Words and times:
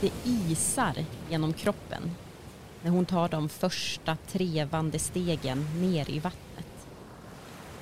Det 0.00 0.12
isar 0.24 0.94
genom 1.30 1.52
kroppen 1.52 2.10
när 2.82 2.90
hon 2.90 3.06
tar 3.06 3.28
de 3.28 3.48
första 3.48 4.16
trevande 4.16 4.98
stegen 4.98 5.66
ner 5.80 6.10
i 6.10 6.18
vattnet. 6.18 6.66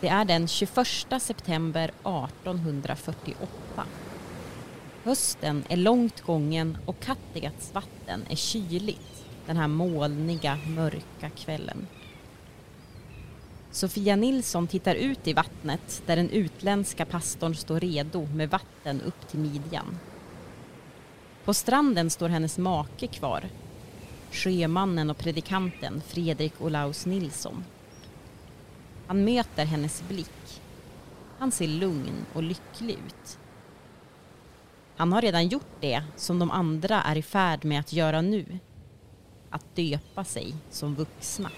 Det 0.01 0.09
är 0.09 0.25
den 0.25 0.49
21 0.49 0.87
september 1.21 1.85
1848. 1.85 3.85
Hösten 5.05 5.65
är 5.69 5.77
långt 5.77 6.21
gången 6.21 6.79
och 6.87 7.01
Kattegats 7.01 7.75
vatten 7.75 8.25
är 8.31 8.37
kyligt 8.37 9.25
den 9.47 9.57
här 9.57 9.69
molniga, 9.69 10.59
mörka 10.67 11.31
kvällen. 11.37 11.87
Sofia 13.71 14.17
Nilsson 14.17 14.67
tittar 14.67 14.95
ut 14.95 15.29
i 15.29 15.33
vattnet 15.33 16.03
där 16.07 16.17
den 16.17 16.31
utländska 16.31 17.05
pastorn 17.05 17.55
står 17.55 17.81
redo 17.81 18.27
med 18.27 18.51
vatten 18.51 19.01
upp 19.01 19.29
till 19.29 19.39
midjan. 19.39 19.99
På 21.47 21.55
stranden 21.55 22.11
står 22.11 22.29
hennes 22.29 22.59
make 22.59 23.07
kvar, 23.07 23.45
sjömannen 24.33 25.11
och 25.11 25.19
predikanten 25.19 26.03
Fredrik 26.07 26.53
Olaus 26.61 27.07
Nilsson. 27.07 27.65
Han 29.07 29.25
möter 29.25 29.65
hennes 29.65 30.03
blick. 30.09 30.61
Han 31.39 31.53
ser 31.53 31.67
lugn 31.67 32.27
och 32.33 32.43
lycklig 32.43 32.95
ut. 32.95 33.39
Han 34.97 35.13
har 35.13 35.23
redan 35.23 35.49
gjort 35.49 35.81
det 35.81 36.03
som 36.17 36.39
de 36.39 36.51
andra 36.51 37.03
är 37.03 37.17
i 37.17 37.23
färd 37.23 37.65
med 37.65 37.81
att 37.81 37.93
göra 37.93 38.21
nu. 38.21 38.59
Att 39.51 39.77
döpa 39.77 40.25
sig 40.25 40.55
som 40.71 40.95
vuxna. 40.95 41.51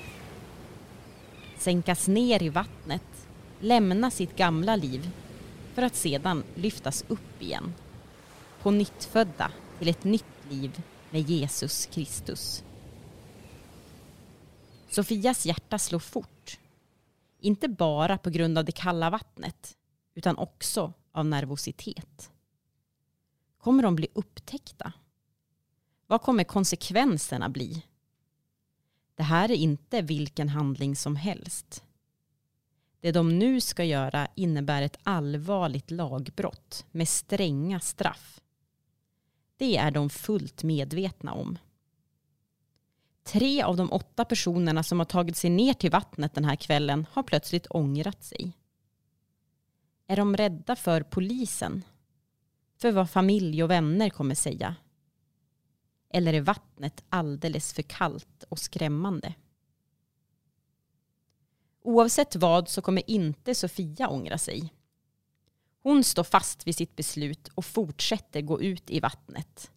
Sänkas 1.59 2.09
ner 2.09 2.43
i 2.43 2.49
vattnet, 2.49 3.27
lämna 3.61 4.11
sitt 4.11 4.37
gamla 4.37 4.77
liv 4.77 5.11
för 5.75 5.83
att 5.83 5.95
sedan 5.97 6.43
lyftas 6.55 7.05
upp 7.09 7.43
igen. 7.43 7.75
På 8.63 8.71
nyttfödda 8.71 9.51
till 9.79 9.89
ett 9.89 10.05
nytt 10.05 10.51
liv 10.51 10.83
med 11.11 11.31
Jesus 11.31 11.87
Kristus. 11.87 12.65
Sofias 14.89 15.47
hjärta 15.47 15.79
slår 15.79 15.99
fort. 15.99 16.59
Inte 17.41 17.69
bara 17.69 18.19
på 18.19 18.31
grund 18.31 18.59
av 18.59 18.65
det 18.65 18.73
kalla 18.73 19.11
vattnet 19.11 19.77
utan 20.15 20.37
också 20.37 20.93
av 21.13 21.27
nervositet. 21.27 22.31
Kommer 23.59 23.83
de 23.83 23.97
bli 23.97 24.09
upptäckta? 24.13 24.93
Vad 26.07 26.23
kommer 26.23 26.45
konsekvenserna 26.45 27.49
bli? 27.49 27.83
Det 29.15 29.23
här 29.23 29.51
är 29.51 29.55
inte 29.55 30.03
vilken 30.03 30.49
handling 30.49 30.97
som 30.97 31.17
helst. 31.17 31.85
Det 33.01 33.13
de 33.13 33.39
nu 33.39 33.61
ska 33.61 33.85
göra 33.85 34.29
innebär 34.35 34.83
ett 34.83 34.99
allvarligt 35.03 35.91
lagbrott 35.91 36.87
med 36.91 37.09
stränga 37.09 37.81
straff. 37.81 38.41
Det 39.59 39.77
är 39.77 39.91
de 39.91 40.11
fullt 40.11 40.63
medvetna 40.63 41.33
om. 41.33 41.59
Tre 43.23 43.63
av 43.63 43.77
de 43.77 43.93
åtta 43.93 44.25
personerna 44.25 44.83
som 44.83 44.99
har 44.99 45.07
tagit 45.07 45.37
sig 45.37 45.51
ner 45.51 45.75
till 45.75 45.91
vattnet 45.91 46.35
den 46.35 46.45
här 46.45 46.57
kvällen 46.57 47.07
har 47.13 47.23
plötsligt 47.23 47.67
ångrat 47.71 48.25
sig. 48.25 48.53
Är 50.07 50.17
de 50.17 50.37
rädda 50.37 50.77
för 50.77 51.03
polisen? 51.03 51.85
För 52.77 52.93
vad 52.93 53.11
familj 53.11 53.63
och 53.63 53.71
vänner 53.71 54.11
kommer 54.11 54.35
säga? 54.35 54.77
Eller 56.11 56.35
är 56.35 56.41
vattnet 56.41 57.05
alldeles 57.09 57.73
för 57.73 57.83
kallt 57.83 58.45
och 58.49 58.59
skrämmande? 58.59 59.35
Oavsett 61.83 62.37
vad 62.37 62.69
så 62.69 62.83
kommer 62.83 63.11
inte 63.11 63.55
Sofia 63.55 64.09
ångra 64.09 64.39
sig. 64.39 64.73
Hon 65.83 66.05
står 66.05 66.25
fast 66.25 66.67
vid 66.67 66.77
sitt 66.77 66.97
beslut 66.97 67.49
och 67.55 67.65
fortsätter 67.65 68.41
gå 68.41 68.63
ut 68.63 68.91
i 68.91 69.01
vattnet. 69.01 69.71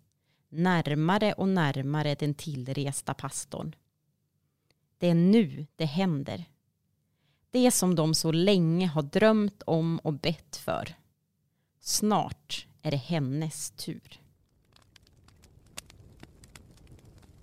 Närmare 0.50 1.34
och 1.34 1.48
närmare 1.48 2.16
den 2.16 2.34
tillresta 2.34 3.14
pastorn. 3.14 3.76
Det 4.98 5.10
är 5.10 5.16
nu 5.16 5.68
det 5.76 5.86
händer. 5.86 6.46
Det 7.52 7.72
som 7.72 7.96
de 7.96 8.14
så 8.14 8.32
länge 8.32 8.88
har 8.88 9.02
drömt 9.02 9.64
om 9.66 10.00
och 10.00 10.14
bett 10.14 10.56
för. 10.56 10.96
Snart 11.80 12.68
är 12.82 12.92
det 12.92 12.98
hennes 12.98 13.72
tur. 13.72 14.22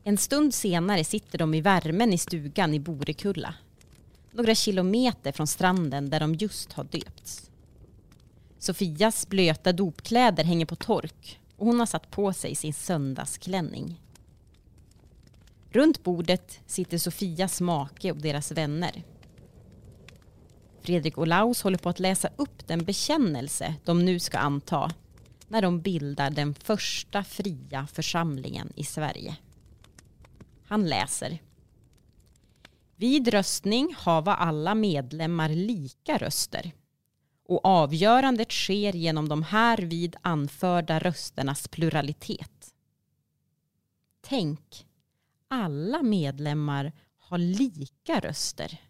En 0.03 0.19
stund 0.19 0.55
senare 0.55 1.05
sitter 1.05 1.39
de 1.39 1.55
i 1.55 1.61
värmen 1.61 2.13
i 2.13 2.19
stugan 2.19 2.75
i 2.75 2.81
Borekulla. 2.81 3.55
Några 4.31 4.55
kilometer 4.55 5.33
från 5.33 5.47
stranden 5.47 6.11
där 6.11 6.21
de 6.21 6.35
just 6.35 6.73
har 6.73 6.85
döpts. 6.85 7.48
Sofias 8.59 9.29
blöta 9.29 9.73
dopkläder 9.73 10.45
hänger 10.45 10.67
på 10.67 10.77
tork 10.77 11.41
och 11.57 11.67
hon 11.67 11.79
har 11.79 11.87
satt 11.87 12.11
på 12.11 12.33
sig 12.33 12.55
sin 12.55 12.75
söndagsklänning. 12.75 14.01
Runt 15.71 16.05
bordet 16.05 16.61
sitter 16.67 16.99
Sofias 16.99 17.61
make 17.61 18.13
och 18.13 18.19
deras 18.19 18.53
vänner. 18.53 19.03
Fredrik 20.81 21.19
Olaus 21.19 21.63
håller 21.63 21.79
på 21.79 21.89
att 21.89 22.01
läsa 22.01 22.29
upp 22.37 22.67
den 22.67 22.85
bekännelse 22.85 23.75
de 23.85 24.05
nu 24.05 24.19
ska 24.19 24.39
anta 24.39 24.91
när 25.49 25.63
de 25.63 25.81
bildar 25.81 26.31
den 26.31 26.55
första 26.55 27.25
fria 27.25 27.87
församlingen 27.93 28.73
i 28.77 28.85
Sverige. 28.85 29.37
Han 30.67 30.87
läser. 30.87 31.39
Vid 32.97 33.29
röstning 33.29 33.95
hava 33.99 34.35
alla 34.35 34.75
medlemmar 34.75 35.49
lika 35.49 36.19
röster 36.19 36.73
och 37.49 37.65
avgörandet 37.65 38.53
sker 38.53 38.93
genom 38.93 39.29
de 39.29 39.43
här 39.43 39.79
vid 39.79 40.17
anförda 40.23 40.99
rösternas 40.99 41.69
pluralitet. 41.69 42.75
Tänk, 44.21 44.87
alla 45.49 46.03
medlemmar 46.03 46.93
har 47.17 47.39
lika 47.39 48.21
röster. 48.21 48.81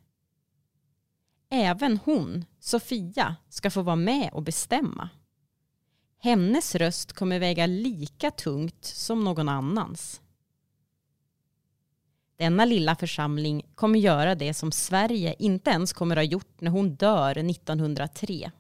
Även 1.50 1.98
hon, 2.04 2.44
Sofia, 2.60 3.36
ska 3.48 3.70
få 3.70 3.82
vara 3.82 3.96
med 3.96 4.30
och 4.32 4.42
bestämma. 4.42 5.08
Hennes 6.18 6.74
röst 6.74 7.12
kommer 7.12 7.38
väga 7.38 7.66
lika 7.66 8.30
tungt 8.30 8.84
som 8.84 9.24
någon 9.24 9.48
annans. 9.48 10.20
Denna 12.38 12.64
lilla 12.64 12.96
församling 12.96 13.62
kommer 13.74 13.98
göra 13.98 14.34
det 14.34 14.54
som 14.54 14.72
Sverige 14.72 15.34
inte 15.38 15.70
ens 15.70 15.92
kommer 15.92 16.16
ha 16.16 16.22
gjort 16.22 16.60
när 16.60 16.70
hon 16.70 16.94
dör 16.94 17.30
1903. 17.38 18.50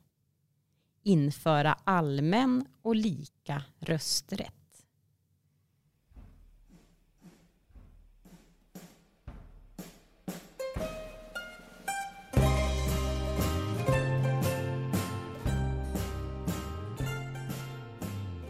Införa 1.02 1.76
allmän 1.84 2.64
och 2.82 2.96
lika 2.96 3.62
rösträtt. 3.78 4.54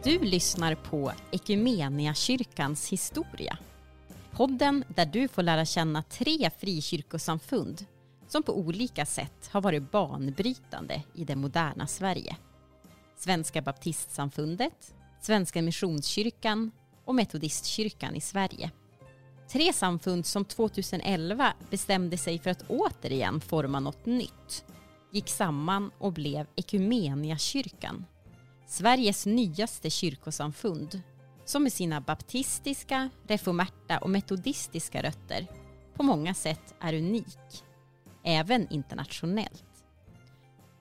Du 0.05 0.19
lyssnar 0.19 0.75
på 0.75 1.13
Ekumeniakyrkans 1.31 2.89
historia 2.89 3.59
Podden 4.39 4.85
där 4.89 5.07
du 5.07 5.29
får 5.29 5.43
lära 5.43 5.65
känna 5.65 6.03
tre 6.03 6.51
frikyrkosamfund 6.59 7.87
som 8.29 8.43
på 8.43 8.59
olika 8.59 9.07
sätt 9.07 9.49
har 9.53 9.61
varit 9.61 9.91
banbrytande 9.91 11.03
i 11.15 11.25
det 11.25 11.37
moderna 11.37 11.87
Sverige. 11.87 12.37
Svenska 13.17 13.63
baptistsamfundet, 13.63 14.95
Svenska 15.21 15.63
missionskyrkan 15.63 16.71
och 17.05 17.15
Metodistkyrkan 17.15 18.17
i 18.17 18.21
Sverige. 18.21 18.71
Tre 19.49 19.73
samfund 19.73 20.27
som 20.27 20.45
2011 20.45 21.53
bestämde 21.71 22.19
sig 22.19 22.39
för 22.39 22.51
att 22.51 22.65
återigen 22.69 23.41
forma 23.41 23.81
något 23.81 24.07
nytt, 24.07 24.65
gick 25.13 25.29
samman 25.29 25.91
och 25.99 26.13
blev 26.13 26.47
Ekumeniakyrkan, 26.57 28.05
Sveriges 28.67 29.27
nyaste 29.27 29.91
kyrkosamfund 29.91 31.03
som 31.49 31.63
med 31.63 31.73
sina 31.73 32.01
baptistiska, 32.01 33.11
reformerta 33.27 33.99
och 33.99 34.11
metodistiska 34.11 35.03
rötter 35.03 35.47
på 35.95 36.03
många 36.03 36.35
sätt 36.35 36.75
är 36.81 36.95
unik, 36.95 37.65
även 38.25 38.69
internationellt. 38.71 39.65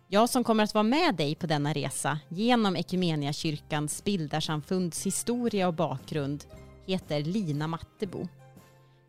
Jag 0.07 0.29
som 0.29 0.43
kommer 0.43 0.63
att 0.63 0.73
vara 0.73 0.83
med 0.83 1.15
dig 1.15 1.35
på 1.35 1.47
denna 1.47 1.73
resa 1.73 2.19
genom 2.29 2.75
Equmeniakyrkans 2.75 4.03
bildarsamfunds 4.03 5.05
historia 5.05 5.67
och 5.67 5.73
bakgrund 5.73 6.45
heter 6.85 7.19
Lina 7.19 7.67
Mattebo. 7.67 8.27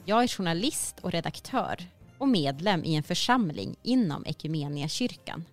Jag 0.05 0.23
är 0.23 0.29
journalist 0.29 0.99
och 1.01 1.13
redaktör 1.13 1.85
och 2.19 2.29
medlem 2.29 2.85
i 2.85 2.95
en 2.95 3.03
församling 3.03 3.77
inom 3.83 4.25
Ekumeniakyrkan. 4.27 5.45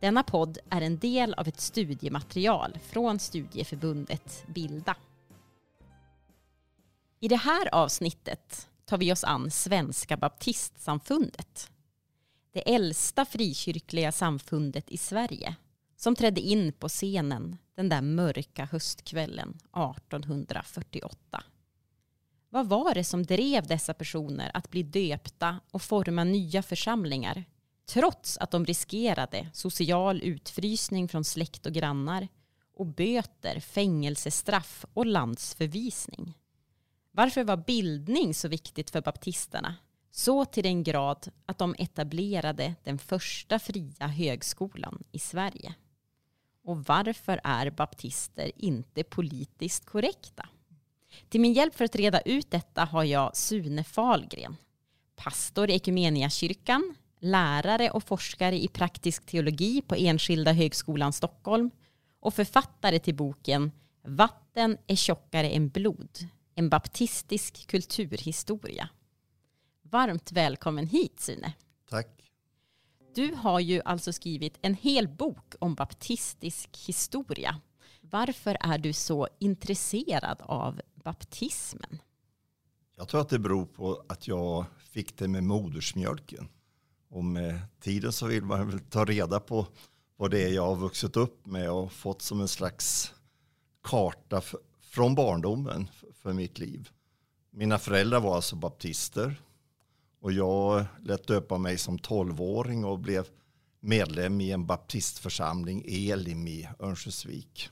Denna 0.00 0.22
podd 0.22 0.58
är 0.70 0.80
en 0.80 0.98
del 0.98 1.34
av 1.34 1.48
ett 1.48 1.60
studiematerial 1.60 2.78
från 2.82 3.18
studieförbundet 3.18 4.44
Bilda. 4.46 4.96
I 7.20 7.28
det 7.28 7.36
här 7.36 7.74
avsnittet 7.74 8.68
tar 8.84 8.98
vi 8.98 9.12
oss 9.12 9.24
an 9.24 9.50
Svenska 9.50 10.16
baptistsamfundet. 10.16 11.70
Det 12.52 12.74
äldsta 12.74 13.24
frikyrkliga 13.24 14.12
samfundet 14.12 14.90
i 14.90 14.96
Sverige 14.96 15.56
som 15.96 16.16
trädde 16.16 16.40
in 16.40 16.72
på 16.72 16.88
scenen 16.88 17.56
den 17.76 17.88
där 17.88 18.02
mörka 18.02 18.68
höstkvällen 18.72 19.48
1848. 19.48 21.44
Vad 22.48 22.68
var 22.68 22.94
det 22.94 23.04
som 23.04 23.22
drev 23.22 23.66
dessa 23.66 23.94
personer 23.94 24.50
att 24.54 24.70
bli 24.70 24.82
döpta 24.82 25.60
och 25.70 25.82
forma 25.82 26.24
nya 26.24 26.62
församlingar 26.62 27.44
trots 27.86 28.38
att 28.38 28.50
de 28.50 28.64
riskerade 28.64 29.50
social 29.52 30.22
utfrysning 30.22 31.08
från 31.08 31.24
släkt 31.24 31.66
och 31.66 31.72
grannar 31.72 32.28
och 32.74 32.86
böter, 32.86 33.60
fängelsestraff 33.60 34.84
och 34.94 35.06
landsförvisning? 35.06 36.38
Varför 37.10 37.44
var 37.44 37.56
bildning 37.56 38.34
så 38.34 38.48
viktigt 38.48 38.90
för 38.90 39.00
baptisterna? 39.00 39.76
Så 40.10 40.44
till 40.44 40.62
den 40.62 40.82
grad 40.82 41.28
att 41.46 41.58
de 41.58 41.74
etablerade 41.78 42.74
den 42.84 42.98
första 42.98 43.58
fria 43.58 44.06
högskolan 44.06 45.04
i 45.12 45.18
Sverige. 45.18 45.74
Och 46.64 46.84
varför 46.84 47.40
är 47.44 47.70
baptister 47.70 48.52
inte 48.56 49.04
politiskt 49.04 49.86
korrekta? 49.86 50.48
Till 51.28 51.40
min 51.40 51.52
hjälp 51.52 51.74
för 51.74 51.84
att 51.84 51.96
reda 51.96 52.20
ut 52.20 52.50
detta 52.50 52.84
har 52.84 53.04
jag 53.04 53.36
Sune 53.36 53.84
Falgren, 53.84 54.56
pastor 55.16 55.70
i 55.70 55.74
Ekumeniakyrkan, 55.74 56.94
lärare 57.24 57.90
och 57.90 58.02
forskare 58.02 58.62
i 58.62 58.68
praktisk 58.68 59.26
teologi 59.26 59.82
på 59.82 59.94
Enskilda 59.94 60.52
högskolan 60.52 61.12
Stockholm 61.12 61.70
och 62.20 62.34
författare 62.34 62.98
till 62.98 63.14
boken 63.14 63.72
Vatten 64.06 64.78
är 64.86 64.96
tjockare 64.96 65.50
än 65.50 65.68
blod, 65.68 66.18
en 66.54 66.68
baptistisk 66.68 67.66
kulturhistoria. 67.66 68.88
Varmt 69.82 70.32
välkommen 70.32 70.86
hit 70.86 71.20
Sune. 71.20 71.52
Tack. 71.90 72.30
Du 73.14 73.34
har 73.34 73.60
ju 73.60 73.80
alltså 73.84 74.12
skrivit 74.12 74.58
en 74.62 74.74
hel 74.74 75.08
bok 75.08 75.54
om 75.58 75.74
baptistisk 75.74 76.78
historia. 76.86 77.60
Varför 78.00 78.56
är 78.60 78.78
du 78.78 78.92
så 78.92 79.28
intresserad 79.38 80.38
av 80.40 80.80
baptismen? 80.94 81.98
Jag 82.96 83.08
tror 83.08 83.20
att 83.20 83.28
det 83.28 83.38
beror 83.38 83.66
på 83.66 84.04
att 84.08 84.28
jag 84.28 84.64
fick 84.78 85.18
det 85.18 85.28
med 85.28 85.44
modersmjölken. 85.44 86.48
Och 87.08 87.24
med 87.24 87.60
tiden 87.80 88.12
så 88.12 88.26
vill 88.26 88.44
man 88.44 88.70
väl 88.70 88.80
ta 88.80 89.04
reda 89.04 89.40
på 89.40 89.66
vad 90.16 90.30
det 90.30 90.42
är 90.42 90.48
jag 90.48 90.66
har 90.66 90.76
vuxit 90.76 91.16
upp 91.16 91.46
med 91.46 91.70
och 91.70 91.92
fått 91.92 92.22
som 92.22 92.40
en 92.40 92.48
slags 92.48 93.14
karta 93.82 94.42
från 94.82 95.14
barndomen 95.14 95.88
för 96.22 96.32
mitt 96.32 96.58
liv. 96.58 96.88
Mina 97.50 97.78
föräldrar 97.78 98.20
var 98.20 98.36
alltså 98.36 98.56
baptister 98.56 99.42
och 100.20 100.32
jag 100.32 100.84
lät 101.02 101.26
döpa 101.26 101.58
mig 101.58 101.78
som 101.78 101.98
tolvåring 101.98 102.84
och 102.84 102.98
blev 102.98 103.26
medlem 103.80 104.40
i 104.40 104.52
en 104.52 104.66
baptistförsamling, 104.66 105.84
Elim 105.88 106.48
i 106.48 106.68
Örnsköldsvik. 106.78 107.70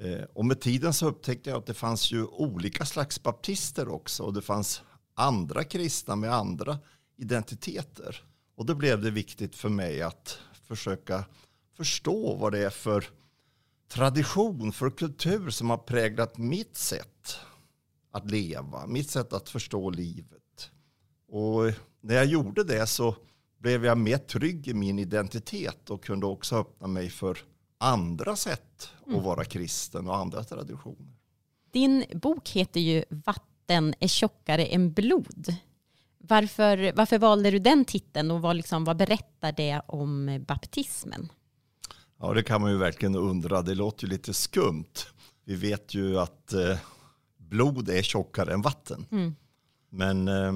Eh, 0.00 0.22
och 0.34 0.44
med 0.44 0.60
tiden 0.60 0.92
så 0.92 1.06
upptäckte 1.06 1.50
jag 1.50 1.58
att 1.58 1.66
det 1.66 1.74
fanns 1.74 2.12
ju 2.12 2.24
olika 2.24 2.84
slags 2.84 3.22
baptister 3.22 3.88
också 3.88 4.22
och 4.22 4.34
det 4.34 4.42
fanns 4.42 4.82
andra 5.14 5.64
kristna 5.64 6.16
med 6.16 6.32
andra 6.32 6.78
identiteter. 7.16 8.24
Och 8.60 8.66
då 8.66 8.74
blev 8.74 9.02
det 9.02 9.10
viktigt 9.10 9.56
för 9.56 9.68
mig 9.68 10.02
att 10.02 10.38
försöka 10.64 11.24
förstå 11.76 12.34
vad 12.34 12.52
det 12.52 12.58
är 12.58 12.70
för 12.70 13.04
tradition, 13.88 14.72
för 14.72 14.90
kultur 14.90 15.50
som 15.50 15.70
har 15.70 15.78
präglat 15.78 16.38
mitt 16.38 16.76
sätt 16.76 17.36
att 18.10 18.30
leva, 18.30 18.86
mitt 18.86 19.10
sätt 19.10 19.32
att 19.32 19.48
förstå 19.48 19.90
livet. 19.90 20.70
Och 21.28 21.72
när 22.00 22.14
jag 22.14 22.26
gjorde 22.26 22.64
det 22.64 22.86
så 22.86 23.16
blev 23.58 23.84
jag 23.84 23.98
mer 23.98 24.18
trygg 24.18 24.68
i 24.68 24.74
min 24.74 24.98
identitet 24.98 25.90
och 25.90 26.04
kunde 26.04 26.26
också 26.26 26.56
öppna 26.56 26.86
mig 26.86 27.10
för 27.10 27.38
andra 27.78 28.36
sätt 28.36 28.88
mm. 29.06 29.18
att 29.18 29.24
vara 29.24 29.44
kristen 29.44 30.08
och 30.08 30.16
andra 30.16 30.44
traditioner. 30.44 31.16
Din 31.72 32.04
bok 32.14 32.48
heter 32.48 32.80
ju 32.80 33.04
Vatten 33.10 33.94
är 34.00 34.08
tjockare 34.08 34.66
än 34.66 34.92
blod. 34.92 35.56
Varför, 36.22 36.92
varför 36.96 37.18
valde 37.18 37.50
du 37.50 37.58
den 37.58 37.84
titeln 37.84 38.30
och 38.30 38.42
vad, 38.42 38.56
liksom, 38.56 38.84
vad 38.84 38.96
berättar 38.96 39.52
det 39.52 39.82
om 39.86 40.44
baptismen? 40.48 41.28
Ja, 42.18 42.34
det 42.34 42.42
kan 42.42 42.60
man 42.60 42.70
ju 42.70 42.78
verkligen 42.78 43.16
undra. 43.16 43.62
Det 43.62 43.74
låter 43.74 44.04
ju 44.04 44.10
lite 44.10 44.34
skumt. 44.34 44.94
Vi 45.44 45.54
vet 45.54 45.94
ju 45.94 46.18
att 46.18 46.52
eh, 46.52 46.78
blod 47.36 47.88
är 47.88 48.02
tjockare 48.02 48.52
än 48.52 48.62
vatten. 48.62 49.06
Mm. 49.10 49.34
Men 49.90 50.28
eh, 50.28 50.52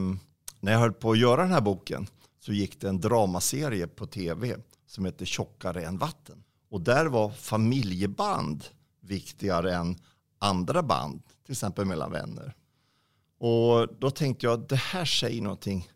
när 0.60 0.72
jag 0.72 0.78
höll 0.78 0.92
på 0.92 1.10
att 1.10 1.18
göra 1.18 1.42
den 1.42 1.52
här 1.52 1.60
boken 1.60 2.06
så 2.40 2.52
gick 2.52 2.80
det 2.80 2.88
en 2.88 3.00
dramaserie 3.00 3.86
på 3.86 4.06
tv 4.06 4.56
som 4.86 5.04
heter 5.04 5.24
Tjockare 5.24 5.84
än 5.84 5.98
vatten. 5.98 6.44
Och 6.70 6.80
där 6.80 7.06
var 7.06 7.30
familjeband 7.30 8.64
viktigare 9.00 9.74
än 9.74 9.96
andra 10.38 10.82
band, 10.82 11.22
till 11.44 11.52
exempel 11.52 11.84
mellan 11.84 12.12
vänner. 12.12 12.54
Och 13.46 13.88
då 13.98 14.10
tänkte 14.10 14.46
jag, 14.46 14.60
att 14.60 14.68
det 14.68 14.76
här 14.76 15.04
säger 15.04 15.42
någonting 15.42 15.88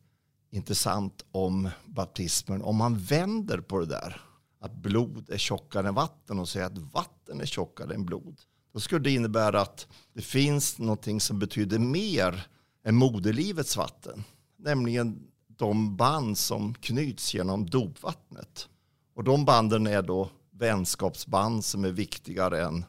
intressant 0.50 1.24
om 1.32 1.68
baptismen. 1.86 2.62
Om 2.62 2.76
man 2.76 2.98
vänder 2.98 3.60
på 3.60 3.80
det 3.80 3.86
där, 3.86 4.20
att 4.60 4.74
blod 4.74 5.30
är 5.30 5.38
tjockare 5.38 5.88
än 5.88 5.94
vatten 5.94 6.38
och 6.38 6.48
säger 6.48 6.66
att 6.66 6.78
vatten 6.78 7.40
är 7.40 7.46
tjockare 7.46 7.94
än 7.94 8.06
blod. 8.06 8.40
Då 8.72 8.80
skulle 8.80 9.00
det 9.00 9.10
innebära 9.10 9.60
att 9.60 9.86
det 10.12 10.22
finns 10.22 10.78
någonting 10.78 11.20
som 11.20 11.38
betyder 11.38 11.78
mer 11.78 12.46
än 12.84 12.94
moderlivets 12.94 13.76
vatten. 13.76 14.24
Nämligen 14.58 15.22
de 15.46 15.96
band 15.96 16.38
som 16.38 16.74
knyts 16.74 17.34
genom 17.34 17.66
dopvattnet. 17.66 18.68
Och 19.14 19.24
de 19.24 19.44
banden 19.44 19.86
är 19.86 20.02
då 20.02 20.30
vänskapsband 20.50 21.64
som 21.64 21.84
är 21.84 21.92
viktigare 21.92 22.64
än 22.64 22.84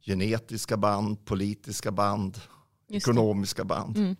genetiska 0.00 0.76
band, 0.76 1.24
politiska 1.24 1.90
band, 1.90 2.40
ekonomiska 2.88 3.64
band. 3.64 3.96
Mm. 3.96 4.16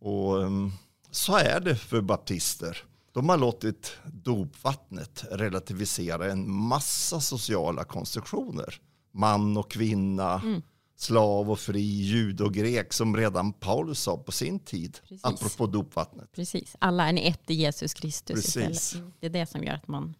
Och 0.00 0.34
um, 0.34 0.72
så 1.10 1.36
är 1.36 1.60
det 1.60 1.76
för 1.76 2.00
baptister. 2.00 2.84
De 3.12 3.28
har 3.28 3.38
låtit 3.38 3.96
dopvattnet 4.04 5.24
relativisera 5.30 6.32
en 6.32 6.52
massa 6.52 7.20
sociala 7.20 7.84
konstruktioner. 7.84 8.80
Man 9.12 9.56
och 9.56 9.70
kvinna, 9.70 10.40
mm. 10.40 10.62
slav 10.96 11.50
och 11.50 11.58
fri, 11.58 11.80
jud 11.80 12.40
och 12.40 12.54
grek 12.54 12.92
som 12.92 13.16
redan 13.16 13.52
Paulus 13.52 14.00
sa 14.00 14.18
på 14.18 14.32
sin 14.32 14.58
tid. 14.58 14.98
Precis. 15.08 15.24
Apropå 15.24 15.66
dopvattnet. 15.66 16.32
Precis, 16.32 16.76
alla 16.78 17.08
är 17.08 17.12
ni 17.12 17.26
ett 17.26 17.50
i 17.50 17.54
Jesus 17.54 17.94
Kristus 17.94 18.34
Precis. 18.34 18.56
istället. 18.56 19.12
Det 19.20 19.26
är 19.26 19.30
det 19.30 19.46
som 19.46 19.64
gör 19.64 19.74
att 19.74 19.88
man 19.88 20.14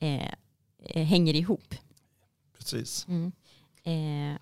eh, 0.00 0.32
eh, 0.84 1.04
hänger 1.04 1.34
ihop. 1.34 1.74
Precis. 2.58 3.06
Mm. 3.08 3.32
Eh, 3.82 4.40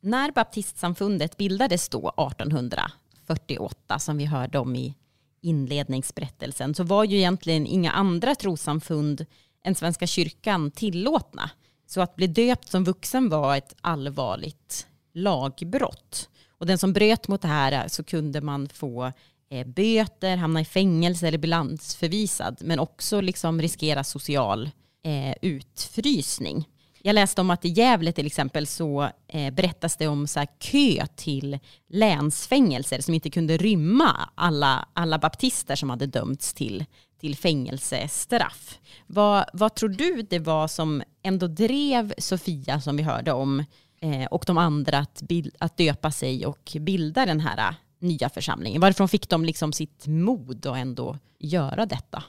när 0.00 0.32
baptistsamfundet 0.32 1.36
bildades 1.36 1.88
då 1.88 2.08
1848 2.08 3.98
som 3.98 4.18
vi 4.18 4.24
hörde 4.24 4.58
om 4.58 4.76
i 4.76 4.94
inledningsberättelsen 5.40 6.74
så 6.74 6.84
var 6.84 7.04
ju 7.04 7.16
egentligen 7.16 7.66
inga 7.66 7.90
andra 7.90 8.34
trosamfund 8.34 9.26
än 9.64 9.74
Svenska 9.74 10.06
kyrkan 10.06 10.70
tillåtna. 10.70 11.50
Så 11.86 12.00
att 12.00 12.16
bli 12.16 12.26
döpt 12.26 12.70
som 12.70 12.84
vuxen 12.84 13.28
var 13.28 13.56
ett 13.56 13.74
allvarligt 13.80 14.86
lagbrott. 15.12 16.28
Och 16.58 16.66
den 16.66 16.78
som 16.78 16.92
bröt 16.92 17.28
mot 17.28 17.42
det 17.42 17.48
här 17.48 17.88
så 17.88 18.04
kunde 18.04 18.40
man 18.40 18.68
få 18.68 19.12
eh, 19.50 19.66
böter, 19.66 20.36
hamna 20.36 20.60
i 20.60 20.64
fängelse 20.64 21.28
eller 21.28 21.38
bli 21.38 21.50
landsförvisad. 21.50 22.58
Men 22.60 22.78
också 22.78 23.20
liksom 23.20 23.62
riskera 23.62 24.04
social 24.04 24.70
eh, 25.04 25.34
utfrysning. 25.42 26.68
Jag 27.02 27.14
läste 27.14 27.40
om 27.40 27.50
att 27.50 27.64
i 27.64 27.68
Gävle 27.68 28.12
till 28.12 28.26
exempel 28.26 28.66
så 28.66 29.10
eh, 29.28 29.54
berättas 29.54 29.96
det 29.96 30.08
om 30.08 30.26
så 30.26 30.46
kö 30.58 31.06
till 31.16 31.58
länsfängelser 31.88 33.00
som 33.00 33.14
inte 33.14 33.30
kunde 33.30 33.56
rymma 33.56 34.30
alla, 34.34 34.88
alla 34.92 35.18
baptister 35.18 35.76
som 35.76 35.90
hade 35.90 36.06
dömts 36.06 36.54
till, 36.54 36.84
till 37.20 37.36
fängelsestraff. 37.36 38.78
Vad, 39.06 39.44
vad 39.52 39.74
tror 39.74 39.88
du 39.88 40.22
det 40.22 40.38
var 40.38 40.68
som 40.68 41.02
ändå 41.22 41.46
drev 41.46 42.14
Sofia 42.18 42.80
som 42.80 42.96
vi 42.96 43.02
hörde 43.02 43.32
om 43.32 43.64
eh, 44.00 44.24
och 44.24 44.44
de 44.46 44.58
andra 44.58 44.98
att, 44.98 45.22
bild, 45.22 45.54
att 45.58 45.76
döpa 45.76 46.10
sig 46.10 46.46
och 46.46 46.76
bilda 46.80 47.26
den 47.26 47.40
här 47.40 47.68
eh, 47.68 47.74
nya 47.98 48.28
församlingen? 48.28 48.80
Varifrån 48.80 49.08
fick 49.08 49.28
de 49.28 49.44
liksom 49.44 49.72
sitt 49.72 50.06
mod 50.06 50.66
att 50.66 50.76
ändå 50.76 51.18
göra 51.38 51.86
detta? 51.86 52.24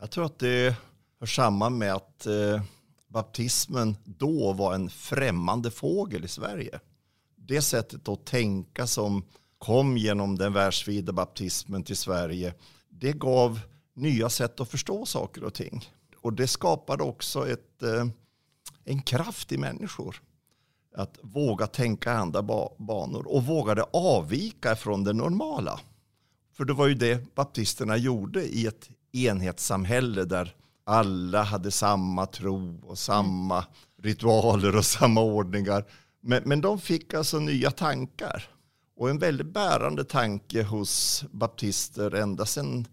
Jag 0.00 0.10
tror 0.10 0.24
att 0.24 0.38
det 0.38 0.76
hör 1.20 1.26
samman 1.26 1.78
med 1.78 1.94
att 1.94 2.26
eh 2.26 2.62
baptismen 3.10 3.96
då 4.04 4.52
var 4.52 4.74
en 4.74 4.90
främmande 4.90 5.70
fågel 5.70 6.24
i 6.24 6.28
Sverige. 6.28 6.80
Det 7.36 7.62
sättet 7.62 8.08
att 8.08 8.24
tänka 8.24 8.86
som 8.86 9.24
kom 9.58 9.96
genom 9.96 10.38
den 10.38 10.52
världsvida 10.52 11.12
baptismen 11.12 11.84
till 11.84 11.96
Sverige, 11.96 12.54
det 12.88 13.12
gav 13.12 13.60
nya 13.94 14.28
sätt 14.28 14.60
att 14.60 14.70
förstå 14.70 15.06
saker 15.06 15.44
och 15.44 15.54
ting. 15.54 15.88
Och 16.16 16.32
det 16.32 16.46
skapade 16.46 17.02
också 17.02 17.48
ett, 17.48 17.82
eh, 17.82 18.06
en 18.84 19.02
kraft 19.02 19.52
i 19.52 19.58
människor. 19.58 20.22
Att 20.94 21.18
våga 21.22 21.66
tänka 21.66 22.12
andra 22.12 22.42
banor 22.78 23.26
och 23.26 23.44
vågade 23.44 23.82
avvika 23.82 24.76
från 24.76 25.04
det 25.04 25.12
normala. 25.12 25.80
För 26.52 26.64
det 26.64 26.72
var 26.72 26.86
ju 26.86 26.94
det 26.94 27.34
baptisterna 27.34 27.96
gjorde 27.96 28.44
i 28.44 28.66
ett 28.66 28.88
enhetssamhälle 29.12 30.24
där 30.24 30.54
alla 30.84 31.42
hade 31.42 31.70
samma 31.70 32.26
tro 32.26 32.80
och 32.82 32.98
samma 32.98 33.64
ritualer 34.02 34.76
och 34.76 34.84
samma 34.84 35.20
ordningar. 35.20 35.84
Men, 36.20 36.42
men 36.46 36.60
de 36.60 36.80
fick 36.80 37.14
alltså 37.14 37.38
nya 37.38 37.70
tankar. 37.70 38.48
Och 38.96 39.10
en 39.10 39.18
väldigt 39.18 39.46
bärande 39.46 40.04
tanke 40.04 40.62
hos 40.62 41.24
baptister 41.30 42.14
ända 42.14 42.46
sedan 42.46 42.86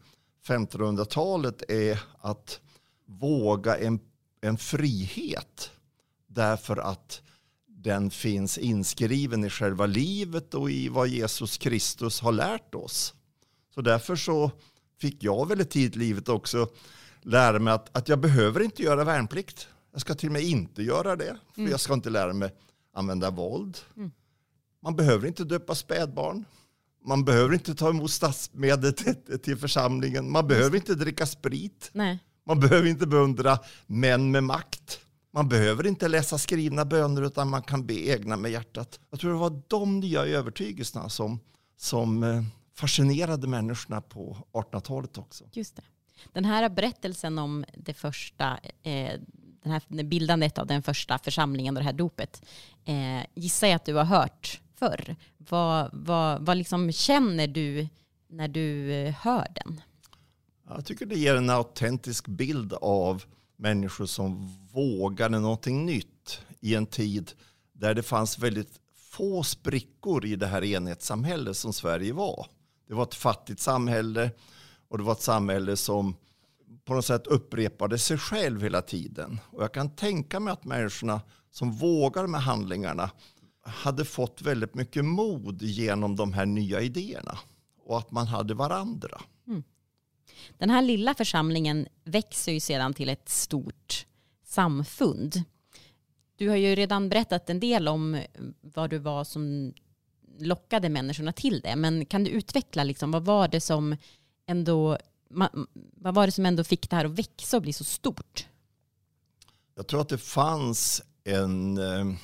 1500-talet 0.48 1.64
är 1.72 2.00
att 2.22 2.60
våga 3.06 3.78
en, 3.78 4.00
en 4.42 4.58
frihet. 4.58 5.72
Därför 6.28 6.78
att 6.78 7.22
den 7.68 8.10
finns 8.10 8.58
inskriven 8.58 9.44
i 9.44 9.50
själva 9.50 9.86
livet 9.86 10.54
och 10.54 10.72
i 10.72 10.90
vad 10.90 11.08
Jesus 11.08 11.58
Kristus 11.58 12.22
har 12.22 12.32
lärt 12.32 12.76
oss. 12.76 13.14
Så 13.76 13.82
därför 13.82 14.16
så 14.16 14.52
fick 15.02 15.24
jag 15.24 15.48
väldigt 15.48 15.70
tidigt 15.70 15.96
i 15.96 16.00
livet 16.00 16.30
också 16.30 16.70
lära 17.28 17.60
mig 17.60 17.74
att, 17.74 17.98
att 17.98 18.10
jag 18.10 18.20
behöver 18.20 18.62
inte 18.62 18.84
göra 18.84 19.04
värnplikt. 19.04 19.68
Jag 19.92 20.02
ska 20.02 20.16
till 20.16 20.30
och 20.30 20.34
med 20.34 20.42
inte 20.42 20.84
göra 20.84 21.16
det. 21.16 21.38
För 21.54 21.62
mm. 21.62 21.72
Jag 21.72 21.80
ska 21.80 21.94
inte 21.94 22.10
lära 22.10 22.34
mig 22.34 22.54
använda 22.94 23.30
våld. 23.30 23.78
Mm. 23.98 24.12
Man 24.84 24.96
behöver 24.96 25.28
inte 25.28 25.44
döpa 25.44 25.76
spädbarn. 25.76 26.46
Man 27.06 27.26
behöver 27.26 27.54
inte 27.54 27.76
ta 27.76 27.90
emot 27.90 28.12
statsmedel 28.12 28.94
till, 28.94 29.40
till 29.44 29.58
församlingen. 29.58 30.32
Man 30.32 30.48
behöver 30.48 30.76
inte 30.78 30.96
dricka 30.96 31.26
sprit. 31.26 31.90
Nej. 31.94 32.20
Man 32.46 32.60
behöver 32.60 32.88
inte 32.88 33.08
beundra 33.08 33.60
män 33.86 34.32
med 34.32 34.44
makt. 34.44 35.00
Man 35.34 35.50
behöver 35.50 35.88
inte 35.88 36.08
läsa 36.08 36.38
skrivna 36.38 36.86
böner 36.86 37.22
utan 37.22 37.50
man 37.50 37.62
kan 37.62 37.86
be 37.86 38.08
egna 38.08 38.38
med 38.38 38.52
hjärtat. 38.52 39.00
Jag 39.10 39.20
tror 39.20 39.32
det 39.32 39.38
var 39.38 39.62
de 39.68 40.00
nya 40.00 40.26
övertygelserna 40.26 41.10
som, 41.10 41.40
som 41.78 42.24
eh, 42.24 42.44
fascinerade 42.76 43.48
människorna 43.48 44.02
på 44.02 44.38
1800-talet 44.54 45.18
också. 45.18 45.44
Just 45.54 45.76
det. 45.76 45.82
Den 46.34 46.46
här 46.46 46.70
berättelsen 46.70 47.40
om 47.40 47.66
det 47.78 47.94
första, 47.94 48.60
eh, 48.84 49.20
den 49.64 49.72
här 49.72 50.04
bildandet 50.04 50.58
av 50.58 50.68
den 50.68 50.84
första 50.84 51.18
församlingen 51.18 51.78
och 51.78 51.84
det 51.84 51.86
här 51.86 51.94
dopet, 51.94 52.46
eh, 52.86 53.26
gissar 53.36 53.68
jag 53.68 53.76
att 53.76 53.86
du 53.86 53.94
har 53.94 54.06
hört 54.06 54.62
förr. 54.76 55.16
Vad, 55.38 55.90
vad, 55.94 56.46
vad 56.46 56.58
liksom 56.58 56.92
känner 56.92 57.48
du 57.48 57.88
när 58.28 58.48
du 58.48 58.94
eh, 58.94 59.14
hör 59.14 59.48
den? 59.56 59.82
Jag 60.70 60.86
tycker 60.86 61.06
det 61.06 61.20
ger 61.20 61.36
en 61.36 61.50
autentisk 61.50 62.28
bild 62.28 62.74
av 62.74 63.24
människor 63.56 64.06
som 64.06 64.58
vågade 64.72 65.40
någonting 65.40 65.86
nytt 65.86 66.42
i 66.60 66.76
en 66.76 66.86
tid 66.86 67.32
där 67.74 67.94
det 67.94 68.04
fanns 68.04 68.40
väldigt 68.40 68.80
få 68.96 69.44
sprickor 69.44 70.26
i 70.26 70.36
det 70.36 70.48
här 70.48 70.64
enhetssamhället 70.64 71.58
som 71.58 71.74
Sverige 71.74 72.14
var. 72.14 72.48
Det 72.88 72.94
var 72.94 73.04
ett 73.04 73.16
fattigt 73.16 73.60
samhälle 73.60 74.32
och 74.90 74.98
det 74.98 75.04
var 75.04 75.14
ett 75.14 75.22
samhälle 75.22 75.76
som 75.76 76.16
på 76.86 76.94
något 76.94 77.06
sätt 77.06 77.28
upprepade 77.28 77.98
sig 77.98 78.18
själv 78.18 78.64
hela 78.64 78.82
tiden. 78.82 79.40
Och 79.46 79.64
jag 79.64 79.74
kan 79.74 79.96
tänka 79.96 80.40
mig 80.40 80.54
att 80.54 80.66
människorna 80.66 81.22
som 81.52 81.72
vågar 81.72 82.28
med 82.28 82.42
handlingarna 82.42 83.12
hade 83.62 84.06
fått 84.06 84.42
väldigt 84.42 84.76
mycket 84.76 85.06
mod 85.06 85.62
genom 85.62 86.16
de 86.16 86.34
här 86.34 86.46
nya 86.46 86.82
idéerna 86.82 87.38
och 87.86 87.98
att 87.98 88.12
man 88.12 88.28
hade 88.28 88.54
varandra. 88.54 89.22
Mm. 89.48 89.64
Den 90.58 90.70
här 90.70 90.82
lilla 90.82 91.14
församlingen 91.14 91.88
växer 92.04 92.52
ju 92.52 92.60
sedan 92.60 92.94
till 92.94 93.10
ett 93.10 93.30
stort 93.30 94.06
samfund. 94.46 95.44
Du 96.36 96.50
har 96.50 96.56
ju 96.56 96.76
redan 96.76 97.10
berättat 97.10 97.50
en 97.50 97.60
del 97.60 97.88
om 97.88 98.22
vad 98.62 98.90
du 98.90 98.98
var 98.98 99.24
som 99.24 99.74
lockade 100.40 100.90
människorna 100.90 101.34
till 101.34 101.60
det. 101.60 101.76
Men 101.76 102.06
kan 102.06 102.24
du 102.24 102.32
utveckla, 102.32 102.84
liksom, 102.84 103.12
vad 103.12 103.26
var 103.26 103.48
det 103.48 103.62
som 103.62 103.96
ändå 104.48 104.98
vad 105.96 106.16
var 106.16 106.26
det 106.26 106.32
som 106.32 106.46
ändå 106.46 106.64
fick 106.64 106.90
det 106.90 106.96
här 106.96 107.06
att 107.06 107.20
växa 107.20 107.58
och 107.58 107.64
bli 107.64 107.74
så 107.74 107.84
stort? 107.84 108.48
Jag 109.76 109.88
tror 109.88 110.02
att 110.02 110.10
det 110.10 110.18
fanns 110.18 111.02
en, 111.24 111.78
eh, 111.78 112.16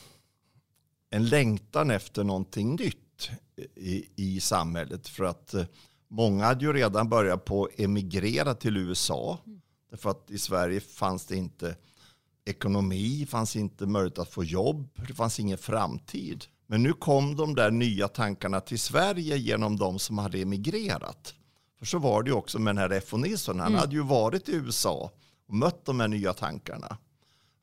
en 1.09 1.25
längtan 1.25 1.91
efter 1.91 2.23
någonting 2.23 2.75
nytt 2.75 3.29
i, 3.75 4.05
i 4.15 4.39
samhället. 4.39 5.07
För 5.07 5.23
att 5.23 5.53
eh, 5.53 5.65
många 6.07 6.45
hade 6.45 6.65
ju 6.65 6.73
redan 6.73 7.09
börjat 7.09 7.45
på 7.45 7.69
emigrera 7.77 8.55
till 8.55 8.77
USA. 8.77 9.39
Mm. 9.45 9.61
Därför 9.89 10.09
att 10.09 10.31
i 10.31 10.37
Sverige 10.37 10.79
fanns 10.79 11.25
det 11.25 11.35
inte 11.35 11.75
ekonomi, 12.45 13.25
fanns 13.29 13.55
inte 13.55 13.85
möjlighet 13.85 14.19
att 14.19 14.33
få 14.33 14.43
jobb, 14.43 14.89
det 15.07 15.13
fanns 15.13 15.39
ingen 15.39 15.57
framtid. 15.57 16.45
Men 16.67 16.83
nu 16.83 16.93
kom 16.93 17.35
de 17.35 17.55
där 17.55 17.71
nya 17.71 18.07
tankarna 18.07 18.59
till 18.61 18.79
Sverige 18.79 19.37
genom 19.37 19.77
de 19.77 19.99
som 19.99 20.17
hade 20.17 20.41
emigrerat. 20.41 21.33
För 21.83 21.87
så 21.87 21.99
var 21.99 22.23
det 22.23 22.29
ju 22.29 22.35
också 22.35 22.59
med 22.59 22.75
den 22.75 22.81
här 22.81 22.89
F.O. 22.89 23.17
Nilsson. 23.17 23.59
Han 23.59 23.67
mm. 23.67 23.79
hade 23.79 23.95
ju 23.95 24.01
varit 24.01 24.49
i 24.49 24.55
USA 24.55 25.11
och 25.47 25.53
mött 25.53 25.85
de 25.85 25.99
här 25.99 26.07
nya 26.07 26.33
tankarna. 26.33 26.97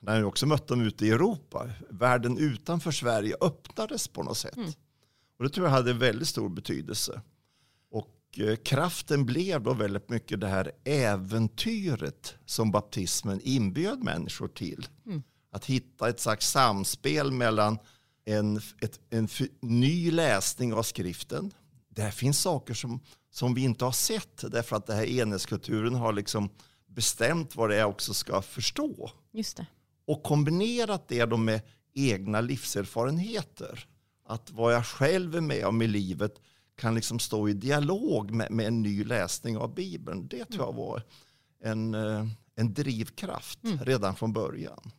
Han 0.06 0.14
hade 0.14 0.24
också 0.24 0.46
mött 0.46 0.66
dem 0.66 0.80
ute 0.80 1.06
i 1.06 1.10
Europa. 1.10 1.70
Världen 1.90 2.38
utanför 2.38 2.90
Sverige 2.90 3.36
öppnades 3.40 4.08
på 4.08 4.22
något 4.22 4.36
sätt. 4.36 4.56
Mm. 4.56 4.70
Och 5.38 5.44
det 5.44 5.50
tror 5.50 5.66
jag 5.66 5.72
hade 5.72 5.92
väldigt 5.92 6.28
stor 6.28 6.48
betydelse. 6.48 7.22
Och 7.90 8.38
eh, 8.38 8.56
kraften 8.56 9.26
blev 9.26 9.62
då 9.62 9.72
väldigt 9.72 10.08
mycket 10.08 10.40
det 10.40 10.48
här 10.48 10.72
äventyret 10.84 12.34
som 12.46 12.70
baptismen 12.70 13.40
inbjöd 13.44 14.02
människor 14.02 14.48
till. 14.48 14.86
Mm. 15.06 15.22
Att 15.52 15.64
hitta 15.64 16.08
ett 16.08 16.20
slags 16.20 16.50
samspel 16.50 17.32
mellan 17.32 17.78
en, 18.24 18.60
ett, 18.80 19.00
en 19.10 19.28
ny 19.60 20.10
läsning 20.10 20.74
av 20.74 20.82
skriften. 20.82 21.52
Där 21.88 22.10
finns 22.10 22.40
saker 22.40 22.74
som, 22.74 23.00
som 23.30 23.54
vi 23.54 23.62
inte 23.62 23.84
har 23.84 23.92
sett 23.92 24.52
därför 24.52 24.76
att 24.76 24.86
den 24.86 24.96
här 24.96 25.06
enhetskulturen 25.06 25.94
har 25.94 26.12
liksom 26.12 26.50
bestämt 26.86 27.56
vad 27.56 27.70
det 27.70 27.76
är 27.76 27.80
jag 27.80 27.90
också 27.90 28.14
ska 28.14 28.42
förstå. 28.42 29.10
Just 29.32 29.56
det. 29.56 29.66
Och 30.06 30.22
kombinerat 30.22 31.08
det 31.08 31.24
då 31.24 31.36
med 31.36 31.60
egna 31.94 32.40
livserfarenheter. 32.40 33.86
Att 34.26 34.50
vad 34.50 34.74
jag 34.74 34.86
själv 34.86 35.36
är 35.36 35.40
med 35.40 35.66
om 35.66 35.82
i 35.82 35.86
livet 35.86 36.34
kan 36.76 36.94
liksom 36.94 37.18
stå 37.18 37.48
i 37.48 37.52
dialog 37.52 38.30
med, 38.30 38.50
med 38.50 38.66
en 38.66 38.82
ny 38.82 39.04
läsning 39.04 39.56
av 39.56 39.74
Bibeln. 39.74 40.28
Det 40.28 40.44
tror 40.44 40.64
jag 40.64 40.74
mm. 40.74 40.76
var 40.76 41.02
en, 41.62 41.94
eh, 41.94 42.26
en 42.56 42.74
drivkraft 42.74 43.64
mm. 43.64 43.78
redan 43.78 44.16
från 44.16 44.32
början. 44.32 44.90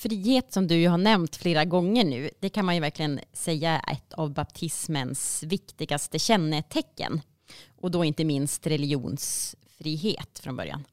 Frihet 0.00 0.52
som 0.52 0.66
du 0.66 0.74
ju 0.74 0.88
har 0.88 0.98
nämnt 0.98 1.36
flera 1.36 1.64
gånger 1.64 2.04
nu, 2.04 2.30
det 2.40 2.48
kan 2.48 2.64
man 2.64 2.74
ju 2.74 2.80
verkligen 2.80 3.20
säga 3.32 3.70
är 3.70 3.92
ett 3.92 4.12
av 4.12 4.32
baptismens 4.32 5.42
viktigaste 5.42 6.18
kännetecken. 6.18 7.20
Och 7.80 7.90
då 7.90 8.04
inte 8.04 8.24
minst 8.24 8.66
religionsfrihet 8.66 10.38
från 10.38 10.56
början. 10.56 10.84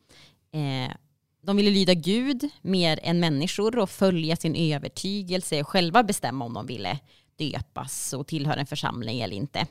Eh, 0.52 0.96
de 1.42 1.58
ville 1.58 1.70
lyda 1.72 1.94
Gud 1.94 2.50
mer 2.62 3.00
än 3.04 3.20
människor 3.20 3.80
och 3.80 3.90
följa 3.90 4.36
sin 4.36 4.56
övertygelse 4.56 5.62
och 5.62 5.68
själva 5.68 6.04
bestämma 6.04 6.46
om 6.46 6.54
de 6.54 6.66
ville 6.66 7.00
döpas 7.36 8.14
och 8.14 8.28
tillhöra 8.28 8.60
en 8.60 8.68
församling 8.68 9.20
eller 9.22 9.36
inte. 9.36 9.68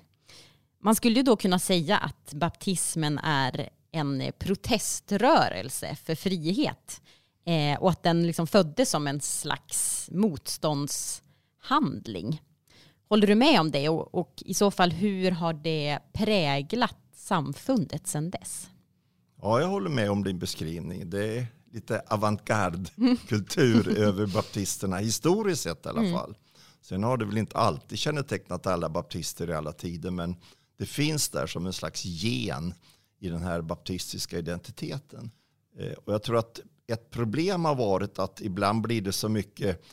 Man 0.83 0.95
skulle 0.95 1.17
ju 1.17 1.23
då 1.23 1.37
kunna 1.37 1.59
säga 1.59 1.99
att 1.99 2.33
baptismen 2.33 3.19
är 3.19 3.69
en 3.93 4.33
proteströrelse 4.39 5.97
för 6.05 6.15
frihet 6.15 7.01
Eh, 7.47 7.79
och 7.79 7.91
att 7.91 8.03
den 8.03 8.27
liksom 8.27 8.47
föddes 8.47 8.91
som 8.91 9.07
en 9.07 9.21
slags 9.21 10.09
motståndshandling. 10.13 12.43
Håller 13.09 13.27
du 13.27 13.35
med 13.35 13.61
om 13.61 13.71
det? 13.71 13.89
Och, 13.89 14.15
och, 14.15 14.33
i 14.37 14.55
så 14.55 14.71
fall 14.71 14.91
hur 14.91 15.31
har 15.31 15.53
det 15.53 15.99
präglat 16.13 16.99
samfundet 17.15 18.07
sedan 18.07 18.31
dess? 18.31 18.69
Ja, 19.43 19.61
jag 19.61 19.69
håller 19.69 19.91
med 19.91 20.11
om 20.11 20.25
din 20.25 20.39
beskrivning. 20.39 21.11
Det 21.11 21.39
är 21.39 21.47
lite 21.73 22.03
avantgarde-kultur 22.09 23.89
mm. 23.89 24.03
över 24.09 24.27
baptisterna, 24.27 24.97
historiskt 24.97 25.63
sett 25.63 25.87
i 25.87 25.89
alla 25.89 26.01
mm. 26.01 26.13
fall. 26.13 26.37
Sen 26.83 27.03
har 27.03 27.17
det 27.17 27.25
väl 27.25 27.39
inte 27.39 27.57
alltid 27.57 27.99
kännetecknat 27.99 28.67
alla 28.67 28.89
baptister 28.89 29.51
i 29.51 29.55
alla 29.55 29.73
tider, 29.73 30.11
men 30.11 30.37
det 30.79 30.87
finns 30.87 31.29
där 31.29 31.47
som 31.47 31.67
en 31.67 31.73
slags 31.73 32.05
gen 32.05 32.75
i 33.21 33.29
den 33.29 33.43
här 33.43 33.63
baptistiska 33.63 34.39
identiteten. 34.39 35.31
Eh, 35.79 35.93
och 35.93 36.13
jag 36.13 36.23
tror 36.23 36.39
att 36.39 36.61
ett 36.87 37.11
problem 37.11 37.65
har 37.65 37.75
varit 37.75 38.19
att 38.19 38.41
ibland 38.41 38.83
blir 38.83 39.01
det 39.01 39.13
så 39.13 39.29
mycket 39.29 39.85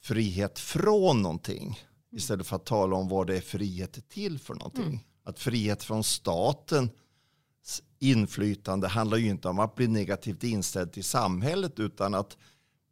frihet 0.00 0.58
från 0.58 1.22
någonting 1.22 1.78
istället 2.10 2.46
för 2.46 2.56
att 2.56 2.66
tala 2.66 2.96
om 2.96 3.08
vad 3.08 3.26
det 3.26 3.36
är 3.36 3.40
frihet 3.40 4.08
till 4.08 4.38
för 4.38 4.54
någonting. 4.54 4.84
Mm. 4.84 4.98
Att 5.24 5.38
frihet 5.38 5.82
från 5.82 6.04
statens 6.04 6.90
inflytande 7.98 8.88
handlar 8.88 9.18
ju 9.18 9.28
inte 9.28 9.48
om 9.48 9.58
att 9.58 9.74
bli 9.74 9.88
negativt 9.88 10.44
inställd 10.44 10.92
till 10.92 11.04
samhället 11.04 11.78
utan 11.78 12.14
att 12.14 12.36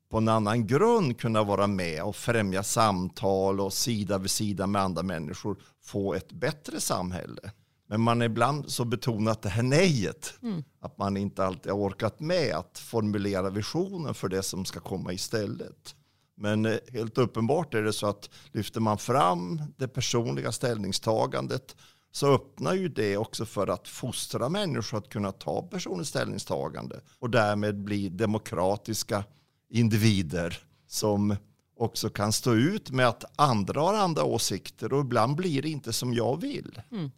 på 0.09 0.19
en 0.19 0.29
annan 0.29 0.67
grund 0.67 1.21
kunna 1.21 1.45
vara 1.45 1.67
med 1.67 2.03
och 2.03 2.17
främja 2.17 2.63
samtal 2.63 3.61
och 3.61 3.73
sida 3.73 4.19
vid 4.19 4.31
sida 4.31 4.67
med 4.67 4.83
andra 4.83 5.03
människor 5.03 5.57
få 5.83 6.15
ett 6.15 6.33
bättre 6.33 6.81
samhälle. 6.81 7.51
Men 7.87 8.01
man 8.01 8.21
har 8.21 8.27
ibland 8.27 8.71
så 8.73 8.85
betonat 8.85 9.43
det 9.43 9.49
här 9.49 9.63
nejet. 9.63 10.35
Mm. 10.43 10.65
Att 10.81 10.99
man 10.99 11.17
inte 11.17 11.45
alltid 11.45 11.73
har 11.73 11.79
orkat 11.79 12.21
med 12.21 12.55
att 12.55 12.79
formulera 12.79 13.51
visionen 13.51 14.15
för 14.15 14.29
det 14.29 14.43
som 14.43 14.65
ska 14.65 14.81
komma 14.81 15.13
istället. 15.13 15.95
Men 16.37 16.67
eh, 16.67 16.77
helt 16.93 17.19
uppenbart 17.19 17.75
är 17.75 17.83
det 17.83 17.93
så 17.93 18.07
att 18.07 18.31
lyfter 18.53 18.81
man 18.81 18.99
fram 18.99 19.63
det 19.77 19.89
personliga 19.89 20.53
ställningstagandet 20.53 21.77
så 22.13 22.35
öppnar 22.35 22.75
ju 22.75 22.89
det 22.89 23.17
också 23.17 23.47
för 23.47 23.67
att 23.67 23.89
fostra 23.89 24.49
människor 24.49 24.99
att 24.99 25.09
kunna 25.09 25.33
ta 25.33 25.63
personligt 25.63 26.09
ställningstagande 26.09 27.01
och 27.19 27.31
därmed 27.31 27.85
bli 27.85 28.09
demokratiska 28.09 29.25
individer 29.71 30.59
som 30.87 31.37
också 31.77 32.11
kan 32.11 32.33
stå 32.33 32.55
ut 32.55 32.91
med 32.91 33.09
att 33.09 33.25
andra 33.37 33.81
har 33.81 33.95
andra 33.95 34.25
åsikter 34.25 34.93
och 34.93 35.01
ibland 35.01 35.37
blir 35.37 35.63
det 35.63 35.69
inte 35.69 35.93
som 35.93 36.15
jag 36.15 36.41
vill. 36.41 36.83
Mm. 36.93 37.11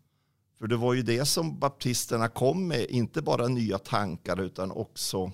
För 0.58 0.66
det 0.66 0.76
var 0.76 0.94
ju 0.94 1.02
det 1.02 1.24
som 1.24 1.58
baptisterna 1.58 2.28
kom 2.28 2.68
med, 2.68 2.86
inte 2.90 3.22
bara 3.22 3.48
nya 3.48 3.78
tankar 3.78 4.40
utan 4.40 4.70
också 4.70 5.32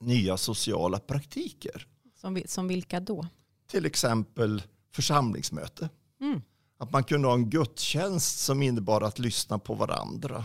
nya 0.00 0.36
sociala 0.36 0.98
praktiker. 0.98 1.86
Som, 2.20 2.42
som 2.46 2.68
vilka 2.68 3.00
då? 3.00 3.26
Till 3.70 3.86
exempel 3.86 4.62
församlingsmöte. 4.94 5.88
Mm. 6.20 6.42
Att 6.78 6.92
man 6.92 7.04
kunde 7.04 7.28
ha 7.28 7.34
en 7.34 7.50
gudstjänst 7.50 8.40
som 8.40 8.62
innebar 8.62 9.00
att 9.00 9.18
lyssna 9.18 9.58
på 9.58 9.74
varandra. 9.74 10.44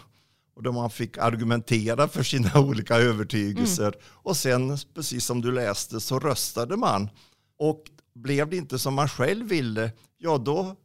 Och 0.56 0.64
där 0.64 0.72
man 0.72 0.90
fick 0.90 1.18
argumentera 1.18 2.08
för 2.08 2.24
sina 2.24 2.60
olika 2.60 2.96
övertygelser. 2.96 3.88
Mm. 3.88 4.00
Och 4.06 4.38
sen, 4.38 4.78
precis 4.94 5.26
som 5.26 5.42
du 5.42 5.52
läste, 5.52 6.00
så 6.00 6.20
röstade 6.20 6.78
man. 6.78 7.10
Och 7.58 7.84
blev 8.14 8.50
det 8.50 8.58
inte 8.58 8.80
som 8.80 8.94
man 8.94 9.10
själv 9.10 9.48
ville, 9.48 9.92
ja 10.18 10.38
då 10.38 10.76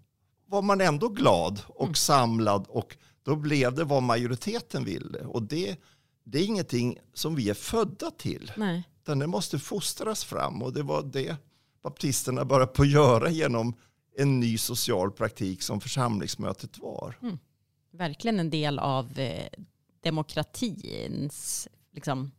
var 0.46 0.62
man 0.62 0.80
ändå 0.80 1.08
glad 1.08 1.60
och 1.68 1.84
mm. 1.84 1.94
samlad. 1.94 2.66
Och 2.68 2.96
då 3.26 3.36
blev 3.36 3.74
det 3.74 3.84
vad 3.84 4.02
majoriteten 4.02 4.84
ville. 4.84 5.18
Och 5.18 5.42
det, 5.42 5.76
det 6.24 6.38
är 6.38 6.44
ingenting 6.44 6.98
som 7.14 7.34
vi 7.34 7.50
är 7.50 7.54
födda 7.54 8.10
till. 8.10 8.52
Nej. 8.56 8.82
Utan 9.02 9.18
det 9.18 9.26
måste 9.26 9.58
fostras 9.58 10.24
fram. 10.24 10.62
Och 10.62 10.72
det 10.72 10.82
var 10.82 11.02
det 11.02 11.36
baptisterna 11.82 12.44
började 12.44 12.72
på 12.72 12.84
göra 12.84 13.30
genom 13.30 13.74
en 14.16 14.40
ny 14.40 14.58
social 14.58 15.10
praktik 15.10 15.62
som 15.62 15.80
församlingsmötet 15.80 16.78
var. 16.78 17.18
Mm. 17.22 17.38
Verkligen 17.92 18.40
en 18.40 18.50
del 18.50 18.78
av 18.78 19.18
eh, 19.18 19.48
demokratins 20.00 21.68
liksom, 21.92 22.32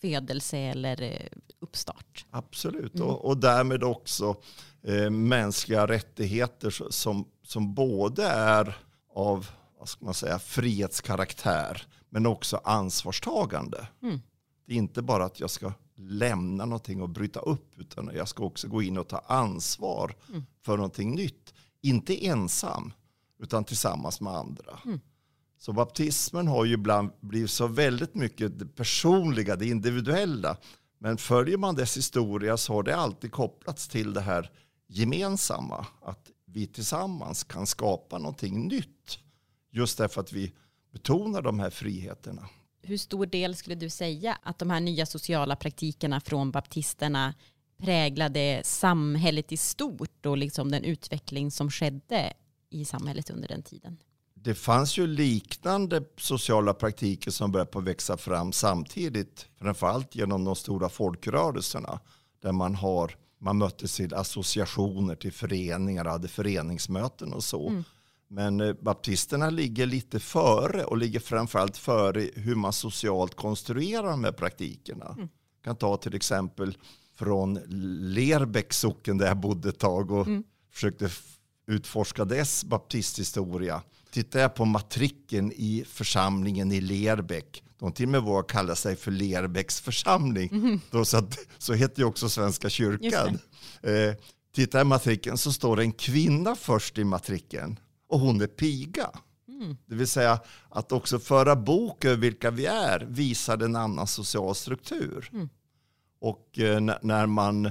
födelse 0.00 0.58
eller 0.58 1.02
eh, 1.02 1.26
uppstart. 1.60 2.26
Absolut, 2.30 2.94
mm. 2.94 3.08
och, 3.08 3.24
och, 3.24 3.36
därmed 3.38 3.82
också 3.82 4.36
eh, 4.82 5.10
mänskliga 5.10 5.86
rättigheter 5.86 6.90
som, 6.90 7.28
som 7.42 7.74
både 7.74 8.24
är 8.24 8.76
av 9.14 9.48
vad 9.82 9.88
ska 9.88 10.04
man 10.04 10.14
säga, 10.14 10.38
frihetskaraktär 10.38 11.86
men 12.10 12.26
också 12.26 12.60
ansvarstagande. 12.64 13.88
Mm. 14.02 14.20
Det 14.66 14.72
är 14.72 14.76
inte 14.76 15.02
bara 15.02 15.24
att 15.24 15.40
jag 15.40 15.50
ska 15.50 15.72
lämna 15.96 16.64
någonting 16.64 17.02
och 17.02 17.08
bryta 17.08 17.40
upp 17.40 17.78
utan 17.78 18.10
jag 18.14 18.28
ska 18.28 18.44
också 18.44 18.68
gå 18.68 18.82
in 18.82 18.98
och 18.98 19.08
ta 19.08 19.18
ansvar 19.18 20.16
mm. 20.28 20.44
för 20.64 20.76
någonting 20.76 21.14
nytt. 21.14 21.54
Inte 21.80 22.26
ensam 22.26 22.92
utan 23.38 23.64
tillsammans 23.64 24.20
med 24.20 24.32
andra. 24.32 24.78
Mm. 24.84 25.00
Så 25.58 25.72
baptismen 25.72 26.48
har 26.48 26.64
ju 26.64 26.74
ibland 26.74 27.10
blivit 27.20 27.50
så 27.50 27.66
väldigt 27.66 28.14
mycket 28.14 28.58
det 28.58 28.66
personliga, 28.66 29.56
det 29.56 29.66
individuella. 29.66 30.56
Men 30.98 31.16
följer 31.16 31.58
man 31.58 31.74
dess 31.74 31.96
historia 31.96 32.56
så 32.56 32.72
har 32.72 32.82
det 32.82 32.96
alltid 32.96 33.32
kopplats 33.32 33.88
till 33.88 34.12
det 34.12 34.20
här 34.20 34.50
gemensamma. 34.86 35.86
Att 36.02 36.30
vi 36.46 36.66
tillsammans 36.66 37.44
kan 37.44 37.66
skapa 37.66 38.18
någonting 38.18 38.68
nytt. 38.68 39.18
Just 39.72 39.98
därför 39.98 40.20
att 40.20 40.32
vi 40.32 40.52
betonar 40.92 41.42
de 41.42 41.60
här 41.60 41.70
friheterna. 41.70 42.48
Hur 42.82 42.96
stor 42.96 43.26
del 43.26 43.56
skulle 43.56 43.76
du 43.76 43.90
säga 43.90 44.38
att 44.42 44.58
de 44.58 44.70
här 44.70 44.80
nya 44.80 45.06
sociala 45.06 45.56
praktikerna 45.56 46.20
från 46.20 46.50
baptisterna 46.50 47.34
präglade 47.78 48.62
samhället 48.64 49.52
i 49.52 49.56
stort 49.56 50.26
och 50.26 50.36
liksom 50.36 50.70
den 50.70 50.84
utveckling 50.84 51.50
som 51.50 51.70
skedde 51.70 52.32
i 52.70 52.84
samhället 52.84 53.30
under 53.30 53.48
den 53.48 53.62
tiden? 53.62 53.96
Det 54.34 54.54
fanns 54.54 54.98
ju 54.98 55.06
liknande 55.06 56.02
sociala 56.16 56.74
praktiker 56.74 57.30
som 57.30 57.52
började 57.52 57.70
på 57.70 57.80
växa 57.80 58.16
fram 58.16 58.52
samtidigt. 58.52 59.46
Framförallt 59.58 60.14
genom 60.14 60.44
de 60.44 60.56
stora 60.56 60.88
folkrörelserna. 60.88 62.00
Där 62.42 62.52
man, 62.52 62.74
har, 62.74 63.16
man 63.38 63.58
möttes 63.58 63.96
till 63.96 64.14
associationer, 64.14 65.14
till 65.14 65.32
föreningar, 65.32 66.04
hade 66.04 66.28
föreningsmöten 66.28 67.32
och 67.32 67.44
så. 67.44 67.68
Mm. 67.68 67.84
Men 68.32 68.60
eh, 68.60 68.72
baptisterna 68.72 69.50
ligger 69.50 69.86
lite 69.86 70.20
före 70.20 70.84
och 70.84 70.96
ligger 70.96 71.20
framförallt 71.20 71.76
före 71.76 72.30
hur 72.34 72.54
man 72.54 72.72
socialt 72.72 73.34
konstruerar 73.34 74.10
de 74.10 74.24
här 74.24 74.32
praktikerna. 74.32 75.06
Mm. 75.06 75.20
Jag 75.20 75.64
kan 75.64 75.76
ta 75.76 75.96
till 75.96 76.14
exempel 76.14 76.76
från 77.16 77.60
Lerbäck 78.14 78.72
socken 78.72 79.18
där 79.18 79.26
jag 79.26 79.36
bodde 79.36 79.68
ett 79.68 79.78
tag 79.78 80.10
och 80.10 80.26
mm. 80.26 80.44
försökte 80.70 81.10
utforska 81.66 82.24
dess 82.24 82.64
baptisthistoria. 82.64 83.82
Tittar 84.10 84.40
jag 84.40 84.54
på 84.54 84.64
matriken 84.64 85.52
i 85.52 85.84
församlingen 85.88 86.72
i 86.72 86.80
Lerbäck, 86.80 87.62
de 87.78 87.92
till 87.92 88.06
och 88.06 88.12
med 88.12 88.22
vågar 88.22 88.48
kalla 88.48 88.74
sig 88.74 88.96
för 88.96 89.10
Lerbäcks 89.10 89.80
församling, 89.80 90.48
mm. 90.52 90.80
Då 90.90 91.04
så, 91.04 91.16
att, 91.16 91.38
så 91.58 91.72
heter 91.72 92.02
ju 92.02 92.04
också 92.04 92.28
Svenska 92.28 92.70
kyrkan. 92.70 93.38
Eh, 93.82 94.14
tittar 94.54 94.78
jag 94.78 94.86
i 94.86 94.88
matriken 94.88 95.38
så 95.38 95.52
står 95.52 95.76
det 95.76 95.82
en 95.82 95.92
kvinna 95.92 96.56
först 96.56 96.98
i 96.98 97.04
matriken 97.04 97.78
och 98.12 98.20
hon 98.20 98.40
är 98.40 98.46
piga. 98.46 99.10
Mm. 99.48 99.76
Det 99.86 99.94
vill 99.94 100.08
säga 100.08 100.40
att 100.68 100.92
också 100.92 101.18
föra 101.18 101.56
bok 101.56 102.04
över 102.04 102.16
vilka 102.16 102.50
vi 102.50 102.66
är 102.66 103.06
visar 103.08 103.58
en 103.62 103.76
annan 103.76 104.06
social 104.06 104.54
struktur. 104.54 105.30
Mm. 105.32 105.48
Och 106.20 106.58
eh, 106.58 106.80
när 107.02 107.26
man 107.26 107.66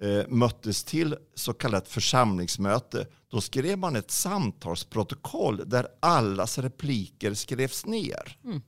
eh, 0.00 0.28
möttes 0.28 0.84
till 0.84 1.16
så 1.34 1.52
kallat 1.52 1.88
församlingsmöte, 1.88 3.06
då 3.28 3.40
skrev 3.40 3.78
man 3.78 3.96
ett 3.96 4.10
samtalsprotokoll 4.10 5.62
där 5.66 5.86
allas 6.00 6.58
repliker 6.58 7.34
skrevs 7.34 7.86
ner. 7.86 8.38
Mm. 8.44 8.62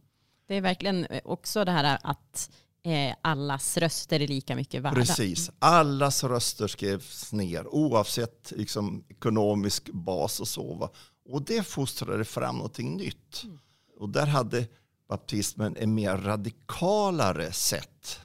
Det 0.48 0.54
är 0.54 0.60
verkligen 0.60 1.06
också 1.24 1.64
det 1.64 1.72
här 1.72 1.98
att 2.02 2.50
eh, 2.86 3.14
allas 3.22 3.76
röster 3.76 4.20
är 4.20 4.28
lika 4.28 4.56
mycket 4.56 4.82
värda. 4.82 4.94
Precis, 4.94 5.50
allas 5.58 6.24
röster 6.24 6.66
skrevs 6.66 7.32
ner 7.32 7.66
oavsett 7.66 8.52
liksom, 8.56 9.04
ekonomisk 9.08 9.90
bas 9.92 10.40
och 10.40 10.48
så. 10.48 10.74
Va? 10.74 10.90
Och 11.28 11.44
det 11.44 11.62
fostrade 11.62 12.24
fram 12.24 12.56
någonting 12.56 12.96
nytt. 12.96 13.42
Mm. 13.44 13.58
Och 13.98 14.08
där 14.08 14.26
hade 14.26 14.68
baptismen 15.08 15.76
en 15.76 15.94
mer 15.94 16.16
radikalare 16.16 17.52
sätt 17.52 18.20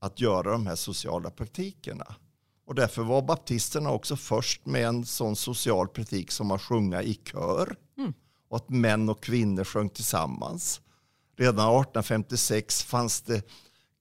att 0.00 0.20
göra 0.20 0.52
de 0.52 0.66
här 0.66 0.76
sociala 0.76 1.30
praktikerna. 1.30 2.14
Och 2.66 2.74
därför 2.74 3.02
var 3.02 3.22
baptisterna 3.22 3.90
också 3.90 4.16
först 4.16 4.66
med 4.66 4.86
en 4.86 5.06
sån 5.06 5.36
social 5.36 5.88
praktik 5.88 6.30
som 6.30 6.50
att 6.50 6.62
sjunga 6.62 7.02
i 7.02 7.14
kör. 7.14 7.76
Mm. 7.98 8.12
Och 8.48 8.56
att 8.56 8.68
män 8.68 9.08
och 9.08 9.22
kvinnor 9.22 9.64
sjöng 9.64 9.88
tillsammans. 9.88 10.80
Redan 11.36 11.54
1856 11.54 12.82
fanns 12.82 13.20
det 13.20 13.42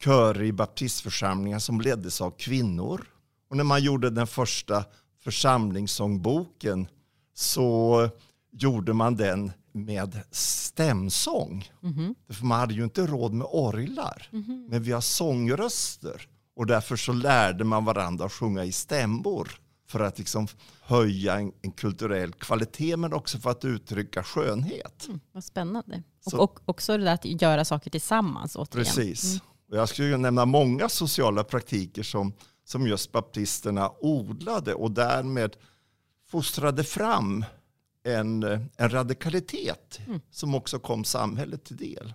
körer 0.04 0.44
i 0.44 0.52
baptistförsamlingar 0.52 1.60
som 1.60 1.82
leddes 1.82 2.22
av 2.22 2.32
kvinnor. 2.32 3.08
Och 3.50 3.58
när 3.58 3.64
man 3.64 3.84
gjorde 3.84 4.10
den 4.10 4.28
första 4.28 4.86
församlingssångboken 5.24 6.88
så 7.34 8.10
gjorde 8.52 8.94
man 8.94 9.16
den 9.16 9.52
med 9.72 10.22
stämsång. 10.32 11.72
Mm 11.84 11.96
-hmm. 11.96 12.34
För 12.34 12.46
man 12.46 12.60
hade 12.60 12.74
ju 12.74 12.84
inte 12.84 13.08
råd 13.08 13.34
med 13.34 13.48
orglar. 13.50 14.30
Mm 14.32 14.46
-hmm. 14.46 14.70
Men 14.70 14.84
vi 14.84 14.92
har 14.92 15.02
sångröster. 15.02 16.28
Och 16.56 16.66
därför 16.66 16.96
så 16.96 17.14
lärde 17.14 17.64
man 17.64 17.86
varandra 17.86 18.26
att 18.26 18.32
sjunga 18.34 18.64
i 18.64 18.72
stämbor. 18.72 19.50
För 19.88 20.00
att 20.00 20.20
liksom 20.20 20.48
höja 20.82 21.36
en, 21.36 21.52
en 21.62 21.72
kulturell 21.72 22.34
kvalitet 22.34 22.98
men 22.98 23.14
också 23.14 23.40
för 23.40 23.50
att 23.50 23.66
uttrycka 23.66 24.24
skönhet. 24.24 25.06
Mm, 25.08 25.20
vad 25.32 25.44
spännande. 25.44 26.04
Och, 26.26 26.34
och, 26.34 26.60
också 26.66 26.98
det 26.98 27.04
där 27.04 27.14
att 27.14 27.42
göra 27.42 27.66
saker 27.66 27.92
tillsammans. 27.92 28.56
Återigen. 28.56 28.86
Precis. 28.86 29.24
Mm. 29.24 29.40
Och 29.69 29.77
jag 29.77 29.89
skulle 29.89 30.17
nämna 30.17 30.45
många 30.45 30.89
sociala 30.89 31.43
praktiker 31.43 32.03
som, 32.03 32.34
som 32.63 32.88
just 32.88 33.12
baptisterna 33.12 33.91
odlade 33.99 34.73
och 34.73 34.91
därmed 34.91 35.56
fostrade 36.27 36.84
fram 36.84 37.45
en, 38.03 38.43
en 38.77 38.89
radikalitet 38.89 39.99
mm. 40.08 40.21
som 40.32 40.56
också 40.56 40.80
kom 40.80 41.03
samhället 41.03 41.63
till 41.63 41.77
del. 41.77 42.13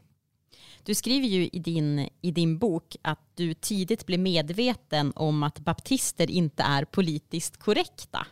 Du 0.84 0.94
skriver 0.94 1.26
ju 1.26 1.48
i 1.52 1.58
din, 1.58 2.08
i 2.20 2.30
din 2.30 2.58
bok 2.58 2.96
att 3.02 3.20
du 3.34 3.54
tidigt 3.54 4.06
blev 4.06 4.20
medveten 4.20 5.12
om 5.16 5.42
att 5.42 5.58
baptister 5.58 6.30
inte 6.30 6.62
är 6.62 6.84
politiskt 6.84 7.56
korrekta. 7.56 8.26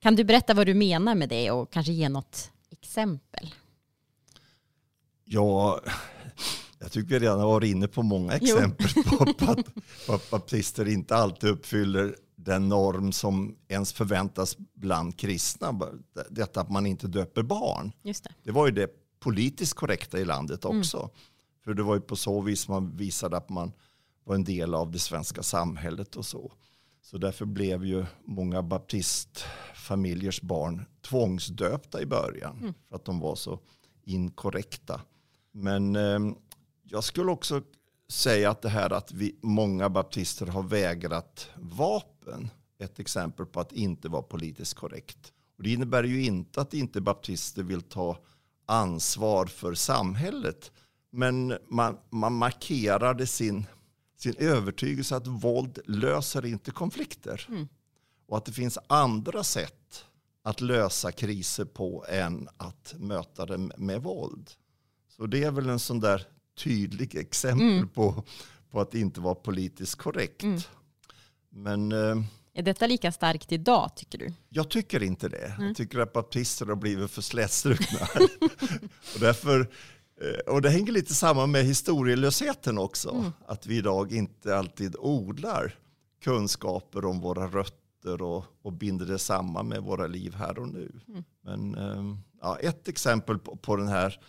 Kan 0.00 0.16
du 0.16 0.24
berätta 0.24 0.54
vad 0.54 0.66
du 0.66 0.74
menar 0.74 1.14
med 1.14 1.28
det 1.28 1.50
och 1.50 1.72
kanske 1.72 1.92
ge 1.92 2.08
något 2.08 2.50
exempel? 2.70 3.54
Ja, 5.24 5.80
jag 6.80 6.92
tycker 6.92 7.08
vi 7.08 7.18
redan 7.18 7.40
har 7.40 7.46
varit 7.46 7.70
inne 7.70 7.88
på 7.88 8.02
många 8.02 8.32
exempel 8.32 8.88
på, 9.04 9.34
på, 9.34 9.44
att, 9.50 9.74
på 10.06 10.12
att 10.14 10.30
baptister 10.30 10.88
inte 10.88 11.16
alltid 11.16 11.50
uppfyller 11.50 12.16
den 12.36 12.68
norm 12.68 13.12
som 13.12 13.56
ens 13.68 13.92
förväntas 13.92 14.56
bland 14.74 15.18
kristna. 15.18 15.80
Detta 16.30 16.60
att 16.60 16.70
man 16.70 16.86
inte 16.86 17.06
döper 17.06 17.42
barn. 17.42 17.92
Just 18.02 18.24
det. 18.24 18.30
det 18.42 18.50
var 18.50 18.66
ju 18.66 18.72
det 18.72 18.90
politiskt 19.20 19.74
korrekta 19.74 20.18
i 20.18 20.24
landet 20.24 20.64
mm. 20.64 20.78
också. 20.78 20.98
Mm. 20.98 21.10
För 21.64 21.74
det 21.74 21.82
var 21.82 21.94
ju 21.94 22.00
på 22.00 22.16
så 22.16 22.40
vis 22.40 22.68
man 22.68 22.96
visade 22.96 23.36
att 23.36 23.48
man 23.48 23.72
var 24.24 24.34
en 24.34 24.44
del 24.44 24.74
av 24.74 24.90
det 24.90 24.98
svenska 24.98 25.42
samhället 25.42 26.16
och 26.16 26.26
så. 26.26 26.52
Så 27.02 27.18
därför 27.18 27.44
blev 27.44 27.84
ju 27.84 28.06
många 28.24 28.62
baptistfamiljers 28.62 30.42
barn 30.42 30.84
tvångsdöpta 31.08 32.02
i 32.02 32.06
början. 32.06 32.58
Mm. 32.60 32.74
För 32.88 32.96
att 32.96 33.04
de 33.04 33.20
var 33.20 33.34
så 33.34 33.60
inkorrekta. 34.04 35.00
Men 35.52 35.96
eh, 35.96 36.18
jag 36.90 37.04
skulle 37.04 37.30
också 37.30 37.62
säga 38.08 38.50
att 38.50 38.62
det 38.62 38.68
här 38.68 38.92
att 38.92 39.12
vi, 39.12 39.38
många 39.42 39.88
baptister 39.88 40.46
har 40.46 40.62
vägrat 40.62 41.48
vapen 41.56 42.50
ett 42.78 43.00
exempel 43.00 43.46
på 43.46 43.60
att 43.60 43.72
inte 43.72 44.08
vara 44.08 44.22
politiskt 44.22 44.74
korrekt. 44.74 45.32
Och 45.56 45.62
det 45.62 45.72
innebär 45.72 46.04
ju 46.04 46.22
inte 46.22 46.60
att 46.60 46.74
inte 46.74 47.00
baptister 47.00 47.62
vill 47.62 47.82
ta 47.82 48.18
ansvar 48.66 49.46
för 49.46 49.74
samhället. 49.74 50.72
Men 51.10 51.58
man, 51.68 51.98
man 52.10 52.32
markerade 52.32 53.26
sin, 53.26 53.66
sin 54.16 54.34
övertygelse 54.38 55.16
att 55.16 55.26
våld 55.26 55.78
löser 55.86 56.46
inte 56.46 56.70
konflikter. 56.70 57.46
Mm. 57.48 57.68
Och 58.26 58.36
att 58.36 58.44
det 58.44 58.52
finns 58.52 58.78
andra 58.86 59.44
sätt 59.44 60.04
att 60.42 60.60
lösa 60.60 61.12
kriser 61.12 61.64
på 61.64 62.04
än 62.08 62.48
att 62.56 62.94
möta 62.98 63.46
dem 63.46 63.72
med 63.76 64.02
våld. 64.02 64.50
Så 65.08 65.26
det 65.26 65.44
är 65.44 65.50
väl 65.50 65.68
en 65.68 65.78
sån 65.78 66.00
där 66.00 66.26
tydlig 66.64 67.16
exempel 67.16 67.72
mm. 67.72 67.88
på, 67.88 68.24
på 68.70 68.80
att 68.80 68.94
inte 68.94 69.20
vara 69.20 69.34
politiskt 69.34 69.94
korrekt. 69.94 70.42
Mm. 70.42 70.60
Men... 71.50 71.92
Eh, 71.92 72.24
är 72.54 72.62
detta 72.62 72.86
lika 72.86 73.12
starkt 73.12 73.52
idag 73.52 73.90
tycker 73.96 74.18
du? 74.18 74.32
Jag 74.48 74.70
tycker 74.70 75.02
inte 75.02 75.28
det. 75.28 75.46
Mm. 75.46 75.66
Jag 75.66 75.76
tycker 75.76 75.98
att 75.98 76.12
baptister 76.12 76.66
har 76.66 76.76
blivit 76.76 77.10
för 77.10 77.22
slätstrukna. 77.22 77.98
och, 79.14 79.20
därför, 79.20 79.60
eh, 80.20 80.54
och 80.54 80.62
det 80.62 80.70
hänger 80.70 80.92
lite 80.92 81.14
samman 81.14 81.50
med 81.50 81.64
historielösheten 81.64 82.78
också. 82.78 83.10
Mm. 83.10 83.32
Att 83.46 83.66
vi 83.66 83.76
idag 83.76 84.12
inte 84.12 84.56
alltid 84.56 84.96
odlar 84.98 85.74
kunskaper 86.22 87.04
om 87.04 87.20
våra 87.20 87.46
rötter 87.46 88.22
och, 88.22 88.44
och 88.62 88.72
binder 88.72 89.06
det 89.06 89.18
samman 89.18 89.68
med 89.68 89.82
våra 89.82 90.06
liv 90.06 90.34
här 90.34 90.58
och 90.58 90.68
nu. 90.68 90.92
Mm. 91.08 91.24
Men 91.42 91.74
ehm, 91.74 92.18
ja, 92.40 92.58
ett 92.58 92.88
exempel 92.88 93.38
på, 93.38 93.56
på 93.56 93.76
den 93.76 93.88
här 93.88 94.20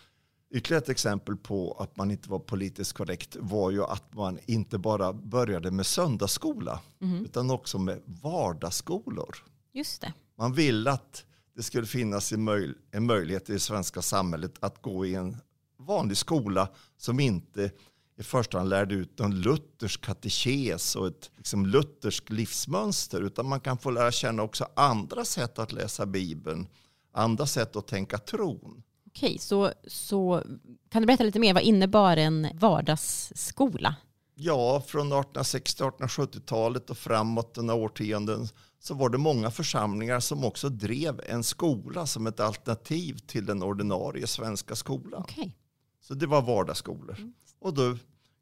Ytterligare 0.54 0.82
ett 0.82 0.88
exempel 0.88 1.36
på 1.36 1.76
att 1.80 1.96
man 1.96 2.10
inte 2.10 2.30
var 2.30 2.38
politiskt 2.38 2.92
korrekt 2.92 3.36
var 3.40 3.70
ju 3.70 3.84
att 3.84 4.14
man 4.14 4.38
inte 4.46 4.78
bara 4.78 5.12
började 5.12 5.70
med 5.70 5.86
söndagsskola 5.86 6.80
mm. 7.00 7.24
utan 7.24 7.50
också 7.50 7.78
med 7.78 8.02
vardagsskolor. 8.04 9.36
Just 9.72 10.00
det. 10.00 10.12
Man 10.38 10.52
ville 10.52 10.90
att 10.90 11.24
det 11.56 11.62
skulle 11.62 11.86
finnas 11.86 12.32
en, 12.32 12.44
möj 12.44 12.74
en 12.90 13.06
möjlighet 13.06 13.50
i 13.50 13.52
det 13.52 13.60
svenska 13.60 14.02
samhället 14.02 14.54
att 14.60 14.82
gå 14.82 15.06
i 15.06 15.14
en 15.14 15.36
vanlig 15.78 16.16
skola 16.16 16.68
som 16.96 17.20
inte 17.20 17.70
i 18.18 18.22
första 18.22 18.58
hand 18.58 18.70
lärde 18.70 18.94
ut 18.94 19.20
en 19.20 19.40
luthersk 19.40 20.00
katekes 20.00 20.96
och 20.96 21.06
ett 21.06 21.30
liksom, 21.36 21.66
lutherskt 21.66 22.30
livsmönster 22.30 23.20
utan 23.20 23.46
man 23.46 23.60
kan 23.60 23.78
få 23.78 23.90
lära 23.90 24.12
känna 24.12 24.42
också 24.42 24.68
andra 24.76 25.24
sätt 25.24 25.58
att 25.58 25.72
läsa 25.72 26.06
Bibeln, 26.06 26.68
andra 27.12 27.46
sätt 27.46 27.76
att 27.76 27.86
tänka 27.86 28.18
tron. 28.18 28.82
Okej, 29.16 29.38
så, 29.38 29.72
så 29.86 30.42
kan 30.88 31.02
du 31.02 31.06
berätta 31.06 31.24
lite 31.24 31.38
mer? 31.38 31.54
Vad 31.54 31.62
innebar 31.62 32.16
en 32.16 32.48
vardagsskola? 32.54 33.94
Ja, 34.34 34.82
från 34.86 35.12
1860-1870-talet 35.12 36.90
och 36.90 36.98
framåt 36.98 37.56
några 37.56 37.74
årtionden 37.74 38.48
så 38.78 38.94
var 38.94 39.08
det 39.08 39.18
många 39.18 39.50
församlingar 39.50 40.20
som 40.20 40.44
också 40.44 40.68
drev 40.68 41.20
en 41.26 41.44
skola 41.44 42.06
som 42.06 42.26
ett 42.26 42.40
alternativ 42.40 43.18
till 43.26 43.46
den 43.46 43.62
ordinarie 43.62 44.26
svenska 44.26 44.76
skolan. 44.76 45.22
Okay. 45.22 45.52
Så 46.00 46.14
det 46.14 46.26
var 46.26 46.42
vardagsskolor. 46.42 47.16
Mm. 47.18 47.32
Och 47.60 47.74
då 47.74 47.96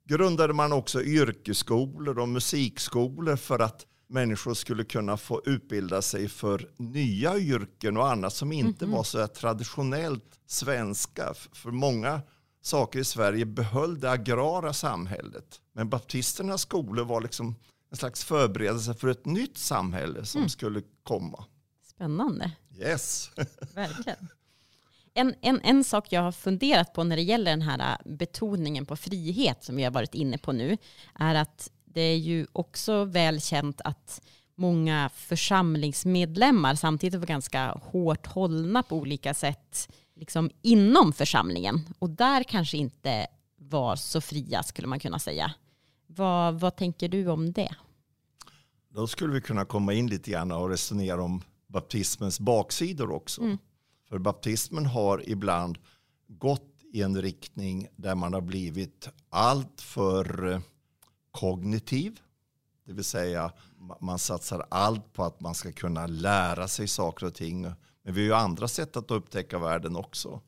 grundade 0.05 0.53
man 0.53 0.73
också 0.73 1.03
yrkesskolor 1.03 2.19
och 2.19 2.29
musikskolor 2.29 3.37
för 3.37 3.59
att 3.59 3.87
människor 4.11 4.55
skulle 4.55 4.85
kunna 4.85 5.17
få 5.17 5.43
utbilda 5.45 6.03
sig 6.03 6.29
för 6.29 6.69
nya 6.77 7.39
yrken 7.39 7.97
och 7.97 8.11
annat 8.11 8.35
som 8.35 8.53
inte 8.53 8.85
mm 8.85 8.95
-hmm. 8.95 8.97
var 8.97 9.05
så 9.05 9.27
traditionellt 9.27 10.41
svenska. 10.47 11.35
För 11.53 11.71
många 11.71 12.21
saker 12.63 12.99
i 12.99 13.05
Sverige 13.05 13.47
behöll 13.47 14.01
det 14.01 14.11
agrara 14.11 14.73
samhället. 14.73 15.61
Men 15.73 15.89
baptisternas 15.89 16.63
skolor 16.63 17.05
var 17.05 17.21
liksom 17.21 17.55
en 17.91 17.97
slags 17.97 18.25
förberedelse 18.25 18.95
för 18.95 19.09
ett 19.09 19.27
nytt 19.27 19.59
samhälle 19.59 20.25
som 20.25 20.39
mm. 20.39 20.49
skulle 20.49 20.83
komma. 21.03 21.45
Spännande. 21.87 22.53
Yes. 22.79 23.31
Verkligen. 23.75 24.29
En, 25.15 25.35
en, 25.41 25.61
en 25.61 25.85
sak 25.85 26.07
jag 26.13 26.23
har 26.23 26.33
funderat 26.33 26.95
på 26.95 27.05
när 27.05 27.17
det 27.17 27.23
gäller 27.23 27.51
den 27.51 27.63
här 27.63 27.99
betoningen 28.05 28.87
på 28.87 28.97
frihet 28.97 29.65
som 29.65 29.77
vi 29.77 29.85
har 29.85 29.91
varit 29.91 30.15
inne 30.15 30.39
på 30.39 30.53
nu 30.53 30.79
är 31.15 31.35
att 31.35 31.71
det 31.95 32.01
är 32.01 32.17
ju 32.17 32.47
också 32.53 33.05
väl 33.05 33.41
känt 33.41 33.81
att 33.85 34.23
många 34.55 35.11
församlingsmedlemmar 35.15 36.75
samtidigt 36.75 37.21
var 37.21 37.27
ganska 37.27 37.71
hårt 37.71 38.27
hållna 38.27 38.83
på 38.83 38.97
olika 38.97 39.35
sätt 39.35 39.93
liksom 40.15 40.51
inom 40.63 41.13
församlingen. 41.13 41.81
Och 41.99 42.11
där 42.11 42.43
kanske 42.43 42.77
inte 42.77 43.27
var 43.57 43.97
så 43.97 44.21
fria 44.21 44.63
skulle 44.63 44.89
man 44.89 45.01
kunna 45.01 45.19
säga. 45.19 45.55
Vad, 46.07 46.61
vad 46.61 46.77
tänker 46.77 47.09
du 47.09 47.29
om 47.29 47.53
det? 47.53 47.75
Då 48.89 49.07
skulle 49.07 49.35
vi 49.35 49.41
kunna 49.41 49.65
komma 49.65 49.93
in 49.93 50.07
lite 50.07 50.31
grann 50.31 50.53
och 50.53 50.69
resonera 50.69 51.23
om 51.23 51.43
baptismens 51.67 52.41
baksidor 52.41 53.11
också. 53.11 53.43
Mm. 53.43 53.59
För 54.09 54.19
baptismen 54.19 54.87
har 54.87 55.29
ibland 55.31 55.79
gått 56.29 56.83
i 56.93 57.03
en 57.03 57.23
riktning 57.23 57.89
där 57.97 58.15
man 58.15 58.35
har 58.35 58.41
blivit 58.41 59.09
allt 59.31 59.81
för 59.81 60.63
kognitiv. 61.31 62.21
Det 62.87 62.93
vill 62.93 63.05
säga 63.05 63.53
man 64.01 64.19
satsar 64.19 64.67
allt 64.71 65.13
på 65.13 65.25
att 65.25 65.41
man 65.41 65.55
ska 65.55 65.73
kunna 65.73 66.07
lära 66.07 66.69
sig 66.69 66.89
saker 66.89 67.27
och 67.27 67.35
ting. 67.35 67.63
Men 68.03 68.15
vi 68.15 68.21
har 68.21 68.27
ju 68.27 68.35
andra 68.35 68.69
sätt 68.69 68.97
att 68.97 69.11
upptäcka 69.11 69.59
världen 69.59 69.97
också. 69.97 70.41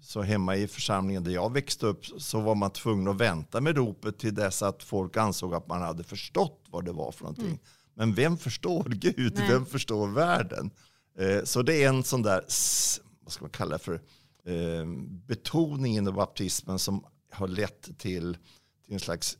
Så 0.00 0.22
hemma 0.22 0.56
i 0.56 0.68
församlingen 0.68 1.24
där 1.24 1.30
jag 1.30 1.52
växte 1.52 1.86
upp 1.86 2.06
så 2.06 2.40
var 2.40 2.54
man 2.54 2.70
tvungen 2.70 3.08
att 3.08 3.16
vänta 3.16 3.60
med 3.60 3.76
ropet 3.76 4.18
till 4.18 4.34
dess 4.34 4.62
att 4.62 4.82
folk 4.82 5.16
ansåg 5.16 5.54
att 5.54 5.68
man 5.68 5.82
hade 5.82 6.04
förstått 6.04 6.64
vad 6.68 6.84
det 6.84 6.92
var 6.92 7.12
för 7.12 7.22
någonting. 7.22 7.46
Mm. 7.46 7.58
Men 7.94 8.14
vem 8.14 8.36
förstår 8.36 8.84
Gud? 8.88 9.34
Nej. 9.36 9.48
Vem 9.48 9.66
förstår 9.66 10.06
världen? 10.06 10.70
Eh, 11.18 11.44
så 11.44 11.62
det 11.62 11.84
är 11.84 11.88
en 11.88 12.04
sån 12.04 12.22
där, 12.22 12.44
vad 13.20 13.32
ska 13.32 13.44
man 13.44 13.50
kalla 13.50 13.78
det 13.78 13.84
för, 13.84 13.94
eh, 14.44 14.86
betoning 15.26 15.96
inom 15.96 16.14
baptismen 16.14 16.78
som 16.78 17.04
har 17.30 17.48
lett 17.48 17.82
till, 17.82 18.36
till 18.84 18.94
en 18.94 19.00
slags 19.00 19.38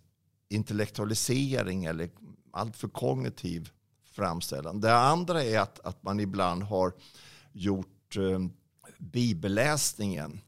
intellektualisering 0.54 1.84
eller 1.84 2.10
alltför 2.50 2.88
kognitiv 2.88 3.70
framställan. 4.04 4.80
Det 4.80 4.96
andra 4.96 5.44
är 5.44 5.58
att, 5.58 5.80
att 5.80 6.02
man 6.02 6.20
ibland 6.20 6.62
har 6.62 6.92
gjort 7.52 8.16
eh, 8.16 8.38
bibelläsningen 8.98 10.40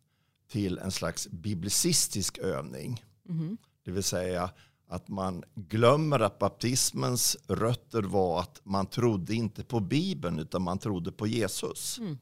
till 0.51 0.79
en 0.79 0.91
slags 0.91 1.29
biblicistisk 1.29 2.39
övning. 2.39 3.05
Mm. 3.29 3.57
Det 3.85 3.91
vill 3.91 4.03
säga 4.03 4.51
att 4.89 5.09
man 5.09 5.45
glömmer 5.55 6.21
att 6.21 6.39
baptismens 6.39 7.37
rötter 7.49 8.03
var 8.03 8.41
att 8.41 8.61
man 8.65 8.87
trodde 8.87 9.35
inte 9.35 9.65
på 9.65 9.81
Bibeln 9.81 10.39
utan 10.39 10.63
man 10.63 10.79
trodde 10.79 11.13
på 11.13 11.27
Jesus. 11.27 11.99
Mm. 11.99 12.19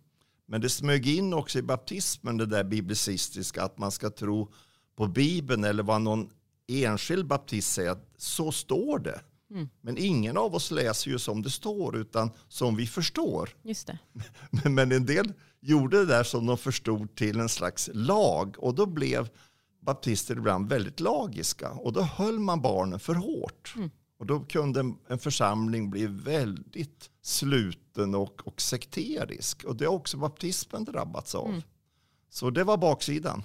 Men 0.46 0.60
det 0.60 0.68
smög 0.68 1.08
in 1.08 1.34
också 1.34 1.58
i 1.58 1.62
baptismen 1.62 2.36
det 2.36 2.46
där 2.46 2.64
biblicistiska 2.64 3.62
att 3.62 3.78
man 3.78 3.90
ska 3.90 4.10
tro 4.10 4.52
på 4.96 5.06
Bibeln 5.06 5.64
eller 5.64 5.82
vad 5.82 6.02
någon 6.02 6.30
enskild 6.68 7.26
baptist 7.26 7.72
säger 7.72 7.90
att 7.90 8.08
så 8.16 8.52
står 8.52 8.98
det. 8.98 9.20
Mm. 9.50 9.68
Men 9.80 9.98
ingen 9.98 10.36
av 10.36 10.54
oss 10.54 10.70
läser 10.70 11.10
ju 11.10 11.18
som 11.18 11.42
det 11.42 11.50
står 11.50 11.96
utan 11.96 12.30
som 12.48 12.76
vi 12.76 12.86
förstår. 12.86 13.50
Just 13.62 13.86
det. 13.86 13.98
Men 14.70 14.92
en 14.92 15.06
del 15.06 15.32
gjorde 15.60 15.96
det 15.96 16.06
där 16.06 16.24
som 16.24 16.46
de 16.46 16.58
förstod 16.58 17.14
till 17.14 17.40
en 17.40 17.48
slags 17.48 17.90
lag 17.92 18.56
och 18.58 18.74
då 18.74 18.86
blev 18.86 19.28
baptister 19.82 20.36
ibland 20.36 20.68
väldigt 20.68 21.00
lagiska 21.00 21.70
och 21.70 21.92
då 21.92 22.00
höll 22.00 22.38
man 22.38 22.62
barnen 22.62 23.00
för 23.00 23.14
hårt. 23.14 23.72
Mm. 23.76 23.90
Och 24.18 24.26
då 24.26 24.40
kunde 24.40 24.94
en 25.08 25.18
församling 25.18 25.90
bli 25.90 26.06
väldigt 26.06 27.10
sluten 27.22 28.14
och, 28.14 28.46
och 28.46 28.60
sekterisk. 28.60 29.64
Och 29.64 29.76
det 29.76 29.84
har 29.84 29.94
också 29.94 30.16
baptismen 30.16 30.84
drabbats 30.84 31.34
av. 31.34 31.48
Mm. 31.48 31.62
Så 32.30 32.50
det 32.50 32.64
var 32.64 32.76
baksidan. 32.76 33.42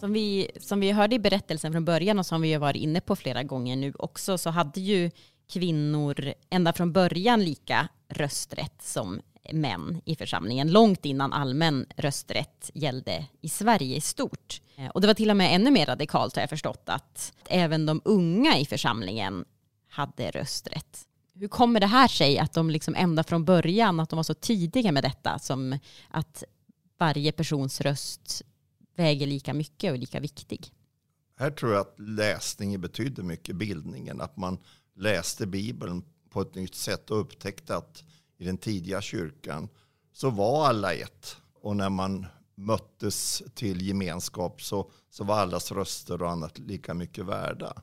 Som 0.00 0.12
vi, 0.12 0.50
som 0.60 0.80
vi 0.80 0.92
hörde 0.92 1.14
i 1.14 1.18
berättelsen 1.18 1.72
från 1.72 1.84
början 1.84 2.18
och 2.18 2.26
som 2.26 2.42
vi 2.42 2.52
har 2.52 2.60
varit 2.60 2.82
inne 2.82 3.00
på 3.00 3.16
flera 3.16 3.42
gånger 3.42 3.76
nu 3.76 3.92
också 3.98 4.38
så 4.38 4.50
hade 4.50 4.80
ju 4.80 5.10
kvinnor 5.52 6.34
ända 6.50 6.72
från 6.72 6.92
början 6.92 7.44
lika 7.44 7.88
rösträtt 8.08 8.82
som 8.82 9.20
män 9.52 10.00
i 10.04 10.16
församlingen, 10.16 10.72
långt 10.72 11.04
innan 11.04 11.32
allmän 11.32 11.86
rösträtt 11.96 12.70
gällde 12.74 13.26
i 13.40 13.48
Sverige 13.48 13.96
i 13.96 14.00
stort. 14.00 14.60
Eh, 14.76 14.86
och 14.86 15.00
det 15.00 15.06
var 15.06 15.14
till 15.14 15.30
och 15.30 15.36
med 15.36 15.54
ännu 15.54 15.70
mer 15.70 15.86
radikalt 15.86 16.36
har 16.36 16.42
jag 16.42 16.50
förstått 16.50 16.82
att 16.86 17.32
även 17.48 17.86
de 17.86 18.00
unga 18.04 18.58
i 18.58 18.66
församlingen 18.66 19.44
hade 19.88 20.30
rösträtt. 20.30 21.06
Hur 21.34 21.48
kommer 21.48 21.80
det 21.80 21.86
här 21.86 22.08
sig 22.08 22.38
att 22.38 22.52
de 22.52 22.70
liksom 22.70 22.94
ända 22.94 23.24
från 23.24 23.44
början, 23.44 24.00
att 24.00 24.10
de 24.10 24.16
var 24.16 24.22
så 24.22 24.34
tidiga 24.34 24.92
med 24.92 25.04
detta, 25.04 25.38
som 25.38 25.78
att 26.08 26.44
varje 26.98 27.32
persons 27.32 27.80
röst 27.80 28.42
väger 28.98 29.26
lika 29.26 29.54
mycket 29.54 29.90
och 29.90 29.96
är 29.96 30.00
lika 30.00 30.20
viktig. 30.20 30.72
Här 31.36 31.50
tror 31.50 31.72
jag 31.72 31.80
att 31.80 31.94
läsningen 31.98 32.80
betydde 32.80 33.22
mycket, 33.22 33.56
bildningen. 33.56 34.20
Att 34.20 34.36
man 34.36 34.58
läste 34.96 35.46
Bibeln 35.46 36.04
på 36.30 36.40
ett 36.40 36.54
nytt 36.54 36.74
sätt 36.74 37.10
och 37.10 37.20
upptäckte 37.20 37.76
att 37.76 38.04
i 38.38 38.44
den 38.44 38.58
tidiga 38.58 39.00
kyrkan 39.00 39.68
så 40.12 40.30
var 40.30 40.66
alla 40.66 40.94
ett. 40.94 41.36
Och 41.54 41.76
när 41.76 41.90
man 41.90 42.26
möttes 42.54 43.42
till 43.54 43.82
gemenskap 43.82 44.62
så, 44.62 44.90
så 45.10 45.24
var 45.24 45.38
allas 45.38 45.72
röster 45.72 46.22
och 46.22 46.30
annat 46.30 46.58
lika 46.58 46.94
mycket 46.94 47.24
värda. 47.24 47.82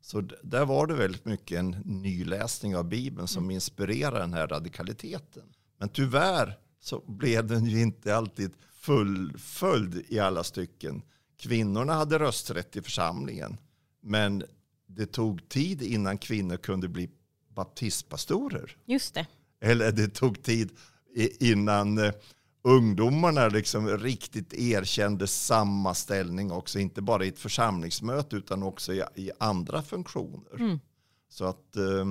Så 0.00 0.20
där 0.42 0.64
var 0.64 0.86
det 0.86 0.94
väldigt 0.94 1.24
mycket 1.24 1.58
en 1.58 1.70
nyläsning 1.84 2.76
av 2.76 2.84
Bibeln 2.84 3.28
som 3.28 3.44
mm. 3.44 3.50
inspirerade 3.50 4.18
den 4.18 4.32
här 4.32 4.46
radikaliteten. 4.46 5.42
Men 5.78 5.88
tyvärr 5.88 6.58
så 6.80 7.00
blev 7.06 7.46
den 7.46 7.66
ju 7.66 7.80
inte 7.80 8.16
alltid 8.16 8.52
fullföljd 8.82 10.04
i 10.08 10.18
alla 10.18 10.44
stycken. 10.44 11.02
Kvinnorna 11.36 11.94
hade 11.94 12.18
rösträtt 12.18 12.76
i 12.76 12.82
församlingen. 12.82 13.56
Men 14.00 14.44
det 14.86 15.06
tog 15.06 15.48
tid 15.48 15.82
innan 15.82 16.18
kvinnor 16.18 16.56
kunde 16.56 16.88
bli 16.88 17.10
baptistpastorer. 17.48 18.76
Just 18.84 19.14
det. 19.14 19.26
Eller 19.60 19.92
det 19.92 20.08
tog 20.08 20.42
tid 20.42 20.70
innan 21.40 21.98
eh, 21.98 22.12
ungdomarna 22.62 23.48
liksom 23.48 23.88
riktigt 23.88 24.54
erkände 24.54 25.26
samma 25.26 25.94
ställning 25.94 26.52
också. 26.52 26.78
Inte 26.78 27.02
bara 27.02 27.24
i 27.24 27.28
ett 27.28 27.38
församlingsmöte 27.38 28.36
utan 28.36 28.62
också 28.62 28.92
i, 28.92 29.02
i 29.14 29.30
andra 29.38 29.82
funktioner. 29.82 30.54
Mm. 30.60 30.80
Så 31.28 31.44
att 31.44 31.76
eh, 31.76 32.04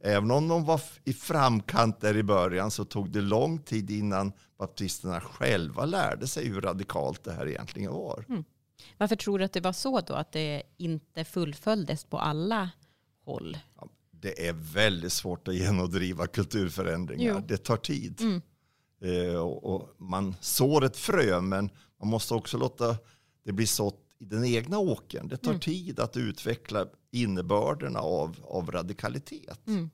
även 0.00 0.30
om 0.30 0.48
de 0.48 0.64
var 0.64 0.80
i 1.04 1.12
framkant 1.12 2.00
där 2.00 2.16
i 2.16 2.22
början 2.22 2.70
så 2.70 2.84
tog 2.84 3.10
det 3.10 3.20
lång 3.20 3.58
tid 3.58 3.90
innan 3.90 4.32
baptisterna 4.58 5.20
själva 5.20 5.84
lärde 5.84 6.26
sig 6.26 6.48
hur 6.48 6.60
radikalt 6.60 7.24
det 7.24 7.32
här 7.32 7.48
egentligen 7.48 7.92
var. 7.92 8.24
Mm. 8.28 8.44
Varför 8.98 9.16
tror 9.16 9.38
du 9.38 9.44
att 9.44 9.52
det 9.52 9.60
var 9.60 9.72
så 9.72 10.00
då? 10.00 10.14
Att 10.14 10.32
det 10.32 10.62
inte 10.76 11.24
fullföljdes 11.24 12.04
på 12.04 12.18
alla 12.18 12.70
håll? 13.24 13.58
Ja, 13.76 13.88
det 14.10 14.48
är 14.48 14.52
väldigt 14.52 15.12
svårt 15.12 15.48
att 15.48 15.54
genomdriva 15.64 16.26
kulturförändringar. 16.26 17.34
Jo. 17.34 17.44
Det 17.48 17.56
tar 17.56 17.76
tid. 17.76 18.20
Mm. 18.20 18.42
Eh, 19.02 19.36
och, 19.36 19.74
och, 19.74 19.94
man 19.98 20.34
sår 20.40 20.84
ett 20.84 20.96
frö 20.96 21.40
men 21.40 21.70
man 22.00 22.08
måste 22.08 22.34
också 22.34 22.58
låta 22.58 22.96
det 23.44 23.52
bli 23.52 23.66
sått 23.66 24.07
i 24.18 24.24
den 24.24 24.44
egna 24.44 24.78
åkern. 24.78 25.28
Det 25.28 25.36
tar 25.36 25.50
mm. 25.50 25.60
tid 25.60 26.00
att 26.00 26.16
utveckla 26.16 26.86
innebörderna 27.10 28.00
av, 28.00 28.36
av 28.44 28.70
radikalitet. 28.70 29.66
Mm. 29.66 29.90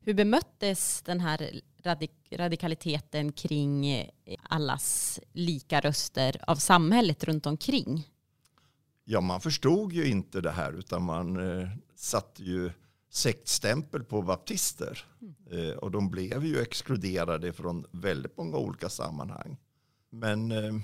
Hur 0.00 0.14
bemöttes 0.14 1.02
den 1.02 1.20
här 1.20 1.60
radik 1.82 2.12
radikaliteten 2.30 3.32
kring 3.32 3.86
eh, 3.86 4.08
allas 4.42 5.20
lika 5.32 5.80
röster 5.80 6.44
av 6.46 6.56
samhället 6.56 7.24
runt 7.24 7.46
omkring? 7.46 8.08
Ja, 9.04 9.20
man 9.20 9.40
förstod 9.40 9.92
ju 9.92 10.08
inte 10.08 10.40
det 10.40 10.50
här 10.50 10.72
utan 10.72 11.02
man 11.02 11.60
eh, 11.60 11.68
satte 11.94 12.42
ju 12.42 12.70
sektstämpel 13.10 14.04
på 14.04 14.22
baptister. 14.22 15.04
Mm. 15.20 15.70
Eh, 15.70 15.76
och 15.76 15.90
de 15.90 16.10
blev 16.10 16.44
ju 16.44 16.60
exkluderade 16.60 17.52
från 17.52 17.84
väldigt 17.90 18.36
många 18.36 18.56
olika 18.56 18.88
sammanhang. 18.88 19.56
Men 20.10 20.52
eh, 20.52 20.74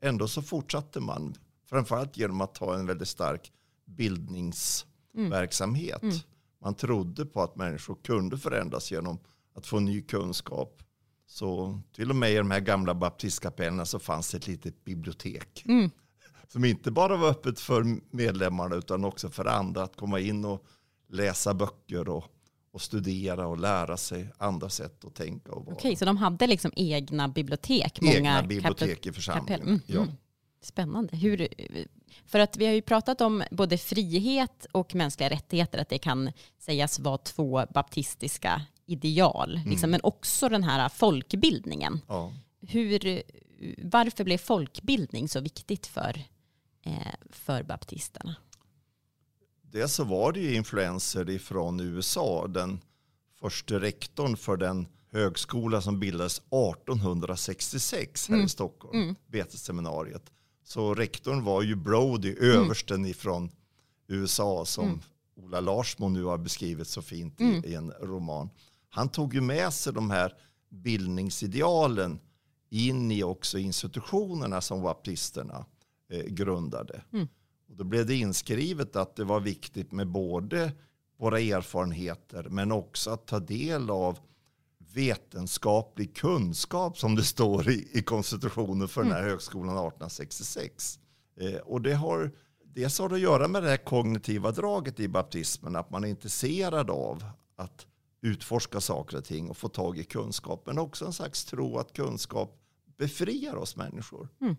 ändå 0.00 0.28
så 0.28 0.42
fortsatte 0.42 1.00
man, 1.00 1.34
framförallt 1.72 2.16
genom 2.16 2.40
att 2.40 2.58
ha 2.58 2.74
en 2.74 2.86
väldigt 2.86 3.08
stark 3.08 3.52
bildningsverksamhet. 3.84 6.02
Mm. 6.02 6.14
Mm. 6.14 6.22
Man 6.62 6.74
trodde 6.74 7.26
på 7.26 7.42
att 7.42 7.56
människor 7.56 7.96
kunde 8.02 8.38
förändras 8.38 8.90
genom 8.90 9.18
att 9.54 9.66
få 9.66 9.80
ny 9.80 10.02
kunskap. 10.02 10.82
Så 11.26 11.80
till 11.92 12.10
och 12.10 12.16
med 12.16 12.32
i 12.32 12.36
de 12.36 12.50
här 12.50 12.60
gamla 12.60 12.94
baptistkapellerna 12.94 13.86
så 13.86 13.98
fanns 13.98 14.30
det 14.30 14.36
ett 14.36 14.46
litet 14.46 14.84
bibliotek. 14.84 15.62
Mm. 15.66 15.90
Som 16.48 16.64
inte 16.64 16.90
bara 16.90 17.16
var 17.16 17.28
öppet 17.28 17.60
för 17.60 17.98
medlemmarna 18.10 18.76
utan 18.76 19.04
också 19.04 19.30
för 19.30 19.44
andra 19.44 19.82
att 19.82 19.96
komma 19.96 20.20
in 20.20 20.44
och 20.44 20.64
läsa 21.08 21.54
böcker 21.54 22.08
och, 22.08 22.24
och 22.72 22.82
studera 22.82 23.46
och 23.46 23.58
lära 23.58 23.96
sig 23.96 24.28
andra 24.38 24.68
sätt 24.68 25.04
att 25.04 25.14
tänka. 25.14 25.52
Okej, 25.52 25.74
okay, 25.74 25.96
så 25.96 26.04
de 26.04 26.16
hade 26.16 26.46
liksom 26.46 26.72
egna 26.76 27.28
bibliotek? 27.28 27.98
Egna 28.02 28.42
bibliotek 28.42 29.06
i 29.06 29.12
församlingen, 29.12 29.62
mm, 29.62 29.80
ja. 29.86 30.06
Spännande. 30.62 31.16
Hur, 31.16 31.48
för 32.26 32.38
att 32.38 32.56
vi 32.56 32.66
har 32.66 32.72
ju 32.72 32.82
pratat 32.82 33.20
om 33.20 33.44
både 33.50 33.78
frihet 33.78 34.66
och 34.72 34.94
mänskliga 34.94 35.30
rättigheter, 35.30 35.78
att 35.78 35.88
det 35.88 35.98
kan 35.98 36.32
sägas 36.58 36.98
vara 36.98 37.18
två 37.18 37.66
baptistiska 37.74 38.62
ideal, 38.86 39.56
mm. 39.56 39.70
liksom, 39.70 39.90
men 39.90 40.00
också 40.02 40.48
den 40.48 40.64
här 40.64 40.88
folkbildningen. 40.88 42.00
Ja. 42.08 42.32
Hur, 42.60 43.22
varför 43.78 44.24
blev 44.24 44.38
folkbildning 44.38 45.28
så 45.28 45.40
viktigt 45.40 45.86
för, 45.86 46.24
eh, 46.82 47.14
för 47.30 47.62
baptisterna? 47.62 48.34
Dels 49.62 49.94
så 49.94 50.04
var 50.04 50.32
det 50.32 50.40
ju 50.40 50.54
influenser 50.54 51.38
från 51.38 51.80
USA. 51.80 52.46
Den 52.46 52.80
första 53.40 53.80
rektorn 53.80 54.36
för 54.36 54.56
den 54.56 54.86
högskola 55.10 55.80
som 55.80 56.00
bildades 56.00 56.38
1866 56.38 58.28
här 58.28 58.34
mm. 58.34 58.46
i 58.46 58.48
Stockholm, 58.48 59.02
mm. 59.02 59.14
Betesseminariet. 59.26 60.30
Så 60.64 60.94
rektorn 60.94 61.44
var 61.44 61.62
ju 61.62 61.76
Brody, 61.76 62.36
mm. 62.40 62.50
översten 62.50 62.96
mm. 62.96 63.10
ifrån 63.10 63.50
USA 64.08 64.64
som 64.64 64.84
mm. 64.84 65.00
Ola 65.36 65.60
Larsmo 65.60 66.08
nu 66.08 66.24
har 66.24 66.38
beskrivit 66.38 66.88
så 66.88 67.02
fint 67.02 67.40
i, 67.40 67.44
mm. 67.44 67.64
i, 67.64 67.74
en 67.74 67.90
roman. 67.90 68.50
Han 68.88 69.08
tog 69.08 69.34
ju 69.34 69.40
med 69.40 69.72
sig 69.72 69.92
de 69.92 70.10
här 70.10 70.34
bildningsidealen 70.68 72.20
in 72.70 73.10
i 73.10 73.22
också 73.22 73.58
institutionerna 73.58 74.60
som 74.60 74.82
baptisterna 74.82 75.66
eh, 76.08 76.24
grundade. 76.24 77.02
Mm. 77.12 77.28
Och 77.68 77.76
då 77.76 77.84
blev 77.84 78.06
det 78.06 78.14
inskrivet 78.14 78.96
att 78.96 79.16
det 79.16 79.24
var 79.24 79.40
viktigt 79.40 79.92
med 79.92 80.08
både 80.08 80.72
våra 81.16 81.40
erfarenheter 81.40 82.46
men 82.50 82.72
också 82.72 83.10
att 83.10 83.26
ta 83.26 83.40
del 83.40 83.90
av 83.90 84.18
vetenskaplig 84.94 86.16
kunskap 86.16 86.98
som 86.98 87.14
det 87.14 87.24
står 87.24 87.70
i, 87.70 87.88
i 87.92 88.02
konstitutionen 88.02 88.88
för 88.88 89.02
den 89.02 89.12
här 89.12 89.18
mm. 89.18 89.30
högskolan 89.30 89.76
1866. 89.76 90.98
Eh, 91.40 91.54
och 91.54 91.80
det 91.80 91.94
har 91.94 92.30
dels 92.74 92.98
har 92.98 93.08
det 93.08 93.14
att 93.14 93.20
göra 93.20 93.48
med 93.48 93.62
det 93.62 93.68
här 93.68 93.76
kognitiva 93.76 94.50
draget 94.50 95.00
i 95.00 95.08
baptismen, 95.08 95.76
att 95.76 95.90
man 95.90 96.04
är 96.04 96.08
intresserad 96.08 96.90
av 96.90 97.24
att 97.56 97.86
utforska 98.20 98.80
saker 98.80 99.16
och 99.16 99.24
ting 99.24 99.50
och 99.50 99.56
få 99.56 99.68
tag 99.68 99.98
i 99.98 100.04
kunskap, 100.04 100.62
men 100.66 100.78
också 100.78 101.04
en 101.04 101.12
slags 101.12 101.44
tro 101.44 101.78
att 101.78 101.92
kunskap 101.92 102.58
befriar 102.96 103.54
oss 103.54 103.76
människor. 103.76 104.28
Mm. 104.40 104.56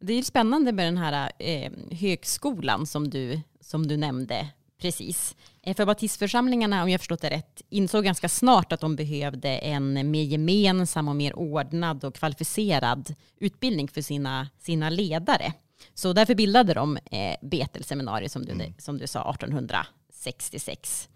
Det 0.00 0.12
är 0.12 0.22
spännande 0.22 0.72
med 0.72 0.86
den 0.86 0.96
här 0.96 1.32
eh, 1.38 1.72
högskolan 1.90 2.86
som 2.86 3.10
du, 3.10 3.40
som 3.60 3.86
du 3.86 3.96
nämnde 3.96 4.52
precis. 4.82 5.36
Eh, 5.62 5.76
för 5.76 5.86
baptistförsamlingarna, 5.86 6.82
om 6.82 6.90
jag 6.90 7.00
förstått 7.00 7.20
det 7.20 7.30
rätt, 7.30 7.62
insåg 7.68 8.04
ganska 8.04 8.28
snart 8.28 8.72
att 8.72 8.80
de 8.80 8.96
behövde 8.96 9.48
en 9.48 10.10
mer 10.10 10.22
gemensam 10.22 11.08
och 11.08 11.16
mer 11.16 11.36
ordnad 11.36 12.04
och 12.04 12.14
kvalificerad 12.14 13.14
utbildning 13.38 13.88
för 13.88 14.02
sina, 14.02 14.48
sina 14.58 14.90
ledare. 14.90 15.52
Så 15.94 16.12
därför 16.12 16.34
bildade 16.34 16.74
de 16.74 16.96
eh, 16.96 17.36
Betelseminariet 17.42 18.32
som 18.32 18.44
du, 18.44 18.52
mm. 18.52 18.74
som 18.78 18.98
du 18.98 19.06
sa 19.06 19.30
1866. 19.30 21.08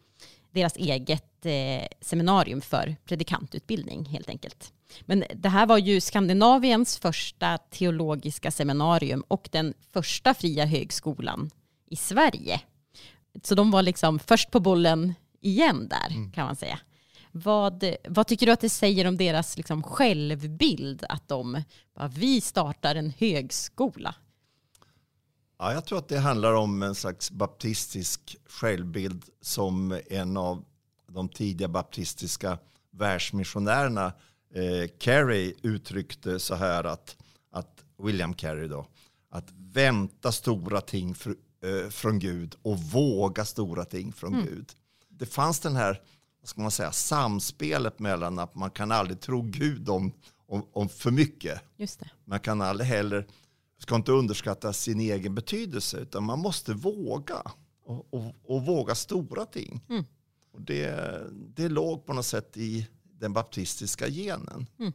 Deras 0.51 0.77
eget 0.77 1.47
eh, 1.47 1.87
seminarium 2.01 2.61
för 2.61 2.97
predikantutbildning 3.05 4.05
helt 4.05 4.29
enkelt. 4.29 4.73
Men 5.01 5.25
det 5.35 5.49
här 5.49 5.67
var 5.67 5.79
ju 5.79 6.01
Skandinaviens 6.01 6.99
första 6.99 7.59
teologiska 7.59 8.51
seminarium 8.51 9.25
och 9.29 9.49
den 9.53 9.75
första 9.93 10.35
fria 10.35 10.65
högskolan 10.67 11.51
i 11.91 11.97
Sverige. 11.97 12.61
Så 13.43 13.55
de 13.55 13.71
var 13.71 13.83
liksom 13.83 14.19
först 14.19 14.51
på 14.51 14.61
bollen 14.61 15.15
igen 15.41 15.89
där 15.89 16.17
mm. 16.17 16.33
kan 16.33 16.47
man 16.47 16.57
säga. 16.57 16.79
Vad, 17.33 17.85
vad 18.09 18.27
tycker 18.27 18.47
du 18.47 18.53
att 18.53 18.61
det 18.61 18.71
säger 18.71 19.07
om 19.07 19.17
deras 19.17 19.57
liksom 19.57 19.83
självbild 19.83 21.05
att 21.09 21.29
de, 21.29 21.63
vi 22.11 22.41
startar 22.41 22.95
en 22.95 23.13
högskola? 23.19 24.15
Ja, 25.59 25.73
jag 25.73 25.85
tror 25.85 25.99
att 25.99 26.09
det 26.09 26.19
handlar 26.19 26.53
om 26.53 26.83
en 26.83 26.95
slags 26.95 27.31
baptistisk 27.31 28.37
självbild 28.47 29.25
som 29.41 30.01
en 30.11 30.37
av 30.37 30.65
de 31.09 31.29
tidiga 31.29 31.69
baptistiska 31.69 32.59
världsmissionärerna 32.91 34.13
eh, 34.55 34.91
Carey 34.99 35.55
uttryckte 35.63 36.39
så 36.39 36.55
här 36.55 36.85
att, 36.85 37.17
att 37.51 37.85
William 37.99 38.35
Carey 38.35 38.69
då, 38.69 38.87
att 39.31 39.49
vänta 39.57 40.33
stora 40.33 40.81
ting 40.81 41.15
för, 41.15 41.35
eh, 41.67 41.91
från 41.91 42.19
Gud 42.19 42.55
och 42.63 42.79
våga 42.79 43.45
stora 43.45 43.85
ting 43.85 44.13
från 44.13 44.35
mm. 44.35 44.47
Gud. 44.47 44.73
Det 45.09 45.27
fanns 45.27 45.61
den 45.61 45.77
här 45.77 46.03
vad 46.47 46.49
ska 46.49 46.61
man 46.61 46.71
säga, 46.71 46.93
samspelet 46.93 47.99
mellan 47.99 48.39
att 48.39 48.55
man 48.55 48.71
kan 48.71 48.93
aldrig 48.93 49.21
tro 49.21 49.43
Gud 49.43 49.89
om, 49.89 50.13
om, 50.47 50.67
om 50.73 50.89
för 50.89 51.11
mycket. 51.11 51.61
Just 51.77 52.01
det. 52.01 52.11
Man 52.25 52.41
kan 52.41 52.63
aldrig 52.63 52.89
heller, 52.89 53.27
ska 53.79 53.97
inte 53.97 54.13
underskatta 54.13 54.73
sin 54.73 55.01
egen 55.01 55.35
betydelse, 55.35 55.99
utan 55.99 56.25
man 56.25 56.39
måste 56.39 56.75
våga. 56.75 57.43
Och, 57.85 58.15
och, 58.15 58.35
och 58.45 58.67
våga 58.67 58.95
stora 58.95 59.45
ting. 59.45 59.85
Mm. 59.89 60.05
Och 60.53 60.63
det, 60.63 61.23
det 61.33 61.69
låg 61.69 62.07
på 62.07 62.13
något 62.13 62.27
sätt 62.27 62.57
i 62.57 62.89
den 63.03 63.33
baptistiska 63.33 64.09
genen. 64.09 64.67
Mm. 64.79 64.93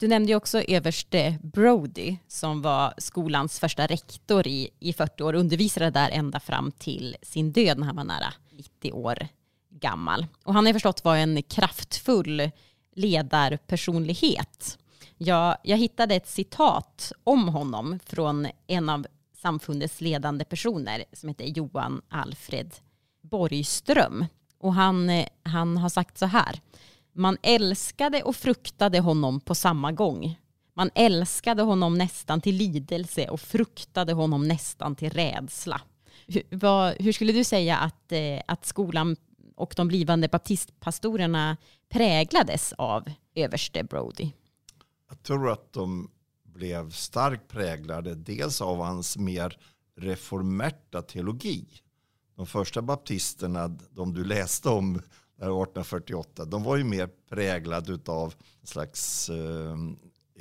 Du 0.00 0.08
nämnde 0.08 0.32
ju 0.32 0.36
också 0.36 0.60
överste 0.60 1.38
Brody 1.42 2.16
som 2.28 2.62
var 2.62 2.94
skolans 2.98 3.60
första 3.60 3.86
rektor 3.86 4.46
i, 4.46 4.70
i 4.78 4.92
40 4.92 5.22
år 5.22 5.32
och 5.32 5.40
undervisade 5.40 5.90
där 5.90 6.10
ända 6.10 6.40
fram 6.40 6.72
till 6.72 7.16
sin 7.22 7.52
död 7.52 7.78
när 7.78 7.86
han 7.86 7.96
var 7.96 8.04
nära 8.04 8.34
90 8.50 8.92
år 8.92 9.28
gammal. 9.70 10.26
Och 10.44 10.54
han 10.54 10.66
har 10.66 10.72
förstått 10.72 11.04
var 11.04 11.16
en 11.16 11.42
kraftfull 11.42 12.50
ledarpersonlighet. 12.94 14.78
Jag, 15.16 15.56
jag 15.62 15.76
hittade 15.76 16.14
ett 16.14 16.28
citat 16.28 17.12
om 17.24 17.48
honom 17.48 17.98
från 18.06 18.48
en 18.66 18.88
av 18.88 19.06
samfundets 19.42 20.00
ledande 20.00 20.44
personer 20.44 21.04
som 21.12 21.28
heter 21.28 21.44
Johan 21.44 22.02
Alfred 22.08 22.74
Borgström. 23.22 24.26
Och 24.58 24.74
han, 24.74 25.10
eh, 25.10 25.26
han 25.42 25.76
har 25.76 25.88
sagt 25.88 26.18
så 26.18 26.26
här. 26.26 26.60
Man 27.20 27.36
älskade 27.42 28.22
och 28.22 28.36
fruktade 28.36 29.00
honom 29.00 29.40
på 29.40 29.54
samma 29.54 29.92
gång. 29.92 30.38
Man 30.74 30.90
älskade 30.94 31.62
honom 31.62 31.98
nästan 31.98 32.40
till 32.40 32.56
lidelse 32.56 33.28
och 33.28 33.40
fruktade 33.40 34.12
honom 34.12 34.48
nästan 34.48 34.96
till 34.96 35.10
rädsla. 35.10 35.80
Hur, 36.26 36.42
vad, 36.50 36.94
hur 36.98 37.12
skulle 37.12 37.32
du 37.32 37.44
säga 37.44 37.76
att, 37.76 38.12
eh, 38.12 38.40
att 38.46 38.66
skolan 38.66 39.16
och 39.56 39.74
de 39.76 39.88
blivande 39.88 40.28
baptistpastorerna 40.28 41.56
präglades 41.88 42.72
av 42.72 43.10
överste 43.34 43.84
Brody? 43.84 44.30
Jag 45.08 45.22
tror 45.22 45.50
att 45.50 45.72
de 45.72 46.10
blev 46.44 46.90
starkt 46.90 47.48
präglade 47.48 48.14
dels 48.14 48.60
av 48.60 48.78
hans 48.78 49.16
mer 49.16 49.58
reformerta 49.96 51.02
teologi. 51.02 51.66
De 52.36 52.46
första 52.46 52.82
baptisterna, 52.82 53.68
de 53.90 54.14
du 54.14 54.24
läste 54.24 54.68
om 54.68 55.02
1848, 55.44 56.44
de 56.44 56.62
var 56.62 56.76
ju 56.76 56.84
mer 56.84 57.08
präglade 57.28 57.98
av 58.06 58.34
en 58.60 58.66
slags 58.66 59.30
eh, 59.30 59.76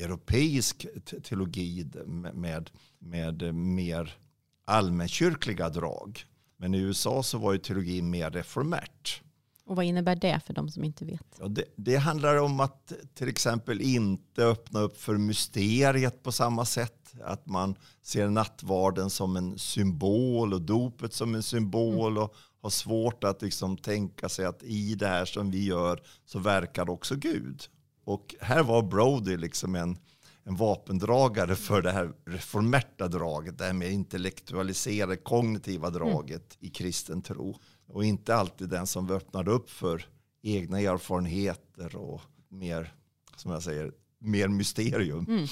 europeisk 0.03 0.87
teologi 1.23 1.87
med, 2.33 2.69
med 2.99 3.55
mer 3.55 4.17
allmänkyrkliga 4.65 5.69
drag. 5.69 6.23
Men 6.57 6.73
i 6.73 6.77
USA 6.77 7.23
så 7.23 7.37
var 7.37 7.53
ju 7.53 7.59
teologin 7.59 8.09
mer 8.09 8.31
reformärt. 8.31 9.21
Och 9.65 9.75
vad 9.75 9.85
innebär 9.85 10.15
det 10.15 10.39
för 10.45 10.53
de 10.53 10.69
som 10.69 10.83
inte 10.83 11.05
vet? 11.05 11.25
Ja, 11.39 11.47
det, 11.47 11.63
det, 11.75 11.95
handlar 11.95 12.35
om 12.35 12.59
att 12.59 12.93
till 13.13 13.27
exempel 13.27 13.81
inte 13.81 14.45
öppna 14.45 14.79
upp 14.79 15.01
för 15.01 15.17
mysteriet 15.17 16.23
på 16.23 16.31
samma 16.31 16.65
sätt. 16.65 17.13
Att 17.23 17.45
man 17.45 17.75
ser 18.01 18.29
nattvarden 18.29 19.09
som 19.09 19.37
en 19.37 19.59
symbol 19.59 20.53
och 20.53 20.61
dopet 20.61 21.13
som 21.13 21.35
en 21.35 21.43
symbol. 21.43 22.11
Mm. 22.11 22.23
och 22.23 22.35
har 22.61 22.69
svårt 22.69 23.23
att 23.23 23.41
liksom 23.41 23.77
tänka 23.77 24.29
sig 24.29 24.45
att 24.45 24.63
i 24.63 24.95
det 24.95 25.07
här 25.07 25.25
som 25.25 25.51
vi 25.51 25.65
gör 25.65 26.01
så 26.25 26.39
verkar 26.39 26.89
också 26.89 27.15
Gud. 27.15 27.63
Och 28.03 28.35
här 28.41 28.63
var 28.63 28.81
Brody 28.81 29.37
liksom 29.37 29.75
en, 29.75 29.97
en 30.43 30.55
vapendragare 30.55 31.55
för 31.55 31.81
det 31.81 31.91
här 31.91 32.13
reformerta 32.25 33.07
draget, 33.07 33.57
det 33.57 33.63
här 33.63 33.73
med 33.73 33.91
intellektualiserade 33.91 35.17
kognitiva 35.17 35.87
mm. 35.87 35.99
draget 35.99 36.57
mm. 36.59 36.67
i 36.67 36.69
kristen 36.69 37.21
tro. 37.21 37.59
Och 37.87 38.03
inte 38.03 38.35
alltid 38.35 38.69
den 38.69 38.87
som 38.87 39.11
öppnade 39.11 39.51
upp 39.51 39.69
för 39.69 40.05
egna 40.41 40.79
erfarenheter 40.79 41.95
och 41.95 42.21
mer, 42.49 42.93
som 43.35 43.51
jag 43.51 43.63
säger, 43.63 43.91
mer 44.19 44.47
mysterium. 44.47 45.25
Mm. 45.27 45.43
Eh, 45.43 45.49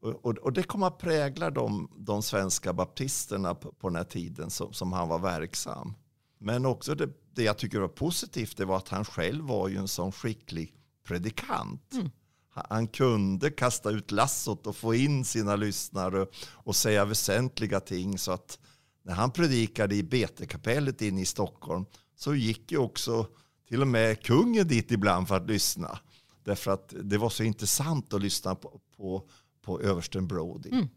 och, 0.00 0.24
och, 0.24 0.38
och, 0.38 0.52
det 0.52 0.62
kommer 0.62 0.86
att 0.86 0.98
prägla 0.98 1.50
de, 1.50 1.90
de 1.98 2.22
svenska 2.22 2.72
baptisterna 2.72 3.54
på, 3.54 3.72
på 3.72 3.88
den 3.88 3.96
här 3.96 4.04
tiden 4.04 4.50
som, 4.50 4.72
som 4.72 4.92
han 4.92 5.08
var 5.08 5.18
verksam. 5.18 5.94
Men 6.40 6.66
också 6.66 6.94
det, 6.94 7.08
det 7.34 7.42
jag 7.42 7.58
tycker 7.58 7.80
var 7.80 7.88
positivt 7.88 8.56
det 8.56 8.64
var 8.64 8.76
att 8.76 8.88
han 8.88 9.04
själv 9.04 9.44
var 9.44 9.68
ju 9.68 9.76
en 9.76 9.88
sån 9.88 10.12
skicklig 10.12 10.74
predikant. 11.04 11.92
Mm. 11.92 12.10
Han 12.50 12.88
kunde 12.88 13.50
kasta 13.50 13.90
ut 13.90 14.10
lassot 14.10 14.66
och 14.66 14.76
få 14.76 14.94
in 14.94 15.24
sina 15.24 15.56
lyssnare 15.56 16.26
och 16.52 16.76
säga 16.76 17.04
väsentliga 17.04 17.80
ting. 17.80 18.18
Så 18.18 18.32
att 18.32 18.58
när 19.02 19.14
han 19.14 19.30
predikade 19.30 19.94
i 19.94 20.02
Betekapellet 20.02 21.02
inne 21.02 21.20
i 21.20 21.26
Stockholm 21.26 21.84
så 22.16 22.34
gick 22.34 22.72
ju 22.72 22.78
också 22.78 23.26
till 23.68 23.82
och 23.82 23.88
med 23.88 24.22
kungen 24.22 24.68
dit 24.68 24.92
ibland 24.92 25.28
för 25.28 25.36
att 25.36 25.48
lyssna. 25.48 25.98
Därför 26.44 26.70
att 26.70 26.94
det 27.02 27.18
var 27.18 27.30
så 27.30 27.42
intressant 27.42 28.14
att 28.14 28.22
lyssna 28.22 28.54
på, 28.54 28.80
på, 28.96 29.28
på 29.62 29.80
översten 29.80 30.28
Brody. 30.28 30.70
Mm. 30.70 30.88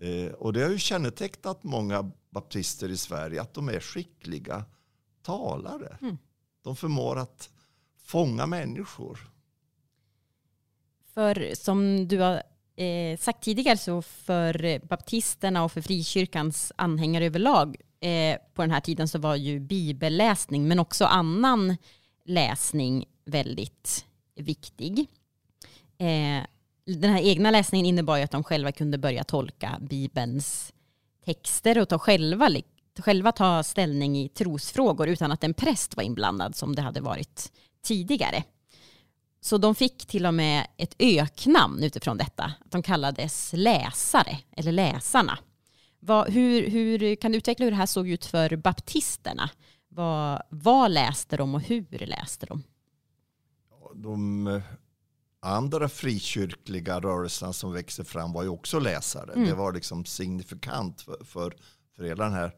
Eh, 0.00 0.32
och 0.32 0.52
det 0.52 0.62
har 0.62 0.70
ju 0.70 0.78
kännetecknat 0.78 1.64
många 1.64 2.10
baptister 2.30 2.88
i 2.88 2.96
Sverige 2.96 3.40
att 3.40 3.54
de 3.54 3.68
är 3.68 3.80
skickliga 3.80 4.64
talare. 5.22 5.96
Mm. 6.02 6.18
De 6.62 6.76
förmår 6.76 7.18
att 7.18 7.50
fånga 8.02 8.46
människor. 8.46 9.30
För 11.14 11.54
som 11.54 12.08
du 12.08 12.18
har 12.18 12.42
eh, 12.76 13.18
sagt 13.18 13.42
tidigare 13.42 13.76
så 13.76 14.02
för 14.02 14.80
baptisterna 14.86 15.64
och 15.64 15.72
för 15.72 15.80
frikyrkans 15.80 16.72
anhängare 16.76 17.26
överlag 17.26 17.76
eh, 18.00 18.38
på 18.54 18.62
den 18.62 18.70
här 18.70 18.80
tiden 18.80 19.08
så 19.08 19.18
var 19.18 19.36
ju 19.36 19.60
bibelläsning 19.60 20.68
men 20.68 20.78
också 20.78 21.04
annan 21.04 21.76
läsning 22.24 23.04
väldigt 23.24 24.06
viktig. 24.34 24.98
Eh, 25.98 26.44
den 26.84 27.10
här 27.10 27.22
egna 27.22 27.50
läsningen 27.50 27.86
innebar 27.86 28.16
ju 28.16 28.22
att 28.22 28.30
de 28.30 28.44
själva 28.44 28.72
kunde 28.72 28.98
börja 28.98 29.24
tolka 29.24 29.78
bibelns 29.80 30.72
texter 31.24 31.78
och 31.78 31.88
ta 31.88 31.98
själva, 31.98 32.48
själva 33.02 33.32
ta 33.32 33.62
ställning 33.62 34.18
i 34.18 34.28
trosfrågor 34.28 35.08
utan 35.08 35.32
att 35.32 35.44
en 35.44 35.54
präst 35.54 35.96
var 35.96 36.02
inblandad 36.02 36.56
som 36.56 36.74
det 36.74 36.82
hade 36.82 37.00
varit 37.00 37.52
tidigare. 37.82 38.44
Så 39.40 39.58
de 39.58 39.74
fick 39.74 40.06
till 40.06 40.26
och 40.26 40.34
med 40.34 40.66
ett 40.76 40.94
öknamn 40.98 41.82
utifrån 41.82 42.16
detta. 42.16 42.52
De 42.64 42.82
kallades 42.82 43.50
läsare 43.52 44.38
eller 44.56 44.72
läsarna. 44.72 45.38
Vad, 46.00 46.30
hur, 46.30 46.70
hur, 46.70 47.16
kan 47.16 47.32
du 47.32 47.38
utveckla 47.38 47.64
hur 47.64 47.70
det 47.70 47.76
här 47.76 47.86
såg 47.86 48.08
ut 48.08 48.24
för 48.24 48.56
baptisterna? 48.56 49.50
Vad, 49.88 50.42
vad 50.48 50.90
läste 50.90 51.36
de 51.36 51.54
och 51.54 51.60
hur 51.60 52.06
läste 52.06 52.46
de? 52.46 52.62
De 53.94 54.46
eh, 54.46 54.62
andra 55.40 55.88
frikyrkliga 55.88 57.00
rörelserna 57.00 57.52
som 57.52 57.72
växte 57.72 58.04
fram 58.04 58.32
var 58.32 58.42
ju 58.42 58.48
också 58.48 58.78
läsare. 58.78 59.32
Mm. 59.32 59.48
Det 59.48 59.54
var 59.54 59.72
liksom 59.72 60.04
signifikant 60.04 61.00
för, 61.00 61.24
för, 61.24 61.56
för 61.96 62.04
hela 62.04 62.24
den 62.24 62.32
här 62.32 62.54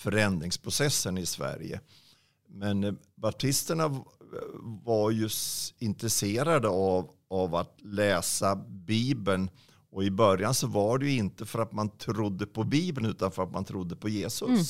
förändringsprocessen 0.00 1.18
i 1.18 1.26
Sverige. 1.26 1.80
Men 2.48 2.84
eh, 2.84 2.94
baptisterna 3.14 4.04
var 4.84 5.10
ju 5.10 5.28
intresserade 5.78 6.68
av, 6.68 7.10
av 7.28 7.54
att 7.54 7.76
läsa 7.82 8.56
Bibeln. 8.68 9.50
Och 9.90 10.04
i 10.04 10.10
början 10.10 10.54
så 10.54 10.66
var 10.66 10.98
det 10.98 11.06
ju 11.06 11.16
inte 11.16 11.46
för 11.46 11.58
att 11.58 11.72
man 11.72 11.88
trodde 11.88 12.46
på 12.46 12.64
Bibeln 12.64 13.06
utan 13.06 13.32
för 13.32 13.42
att 13.42 13.52
man 13.52 13.64
trodde 13.64 13.96
på 13.96 14.08
Jesus. 14.08 14.48
Mm. 14.48 14.64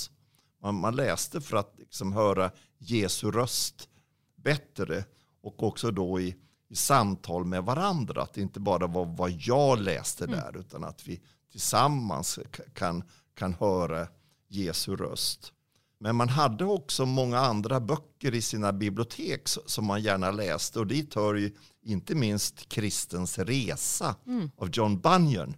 Man, 0.62 0.74
man, 0.74 0.96
läste 0.96 1.40
för 1.40 1.56
att 1.56 1.74
liksom 1.78 2.12
höra 2.12 2.50
Jesu 2.78 3.30
röst 3.30 3.88
bättre 4.36 5.04
och 5.42 5.62
också 5.62 5.90
då 5.90 6.20
i, 6.20 6.36
i 6.68 6.76
samtal 6.76 7.44
med 7.44 7.64
varandra. 7.64 8.22
Att 8.22 8.34
det 8.34 8.40
inte 8.40 8.60
bara 8.60 8.86
var 8.86 9.04
vad 9.04 9.30
jag 9.30 9.80
läste 9.80 10.24
mm. 10.24 10.36
där 10.36 10.56
utan 10.60 10.84
att 10.84 11.08
vi 11.08 11.20
tillsammans 11.52 12.38
kan, 12.74 13.02
kan 13.34 13.54
höra 13.54 14.08
Jesu 14.50 14.96
röst. 14.96 15.52
Men 15.98 16.16
man 16.16 16.28
hade 16.28 16.64
också 16.64 17.06
många 17.06 17.38
andra 17.38 17.80
böcker 17.80 18.34
i 18.34 18.42
sina 18.42 18.72
bibliotek 18.72 19.40
som 19.44 19.86
man 19.86 20.02
gärna 20.02 20.30
läste. 20.30 20.78
Och 20.78 20.86
dit 20.86 21.14
hör 21.14 21.34
ju 21.34 21.56
inte 21.82 22.14
minst 22.14 22.68
Kristens 22.68 23.38
resa 23.38 24.16
mm. 24.26 24.50
av 24.56 24.70
John 24.72 25.00
Bunyan. 25.00 25.54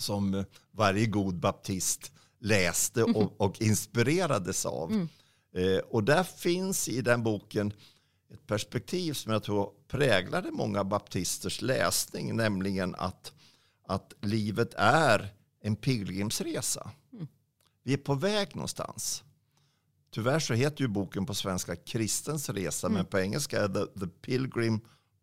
Som 0.00 0.44
varje 0.70 1.06
god 1.06 1.40
baptist 1.40 2.12
läste 2.40 3.02
och, 3.02 3.22
mm. 3.22 3.28
och 3.36 3.62
inspirerades 3.62 4.66
av. 4.66 4.92
Mm. 4.92 5.08
Eh, 5.54 5.78
och 5.78 6.04
där 6.04 6.22
finns 6.22 6.88
i 6.88 7.00
den 7.00 7.22
boken 7.22 7.72
ett 8.32 8.46
perspektiv 8.46 9.12
som 9.12 9.32
jag 9.32 9.42
tror 9.42 9.70
präglade 9.88 10.50
många 10.50 10.84
baptisters 10.84 11.62
läsning. 11.62 12.36
Nämligen 12.36 12.94
att, 12.94 13.32
att 13.86 14.12
livet 14.20 14.74
är 14.76 15.34
en 15.62 15.76
pilgrimsresa. 15.76 16.90
Vi 17.88 17.94
är 17.94 17.98
på 17.98 18.14
väg 18.14 18.56
någonstans. 18.56 19.24
Tyvärr 20.10 20.38
så 20.38 20.54
heter 20.54 20.82
ju 20.82 20.88
boken 20.88 21.26
på 21.26 21.34
svenska 21.34 21.76
Kristens 21.76 22.48
resa, 22.48 22.86
mm. 22.86 22.96
men 22.96 23.06
på 23.06 23.18
engelska 23.18 23.62
är 23.62 23.68
det 23.68 23.86
The 23.86 24.06
Pilgrim 24.06 24.80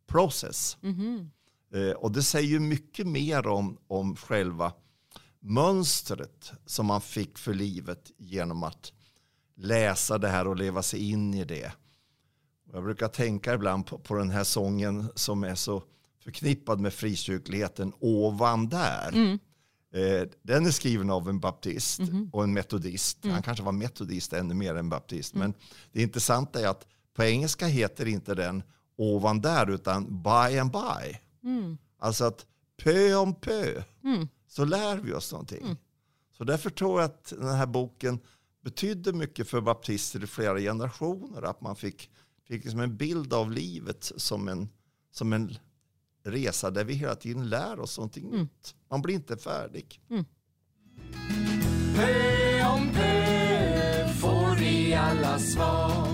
Process. 0.07 0.77
Mm. 0.81 1.29
Eh, 1.73 1.91
och 1.91 2.11
det 2.11 2.23
säger 2.23 2.47
ju 2.47 2.59
mycket 2.59 3.07
mer 3.07 3.47
om, 3.47 3.77
om 3.87 4.15
själva 4.15 4.73
mönstret 5.39 6.51
som 6.65 6.85
man 6.85 7.01
fick 7.01 7.37
för 7.37 7.53
livet 7.53 8.11
genom 8.17 8.63
att 8.63 8.93
läsa 9.55 10.17
det 10.17 10.29
här 10.29 10.47
och 10.47 10.55
leva 10.55 10.83
sig 10.83 11.09
in 11.09 11.33
i 11.33 11.45
det. 11.45 11.71
Jag 12.73 12.83
brukar 12.83 13.07
tänka 13.07 13.53
ibland 13.53 13.85
på, 13.85 13.97
på 13.97 14.15
den 14.15 14.29
här 14.29 14.43
sången 14.43 15.07
som 15.15 15.43
är 15.43 15.55
så 15.55 15.83
förknippad 16.23 16.79
med 16.79 16.93
frikyrkligheten, 16.93 17.93
Ovan 17.99 18.69
där. 18.69 19.09
Mm. 19.13 19.39
Eh, 19.95 20.27
den 20.41 20.65
är 20.65 20.71
skriven 20.71 21.09
av 21.09 21.29
en 21.29 21.39
baptist 21.39 21.99
mm. 21.99 22.29
och 22.33 22.43
en 22.43 22.53
metodist. 22.53 23.23
Mm. 23.23 23.33
Han 23.33 23.43
kanske 23.43 23.63
var 23.63 23.71
metodist 23.71 24.33
ännu 24.33 24.53
mer 24.53 24.75
än 24.75 24.89
baptist. 24.89 25.35
Mm. 25.35 25.49
Men 25.49 25.59
det 25.91 26.01
intressanta 26.01 26.61
är 26.61 26.67
att 26.67 26.87
på 27.13 27.23
engelska 27.23 27.67
heter 27.67 28.05
inte 28.05 28.35
den 28.35 28.63
ovan 28.97 29.41
där 29.41 29.69
utan 29.69 30.23
by 30.23 30.59
and 30.59 30.71
by. 30.71 31.17
Mm. 31.43 31.77
Alltså 31.99 32.25
att 32.25 32.45
pö 32.83 33.15
om 33.15 33.35
pö 33.35 33.83
mm. 34.03 34.27
så 34.47 34.65
lär 34.65 34.97
vi 34.97 35.13
oss 35.13 35.31
någonting. 35.31 35.77
Så 36.37 36.43
därför 36.43 36.69
tror 36.69 37.01
jag 37.01 37.05
att 37.05 37.33
den 37.37 37.55
här 37.55 37.65
boken 37.65 38.19
betydde 38.63 39.13
mycket 39.13 39.49
för 39.49 39.61
baptister 39.61 40.23
i 40.23 40.27
flera 40.27 40.59
generationer. 40.59 41.41
Att 41.41 41.61
man 41.61 41.75
fick, 41.75 42.09
fick 42.47 42.63
liksom 42.63 42.79
en 42.79 42.97
bild 42.97 43.33
av 43.33 43.51
livet 43.51 44.11
som 44.17 44.47
en, 44.47 44.69
som 45.11 45.33
en 45.33 45.57
resa 46.25 46.71
där 46.71 46.83
vi 46.83 46.93
hela 46.93 47.15
tiden 47.15 47.49
lär 47.49 47.79
oss 47.79 47.97
någonting 47.97 48.25
Mm. 48.27 48.39
nytt. 48.41 48.75
Man 48.91 49.01
blir 49.01 49.15
inte 49.15 49.37
färdig. 49.37 50.01
Pö 51.95 52.63
om 52.75 52.89
pö 52.93 54.07
får 54.13 54.55
vi 54.59 54.93
alla 54.93 55.39
svar. 55.39 56.07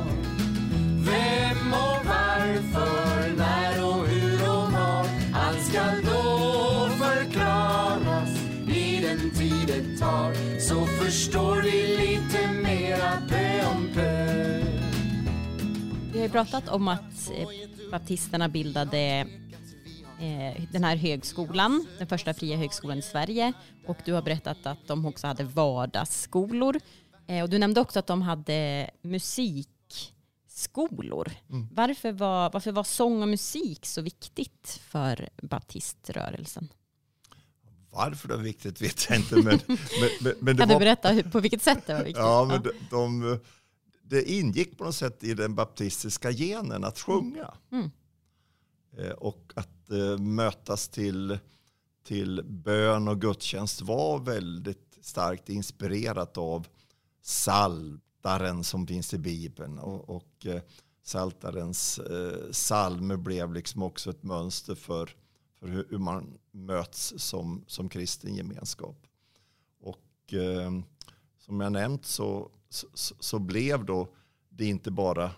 Vem 1.06 1.74
och 1.74 2.06
varför, 2.06 3.36
när 3.38 3.86
och 3.86 4.08
hur 4.08 4.42
och 4.42 4.72
var. 4.72 5.06
Allt 5.34 5.66
skall 5.70 6.02
då 6.06 6.90
förklaras 7.06 8.30
i 8.76 9.02
den 9.02 9.32
tid 9.32 9.68
det 9.68 9.98
tar. 9.98 10.60
Så 10.60 10.86
förstår 10.86 11.62
vi 11.62 11.98
lite 11.98 12.52
mera 12.52 13.22
pö 13.30 13.66
om 13.76 13.88
pö. 13.94 14.62
Vi 16.14 16.18
har 16.20 16.26
ju 16.26 16.32
pratat 16.32 16.70
om 16.70 16.88
att 16.88 17.32
eh, 17.36 17.48
baptisterna 17.92 18.50
bildade 18.50 19.28
den 20.72 20.84
här 20.84 20.96
högskolan, 20.96 21.88
den 21.98 22.08
första 22.08 22.34
fria 22.34 22.58
högskolan 22.58 22.98
i 22.98 23.02
Sverige. 23.02 23.54
Och 23.88 23.98
du 24.06 24.14
har 24.14 24.22
berättat 24.22 24.66
att 24.66 24.88
de 24.88 25.06
också 25.06 25.28
hade 25.28 25.44
vardagsskolor. 25.44 26.80
Eh, 27.28 27.44
och 27.44 27.50
du 27.50 27.58
nämnde 27.58 27.82
också 27.82 28.00
att 28.00 28.08
de 28.08 28.22
hade 28.22 28.90
musikskolor. 29.02 31.32
Varför, 31.72 32.12
var, 32.12 32.50
varför 32.54 32.72
var 32.72 32.84
sång 32.84 33.22
och 33.22 33.28
musik 33.28 33.86
så 33.86 34.02
viktigt 34.02 34.82
för 34.88 35.30
baptiströrelsen? 35.42 36.70
Varför 37.90 38.28
det 38.28 38.34
är 38.34 38.38
viktigt 38.38 38.82
vet 38.82 39.10
jag 39.10 39.20
inte. 39.20 39.36
Men, 39.36 39.44
men, 39.68 39.78
men, 40.22 40.34
men 40.40 40.58
Kan 40.58 40.68
du 40.68 40.74
var, 40.74 40.80
berätta 40.80 41.10
hur, 41.10 41.24
på 41.24 41.40
vilket 41.40 41.62
sätt 41.62 41.88
det 41.88 41.94
var 41.94 42.04
viktigt? 42.04 42.18
ja, 42.24 42.46
men 42.46 42.64
de, 42.64 42.72
de, 42.90 43.40
det 44.04 44.32
ingick 44.32 44.78
på 44.78 44.84
något 44.84 44.96
sätt 44.96 45.24
i 45.24 45.34
den 45.34 45.56
baptistiska 45.56 46.32
genen 46.32 46.84
att 46.84 47.00
sjunga. 47.00 47.54
Mm. 47.72 47.92
Eh, 48.98 49.12
Och 49.12 49.52
att 49.56 49.68
eh, 49.68 49.72
Eh, 49.92 50.18
mötas 50.18 50.90
till, 50.90 51.40
till 52.04 52.44
bön 52.44 53.08
och 53.08 53.22
gudstjänst 53.22 53.82
var 53.82 54.20
väldigt 54.20 54.98
starkt 55.02 55.50
inspirerat 55.50 56.38
av 56.38 56.68
saltaren 57.22 58.64
som 58.64 58.88
finns 58.88 59.14
i 59.14 59.18
Bibeln. 59.18 59.80
Och, 59.80 60.10
och 60.10 60.46
eh, 60.46 60.62
saltarens 61.04 62.00
eh, 62.00 62.52
salmer 62.52 63.18
blev 63.18 63.54
liksom 63.54 63.84
också 63.84 64.10
ett 64.10 64.24
mönster 64.24 64.76
för, 64.76 65.10
för 65.60 65.68
hur, 65.68 65.88
hur 65.90 65.98
man 65.98 66.38
möts 66.52 67.14
som, 67.18 67.64
som 67.68 67.90
kristen 67.90 68.36
gemenskap. 68.36 69.08
Och 69.80 70.34
eh, 70.34 70.72
som 71.40 71.62
jag 71.62 71.72
nämnt 71.72 72.06
så, 72.06 72.52
så, 72.70 72.88
så 73.20 73.40
blev 73.40 73.86
då 73.86 74.08
det 74.50 74.66
inte 74.66 74.92
bara 74.92 75.32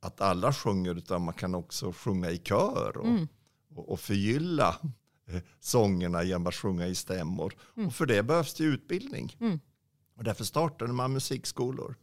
att 0.00 0.20
alla 0.20 0.52
sjunger 0.52 0.94
utan 0.94 1.22
man 1.22 1.34
kan 1.34 1.54
också 1.54 1.92
sjunga 1.92 2.30
i 2.30 2.38
kör 2.38 2.96
och, 2.96 3.06
Mm 3.06 3.28
och, 3.74 4.00
förgylla 4.00 4.76
eh, 5.28 5.40
sångerna 5.60 6.22
genom 6.22 6.46
att 6.46 6.54
sjunga 6.54 6.86
i 6.86 6.94
stämmor. 6.94 7.54
Och 7.86 7.94
för 7.94 8.06
det 8.06 8.22
behövs 8.22 8.54
det 8.54 8.64
utbildning. 8.64 9.36
Mm. 9.40 9.60
Och 10.16 10.24
därför 10.24 10.44
startade 10.44 10.92
man 10.92 11.12
musikskolor. 11.12 11.96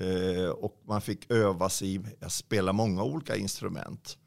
Eh, 0.00 0.48
och 0.48 0.82
man 0.84 1.00
fick 1.00 1.30
öva 1.30 1.68
sig 1.68 1.94
i 1.94 2.00
att 2.20 2.32
spela 2.32 2.72
många 2.72 3.02
olika 3.02 3.36
instrument. 3.36 4.18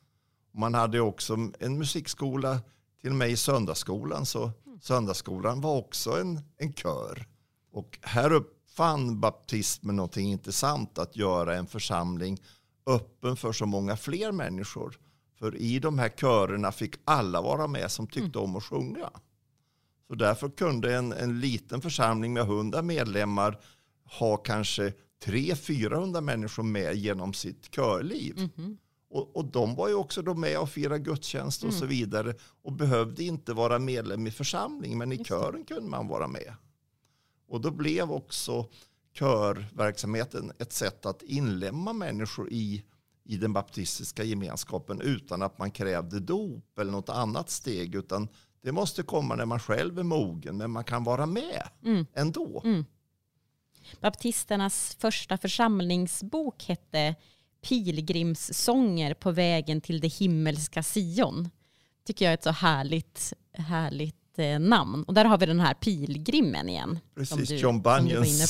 Man 0.52 0.74
hade 0.74 1.02
också 1.02 1.38
en 1.60 1.78
musikskola 1.78 2.62
till 3.02 3.10
och 3.10 3.16
med 3.16 3.30
i 3.30 3.38
söndagsskolan. 3.38 4.26
Så 4.26 4.52
söndagsskolan 4.82 5.62
var 5.62 5.78
också 5.78 6.20
en, 6.22 6.42
en 6.58 6.74
kör. 6.74 7.28
Och 7.72 8.00
här 8.02 8.32
uppfann 8.32 9.20
baptismen 9.20 9.96
någonting 9.96 10.32
intressant 10.32 10.98
att 10.98 11.16
göra 11.16 11.56
en 11.56 11.68
församling 11.68 12.38
öppen 12.86 13.36
för 13.36 13.52
så 13.52 13.66
många 13.66 13.98
fler 13.98 14.32
människor. 14.32 15.00
För 15.40 15.56
i 15.56 15.80
de 15.80 16.00
här 16.00 16.10
körerna 16.10 16.72
fick 16.72 16.96
alla 17.06 17.42
vara 17.42 17.68
med 17.68 17.92
som 17.92 18.08
tyckte 18.08 18.40
om 18.40 18.56
att 18.56 18.64
sjunga. 18.64 19.10
Så 20.08 20.16
därför 20.16 20.50
kunde 20.50 20.96
en, 20.96 21.14
en 21.14 21.40
liten 21.40 21.82
församling 21.82 22.34
med 22.34 22.44
100 22.44 22.82
medlemmar 22.82 23.60
ha 24.04 24.38
kanske 24.38 24.94
300-400 25.26 26.22
människor 26.22 26.64
med 26.64 26.96
genom 26.96 27.34
sitt 27.34 27.72
körliv. 27.72 28.52
Mhm. 28.56 28.78
Och, 29.10 29.36
och 29.36 29.46
de 29.46 29.76
var 29.76 29.88
ju 29.88 29.94
också 29.94 30.22
då 30.22 30.34
med 30.34 30.60
och 30.60 30.70
firade 30.70 31.00
gudstjänst 31.00 31.64
och 31.64 31.74
så 31.74 31.86
vidare 31.86 32.34
och 32.62 32.74
behövde 32.74 33.24
inte 33.24 33.54
vara 33.54 33.80
medlem 33.80 34.28
i 34.28 34.32
församlingen 34.32 34.98
men 34.98 35.12
i 35.12 35.16
Just 35.16 35.28
kören 35.28 35.66
kunde 35.66 35.90
man 35.90 36.08
vara 36.08 36.28
med. 36.28 36.54
Och 37.48 37.62
då 37.62 37.72
blev 37.72 38.12
också 38.12 38.70
körverksamheten 39.14 40.52
ett 40.60 40.74
sätt 40.74 41.06
att 41.06 41.22
inlemma 41.22 41.94
människor 41.94 42.50
i, 42.52 42.84
i 43.30 43.38
den 43.38 43.54
baptistiska 43.54 44.24
gemenskapen 44.24 45.02
utan 45.02 45.42
att 45.42 45.58
man 45.58 45.72
krävde 45.72 46.20
dop 46.20 46.80
eller 46.80 46.92
något 46.92 47.10
annat 47.10 47.50
steg 47.50 47.96
utan 47.96 48.28
det 48.62 48.72
måste 48.72 49.04
komma 49.04 49.36
när 49.36 49.46
man 49.46 49.60
själv 49.60 50.00
är 50.00 50.04
mogen 50.04 50.58
men 50.58 50.72
man 50.72 50.84
kan 50.84 51.04
vara 51.04 51.26
med 51.26 51.70
Mm. 51.86 52.06
ändå. 52.14 52.62
Mm. 52.66 52.86
Baptisternas 54.02 54.98
första 55.00 55.38
församlingsbok 55.38 56.64
hette 56.64 57.16
Pilgrimssånger 57.62 59.14
på 59.14 59.32
vägen 59.32 59.82
till 59.82 60.00
det 60.00 60.08
himmelska 60.08 60.84
Sion. 60.84 61.50
Tycker 62.06 62.26
jag 62.26 62.30
är 62.32 62.34
ett 62.38 62.44
så 62.44 62.52
härligt, 62.52 63.34
härligt 63.54 64.40
eh, 64.40 64.60
namn. 64.60 65.04
Och 65.04 65.14
där 65.14 65.26
har 65.26 65.38
vi 65.38 65.46
den 65.46 65.60
här 65.60 65.74
pilgrimen 65.74 66.70
igen. 66.70 67.00
Precis, 67.16 67.50
du- 67.50 67.56
John 67.56 67.82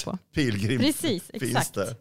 på. 0.05 0.17
pilgrim 0.33 0.79
Precis, 0.79 1.23
finns 1.31 1.43
exakt. 1.43 1.73
där. 1.73 1.95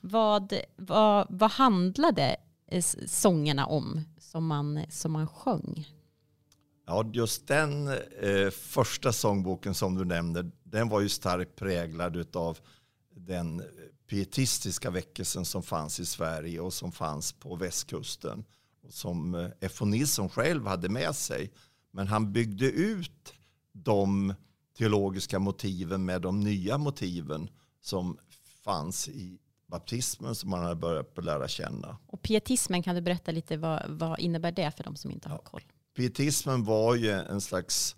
Vad, 0.00 0.52
vad, 0.76 1.26
vad 1.30 1.50
handlade 1.50 2.36
eh, 2.66 2.84
sångerna 3.06 3.66
om 3.66 4.00
som 4.18 4.46
man, 4.46 4.84
som 4.88 5.12
man 5.12 5.26
sjöng? 5.26 5.88
Ja, 6.86 7.10
just 7.12 7.46
den 7.46 7.88
eh, 8.20 8.50
första 8.50 9.12
sångboken 9.12 9.74
som 9.74 9.94
du 9.94 10.04
nämnde, 10.04 10.50
den 10.64 10.88
var 10.88 11.00
ju 11.00 11.08
starkt 11.08 11.56
präglad 11.56 12.36
av 12.36 12.58
den 13.14 13.60
eh, 13.60 13.66
pietistiska 14.10 14.90
väckelsen 14.90 15.44
som 15.44 15.62
fanns 15.62 16.00
i 16.00 16.06
Sverige 16.06 16.60
och 16.60 16.72
som 16.72 16.92
fanns 16.92 17.32
på 17.32 17.56
västkusten. 17.56 18.44
Och 18.82 18.92
som 18.92 19.34
eh, 19.34 19.48
F.O. 19.60 19.84
Nilsson 19.84 20.28
själv 20.28 20.66
hade 20.66 20.88
med 20.88 21.16
sig. 21.16 21.52
Men 21.90 22.06
han 22.06 22.32
byggde 22.32 22.66
ut 22.66 23.34
de 23.72 24.34
teologiska 24.78 25.38
motiven 25.38 26.04
med 26.04 26.22
de 26.22 26.40
nya 26.40 26.78
motiven 26.78 27.50
som 27.80 28.18
fanns 28.64 29.08
i 29.08 29.38
baptismen 29.66 30.34
som 30.34 30.50
man 30.50 30.62
hade 30.62 30.74
börjat 30.74 31.24
lära 31.24 31.48
känna. 31.48 31.98
Och 32.06 32.22
pietismen, 32.22 32.82
kan 32.82 32.94
du 32.94 33.00
berätta 33.00 33.32
lite 33.32 33.56
vad, 33.56 33.82
vad 33.88 34.18
innebär 34.20 34.52
det 34.52 34.70
för 34.76 34.84
de 34.84 34.96
som 34.96 35.10
inte 35.10 35.28
har 35.28 35.36
Ja. 35.36 35.50
koll? 35.50 35.62
Pietismen 35.96 36.64
var 36.64 36.94
ju 36.94 37.10
en 37.10 37.40
slags 37.40 37.96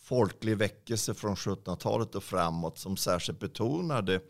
folklig 0.00 0.56
väckelse 0.56 1.14
från 1.14 1.34
1700-talet 1.34 2.14
och 2.14 2.24
framåt 2.24 2.78
som 2.78 2.96
särskilt 2.96 3.40
betonade 3.40 4.20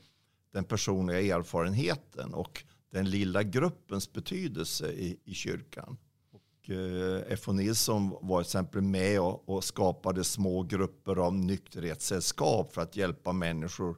den 0.52 0.64
personliga 0.64 1.36
erfarenheten 1.36 2.34
och 2.34 2.64
den 2.92 3.10
lilla 3.10 3.42
gruppens 3.42 4.12
betydelse 4.12 4.92
i, 4.92 5.20
i 5.24 5.34
kyrkan. 5.34 5.96
Och, 6.32 6.70
eh, 6.70 7.22
F.O. 7.28 7.52
Nilsson 7.52 8.10
var 8.20 8.42
till 8.42 8.46
exempel 8.48 8.82
med 8.82 9.20
och, 9.20 9.48
och 9.48 9.64
skapade 9.64 10.24
små 10.24 10.62
grupper 10.62 11.16
av 11.16 11.34
nykterhetssällskap 11.34 12.72
för 12.72 12.80
att 12.82 12.96
hjälpa 12.96 13.32
människor 13.32 13.96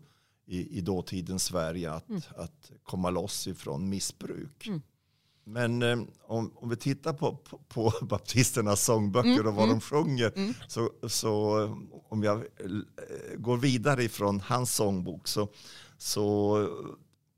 i, 0.49 0.78
i 0.78 0.80
dåtidens 0.80 1.44
Sverige 1.44 1.92
att, 1.92 2.36
att 2.36 2.70
komma 2.82 3.11
loss 3.11 3.46
ifrån 3.46 3.88
missbruk. 3.88 4.66
Mm. 4.66 4.82
Men 5.44 5.82
eh, 5.82 5.99
om, 6.22 6.53
om 6.55 6.68
vi 6.68 6.76
tittar 6.76 7.12
på, 7.12 7.36
på, 7.36 7.59
på 7.68 7.92
baptisternas 8.07 8.84
sångböcker 8.84 9.46
och 9.46 9.55
vad 9.55 9.68
de 9.68 9.80
sjunger. 9.80 10.55
Så, 10.68 10.90
så 11.09 11.62
eh, 11.64 11.76
om 12.09 12.22
jag 12.22 12.38
eh, 12.38 13.36
går 13.38 13.57
vidare 13.57 14.05
ifrån 14.05 14.40
hans 14.40 14.74
sångbok 14.74 15.28
så, 15.28 15.49
så 15.99 16.59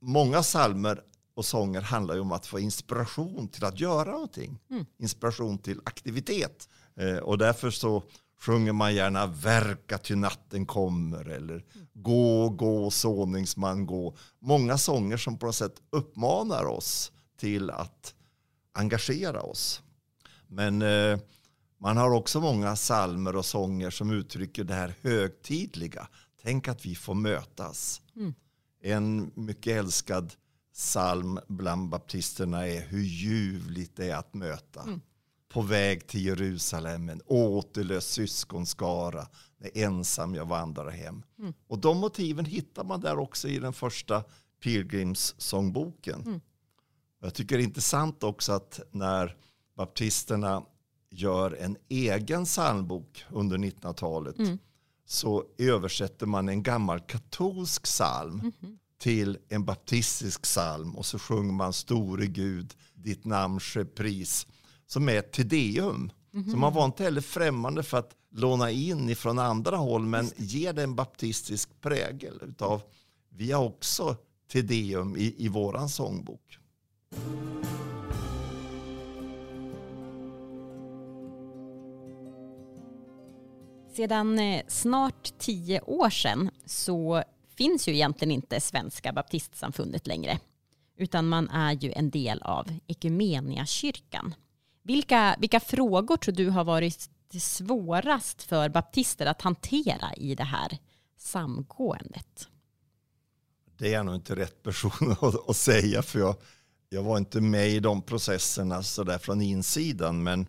många 0.01 0.43
salmer 0.43 1.03
och 1.35 1.45
sånger 1.45 1.81
handlar 1.81 2.15
ju 2.15 2.21
om 2.21 2.33
att 2.33 2.47
få 2.47 2.59
inspiration 2.59 3.49
till 3.49 3.65
att 3.65 3.81
göra 3.81 4.11
någonting. 4.11 4.59
Inspiration 4.99 5.59
till 5.59 5.81
aktivitet. 5.85 6.69
Eh, 6.97 7.17
och 7.17 7.39
därför 7.39 7.71
så 7.71 8.03
sjunger 8.41 8.73
man 8.73 8.95
gärna 8.95 9.27
verka 9.27 9.99
till 9.99 10.19
natten 10.19 10.67
kommer 10.67 11.29
eller 11.29 11.65
gå, 11.93 12.49
gå, 12.49 12.91
såningsman 12.91 13.87
gå. 13.87 14.17
Många 14.39 14.79
sånger 14.79 15.17
som 15.17 15.39
på 15.39 15.47
något 15.47 15.55
sätt 15.55 15.83
uppmanar 15.91 16.65
oss 16.65 17.13
till 17.37 17.71
att 17.71 18.15
engagera 18.73 19.43
oss. 19.43 19.83
Men 20.49 20.83
eh, 20.83 21.19
man 21.81 21.97
har 21.97 22.11
också 22.11 22.41
många 22.41 22.77
salmer 22.77 23.37
och 23.37 23.45
sånger 23.45 23.91
som 23.91 24.11
uttrycker 24.11 24.65
det 24.65 24.75
här 24.75 24.95
högtidliga. 25.03 26.09
Tänk 26.43 26.69
att 26.69 26.87
vi 26.87 26.95
får 26.95 27.15
mötas. 27.15 28.03
Mm. 28.17 28.35
En 28.83 29.31
mycket 29.35 29.77
älskad 29.77 30.33
psalm 30.75 31.39
bland 31.49 31.89
baptisterna 31.89 32.67
är 32.67 32.81
hur 32.81 33.03
ljuvligt 33.03 33.97
det 33.97 34.11
är 34.11 34.17
att 34.17 34.35
möta. 34.35 34.83
Mm. 34.83 35.01
På 35.53 35.63
väg 35.63 36.07
till 36.07 36.25
Jerusalem, 36.25 37.09
en 37.09 37.23
återlös 37.27 38.07
syskonskara, 38.07 39.27
när 39.59 39.71
ensam 39.75 40.35
jag 40.35 40.47
vandrar 40.47 40.91
hem. 40.91 41.23
Mm. 41.39 41.55
Och 41.67 41.79
de 41.79 41.99
motiven 41.99 42.45
hittar 42.45 42.85
man 42.85 43.01
där 43.01 43.19
också 43.19 43.49
i 43.49 43.59
den 43.59 43.73
första 43.73 44.25
pilgrimssångboken. 44.63 46.21
Mm. 46.21 46.41
Jag 47.21 47.35
tycker 47.35 47.57
det 47.57 47.63
är 47.63 47.65
intressant 47.65 48.23
också 48.23 48.53
att 48.53 48.81
när 48.91 49.37
baptisterna 49.77 50.63
gör 51.11 51.57
en 51.61 51.77
egen 51.89 52.45
psalmbok 52.45 53.25
under 53.31 53.59
1900-talet 53.59 54.37
så 55.07 55.45
översätter 55.59 56.27
man 56.27 56.49
en 56.49 56.63
gammal 56.63 57.01
katolsk 57.01 57.83
psalm 57.83 58.53
till 58.99 59.39
en 59.49 59.65
baptistisk 59.65 60.43
psalm 60.43 60.97
och 60.97 61.07
så 61.07 61.19
sjunger 61.19 61.53
man 61.53 61.73
Store 61.73 62.27
Gud, 62.27 62.75
ditt 62.95 63.25
namn 63.25 63.61
ske 63.61 63.85
pris 63.85 64.47
som 64.91 65.09
är 65.09 65.19
ett 65.19 65.33
tedeum. 65.33 66.13
Så 66.51 66.57
man 66.57 66.73
var 66.73 66.85
inte 66.85 67.05
heller 67.05 67.21
främmande 67.21 67.83
för 67.83 67.99
att 67.99 68.17
låna 68.31 68.71
in 68.71 69.11
ifrån 69.11 69.39
andra 69.39 69.77
håll 69.77 70.07
men 70.07 70.31
ger 70.37 70.73
det 70.73 70.83
en 70.83 70.95
baptistisk 70.95 71.81
prägel 71.81 72.39
utav 72.43 72.83
vi 73.29 73.53
har 73.53 73.65
också 73.65 74.17
tedeum 74.53 75.17
i, 75.17 75.35
i 75.39 75.49
våran 75.49 75.89
sångbok. 75.89 76.59
Sedan 83.97 84.39
eh, 84.39 84.63
snart 84.69 85.39
tio 85.39 85.81
år 85.81 86.11
sedan 86.11 86.51
så 86.67 87.23
finns 87.57 87.89
ju 87.89 87.93
egentligen 87.93 88.33
inte 88.33 88.61
Svenska 88.61 89.13
baptistsamfundet 89.13 90.07
längre. 90.07 90.39
Utan 90.97 91.29
man 91.29 91.49
är 91.49 91.73
ju 91.73 91.93
en 91.93 92.11
del 92.11 92.43
av 92.43 92.67
Ekumeniakyrkan. 92.87 94.35
Vilka, 94.83 95.37
vilka 95.39 95.61
frågor 95.61 96.17
tror 96.17 96.35
du 96.35 96.51
har 96.51 96.65
varit 96.65 97.11
svårast 97.39 98.43
för 98.43 98.69
baptister 98.69 99.27
att 99.27 99.43
hantera 99.43 100.15
i 100.17 100.35
det 100.35 100.45
här 100.45 100.79
samgåendet? 101.19 102.49
Det 103.79 103.89
är 103.89 103.93
jag 103.93 104.07
nog 104.07 104.15
inte 104.15 104.37
rätt 104.37 104.63
person 104.63 105.17
att, 105.21 105.49
att 105.49 105.57
säga 105.57 106.03
för 106.03 106.19
jag, 106.19 106.37
jag 106.89 107.03
var 107.03 107.19
inte 107.19 107.41
med 107.41 107.69
i 107.69 107.81
de 107.81 108.03
processerna 108.03 108.83
så 108.83 109.05
där 109.05 109.19
från 109.19 109.43
insidan. 109.43 110.23
Men 110.23 110.47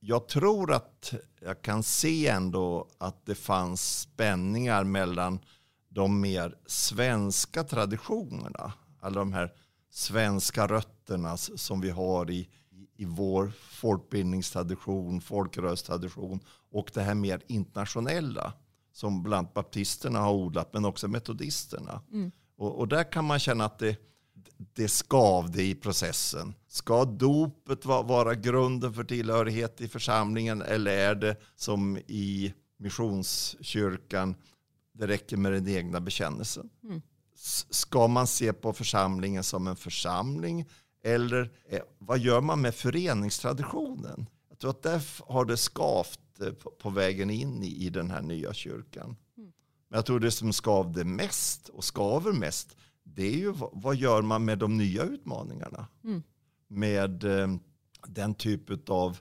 jag 0.00 0.28
tror 0.28 0.72
att 0.72 1.14
jag 1.40 1.62
kan 1.62 1.82
se 1.82 2.28
ändå 2.28 2.88
att 2.98 3.26
det 3.26 3.34
fanns 3.34 4.00
spänningar 4.00 4.84
mellan 4.84 5.38
de 5.88 6.20
mer 6.20 6.56
svenska 6.66 7.64
traditionerna. 7.64 8.72
Alla 9.00 9.18
de 9.18 9.32
här 9.32 9.52
svenska 9.90 10.66
rötterna 10.66 11.36
som 11.36 11.80
vi 11.80 11.90
har 11.90 12.30
i, 12.30 12.48
i 12.96 13.04
vår 13.04 13.52
folkbildningstradition, 13.60 15.20
folkrörelsetradition 15.20 16.40
och 16.70 16.90
det 16.94 17.02
här 17.02 17.14
mer 17.14 17.42
internationella 17.46 18.52
som 18.92 19.22
bland 19.22 19.48
baptisterna 19.54 20.18
har 20.18 20.32
odlat 20.32 20.72
men 20.72 20.84
också 20.84 21.08
metodisterna. 21.08 22.02
Och, 22.56 22.78
och 22.78 22.88
där 22.88 23.12
kan 23.12 23.24
man 23.24 23.38
känna 23.38 23.64
att 23.64 23.78
det, 23.78 23.96
det 24.72 24.88
skavde 24.88 25.62
i 25.62 25.74
processen. 25.74 26.54
Ska 26.68 27.04
dopet 27.04 27.84
va- 27.84 28.02
vara 28.02 28.34
grunden 28.34 28.92
för 28.94 29.04
tillhörighet 29.04 29.80
i 29.80 29.88
församlingen 29.88 30.62
eller 30.62 30.90
är 30.96 31.14
det 31.14 31.36
som 31.56 31.96
i 32.06 32.54
missionskyrkan, 32.78 34.34
det 34.92 35.06
räcker 35.06 35.36
med 35.36 35.52
den 35.52 35.68
egna 35.68 36.00
bekännelsen? 36.00 36.70
S- 37.36 37.66
Ska 37.70 38.06
man 38.06 38.26
se 38.26 38.52
på 38.52 38.72
församlingen 38.72 39.42
som 39.44 39.66
en 39.66 39.76
församling 39.76 40.68
eller 41.04 41.50
eh, 41.68 41.80
vad 41.98 42.18
gör 42.18 42.40
man 42.40 42.60
med 42.60 42.74
föreningstraditionen? 42.74 44.26
Jag 44.48 44.58
tror 44.58 44.70
att 44.70 44.82
där 44.82 45.02
har 45.26 45.44
det 45.44 45.56
skavt 45.56 46.40
eh, 46.40 46.52
på, 46.52 46.70
på 46.70 46.90
vägen 46.90 47.30
in 47.30 47.62
i, 47.62 47.86
i 47.86 47.90
den 47.90 48.10
här 48.10 48.22
nya 48.22 48.52
kyrkan. 48.52 49.16
Men 49.88 49.98
jag 49.98 50.06
tror 50.06 50.20
det 50.20 50.30
som 50.30 50.52
skavde 50.52 51.04
mest 51.04 51.68
och 51.68 51.84
skaver 51.84 52.32
mest 52.32 52.76
det 53.04 53.22
är 53.22 53.36
ju 53.36 53.52
vad, 53.52 53.70
vad 53.72 53.96
gör 53.96 54.22
man 54.22 54.44
med 54.44 54.58
de 54.58 54.76
nya 54.76 55.02
utmaningarna? 55.02 55.86
Med 56.68 57.24
eh, 57.24 57.48
den 58.06 58.34
typ 58.34 58.90
av 58.90 59.18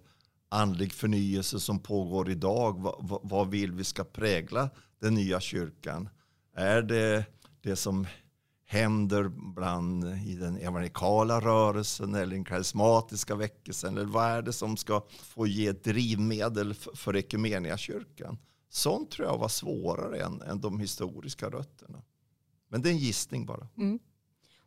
andlig 0.49 0.91
förnyelse 0.91 1.59
som 1.59 1.79
pågår 1.79 2.29
idag. 2.29 2.81
Vad, 2.81 2.95
vad, 2.99 3.19
vad 3.23 3.49
vill 3.49 3.71
vi 3.71 3.83
ska 3.83 4.03
prägla 4.03 4.69
den 4.99 5.13
nya 5.13 5.39
kyrkan? 5.39 6.09
Är 6.55 6.81
det 6.81 7.25
det 7.61 7.75
som 7.75 8.07
händer 8.73 9.27
bland 9.27 10.03
i 10.27 10.35
den 10.35 10.57
evangelikala 10.57 11.39
rörelsen 11.41 12.15
eller 12.15 12.35
den 12.35 12.45
karismatiska 12.45 13.35
väckelsen? 13.35 13.97
Eller 13.97 14.05
vad 14.07 14.25
är 14.25 14.41
det 14.41 14.53
som 14.53 14.77
ska 14.77 15.03
få 15.09 15.47
ge 15.47 15.71
drivmedel 15.71 16.73
för, 16.73 17.15
Ekumeniakyrkan? 17.15 18.37
Sånt 18.69 19.11
tror 19.11 19.27
jag 19.27 19.37
var 19.37 19.47
svårare 19.47 20.19
än, 20.23 20.41
än 20.41 20.61
de 20.61 20.79
historiska 20.79 21.49
rötterna. 21.49 22.01
Men 22.67 22.81
det 22.81 22.89
är 22.89 22.91
en 22.91 22.97
gissning 22.97 23.45
bara. 23.45 23.67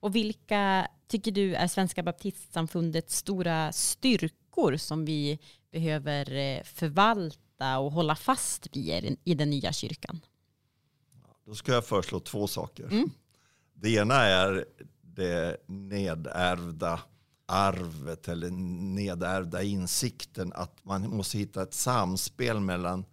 Och 0.01 0.15
vilka 0.15 0.89
tycker 1.09 1.33
du 1.33 1.55
är 1.55 1.67
Svenska 1.67 2.03
baptistsamfundets 2.03 3.17
stora 3.17 3.73
styrkor 3.73 4.77
som 4.77 5.05
vi 5.05 5.39
behöver 5.71 6.35
eh, 6.37 6.63
förvalta 6.63 7.79
och 7.79 7.93
hålla 7.93 8.17
fast 8.17 8.77
vid 8.77 9.17
i 9.25 9.35
den- 9.35 9.51
nya 9.51 9.73
kyrkan? 9.73 10.21
Då 11.47 11.55
ska 11.55 11.73
jag 11.73 11.87
föreslå 11.87 12.21
två 12.21 12.47
saker. 12.47 12.89
Det 13.79 13.91
ena 13.91 14.15
är 14.15 14.65
det 15.03 15.57
nedärvda 15.67 17.01
arvet 17.47 18.29
eller 18.29 18.51
nedärvda 18.95 19.63
insikten 19.63 20.53
att 20.53 20.85
man 20.85 21.17
måste 21.17 21.39
hitta 21.39 21.63
ett 21.63 21.75
samspel 21.75 22.61
mellan 22.61 23.05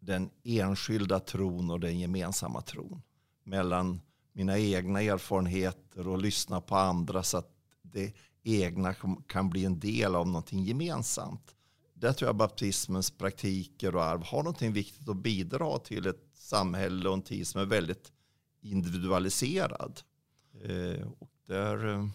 den 0.00 0.30
enskilda 0.44 1.20
tron 1.20 1.70
och 1.70 1.80
den 1.80 1.98
gemensamma 1.98 2.60
tron. 2.60 3.02
Mellan 3.44 4.00
mina 4.32 4.58
egna 4.58 5.02
erfarenheter 5.02 6.08
och 6.08 6.18
lyssna 6.18 6.60
på 6.60 6.76
andra 6.76 7.22
så 7.22 7.38
att 7.38 7.50
det 7.82 8.14
egna 8.42 8.94
kan 9.26 9.50
bli 9.50 9.64
en 9.64 9.80
del 9.80 10.14
av 10.14 10.26
någonting 10.26 10.64
gemensamt. 10.64 11.54
Där 11.94 12.12
tror 12.12 12.28
jag 12.28 12.36
baptismens 12.36 13.10
praktiker 13.10 13.96
och 13.96 14.04
arv 14.04 14.24
har 14.24 14.42
någonting 14.42 14.72
viktigt 14.72 15.08
att 15.08 15.16
bidra 15.16 15.78
till 15.78 16.06
ett 16.06 16.28
samhälle 16.34 17.08
och 17.08 17.14
en 17.14 17.22
tid 17.22 17.46
som 17.46 17.60
är 17.60 17.66
väldigt 17.66 18.12
individualiserad. 18.62 20.00
Eh, 20.62 21.06
och 21.18 21.50
eh, 21.54 22.06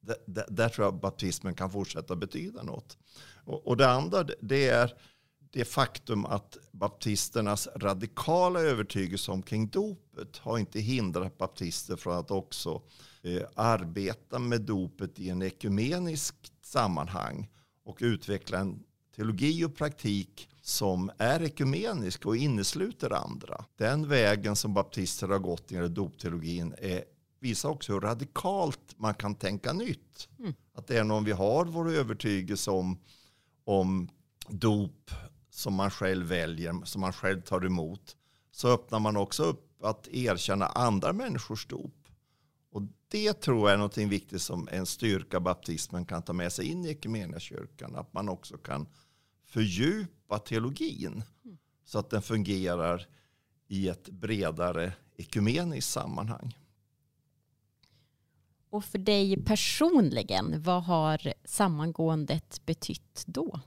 där, 0.00 0.16
där, 0.26 0.44
där, 0.48 0.68
tror 0.68 0.84
jag 0.86 1.00
baptismen 1.00 1.54
kan 1.54 1.70
fortsätta 1.70 2.16
betyda 2.16 2.62
något. 2.62 2.98
Och, 3.44 3.66
och 3.66 3.76
det 3.76 3.88
andra 3.88 4.22
det- 4.24 4.34
det 4.40 4.68
är 4.68 4.92
det 5.50 5.64
faktum 5.64 6.24
att 6.24 6.56
baptisternas 6.72 7.68
radikala 7.76 8.60
övertygelse 8.60 9.30
omkring 9.32 9.68
dopet 9.68 10.36
har 10.36 10.58
inte 10.58 10.80
hindrat 10.80 11.38
baptister 11.38 11.96
från 11.96 12.16
att 12.18 12.30
också 12.30 12.82
eh, 13.22 13.42
arbeta 13.54 14.38
med 14.38 14.60
dopet 14.60 15.18
i 15.18 15.28
en 15.28 15.42
ekumenisk 15.42 16.34
sammanhang 16.62 17.50
och 17.84 17.98
utveckla 18.00 18.58
en 18.58 18.82
teologi 19.16 19.64
och 19.64 19.76
praktik 19.76 20.48
som 20.66 21.10
är 21.18 21.42
ekumenisk 21.42 22.26
och 22.26 22.36
innesluter 22.36 23.12
andra. 23.12 23.64
Den 23.76 24.08
vägen 24.08 24.56
som 24.56 24.74
baptister 24.74 25.28
har 25.28 25.38
gått 25.38 25.72
i 25.72 25.88
dopteologin 25.88 26.74
är, 26.78 27.04
visar 27.40 27.68
också 27.68 27.92
hur 27.92 28.00
radikalt 28.00 28.94
man 28.96 29.14
kan 29.14 29.34
tänka 29.34 29.72
nytt. 29.72 30.28
Att 30.74 30.90
även 30.90 31.10
om 31.10 31.24
vi 31.24 31.32
har 31.32 31.64
vår 31.64 31.90
övertygelse 31.90 32.70
om, 32.70 32.98
om 33.64 34.08
dop 34.48 35.10
som 35.50 35.74
man 35.74 35.90
själv 35.90 36.26
väljer, 36.26 36.84
som 36.84 37.00
man 37.00 37.12
själv 37.12 37.40
tar 37.40 37.66
emot, 37.66 38.16
så 38.52 38.68
öppnar 38.68 39.00
man 39.00 39.16
också 39.16 39.42
upp 39.42 39.84
att 39.84 40.08
erkänna 40.08 40.66
andra 40.66 41.12
människors 41.12 41.66
dop. 41.66 42.08
Och 42.72 42.82
det 43.08 43.32
tror 43.32 43.68
jag 43.68 43.74
är 43.74 43.78
något 43.78 43.98
viktigt 43.98 44.42
som 44.42 44.68
en 44.72 44.86
styrka 44.86 45.40
baptismen 45.40 46.06
kan 46.06 46.22
ta 46.22 46.32
med 46.32 46.52
sig 46.52 46.66
in 46.66 46.84
i 46.84 46.90
Equmeniakyrkan. 46.90 47.96
Att 47.96 48.12
man 48.12 48.28
också 48.28 48.58
kan 48.58 48.86
fördjupa 49.46 50.38
teologin 50.38 51.22
så 51.84 51.98
att 51.98 52.10
den 52.10 52.22
fungerar 52.22 53.06
i 53.68 53.88
ett 53.88 54.08
bredare 54.08 54.92
ekumeniskt 55.16 55.90
sammanhang. 55.90 56.58
Och 58.70 58.84
för 58.84 58.98
dig 58.98 59.42
personligen, 59.44 60.62
vad 60.62 60.84
har 60.84 61.32
sammangåendet 61.44 62.66
betytt 62.66 63.22
då? 63.26 63.60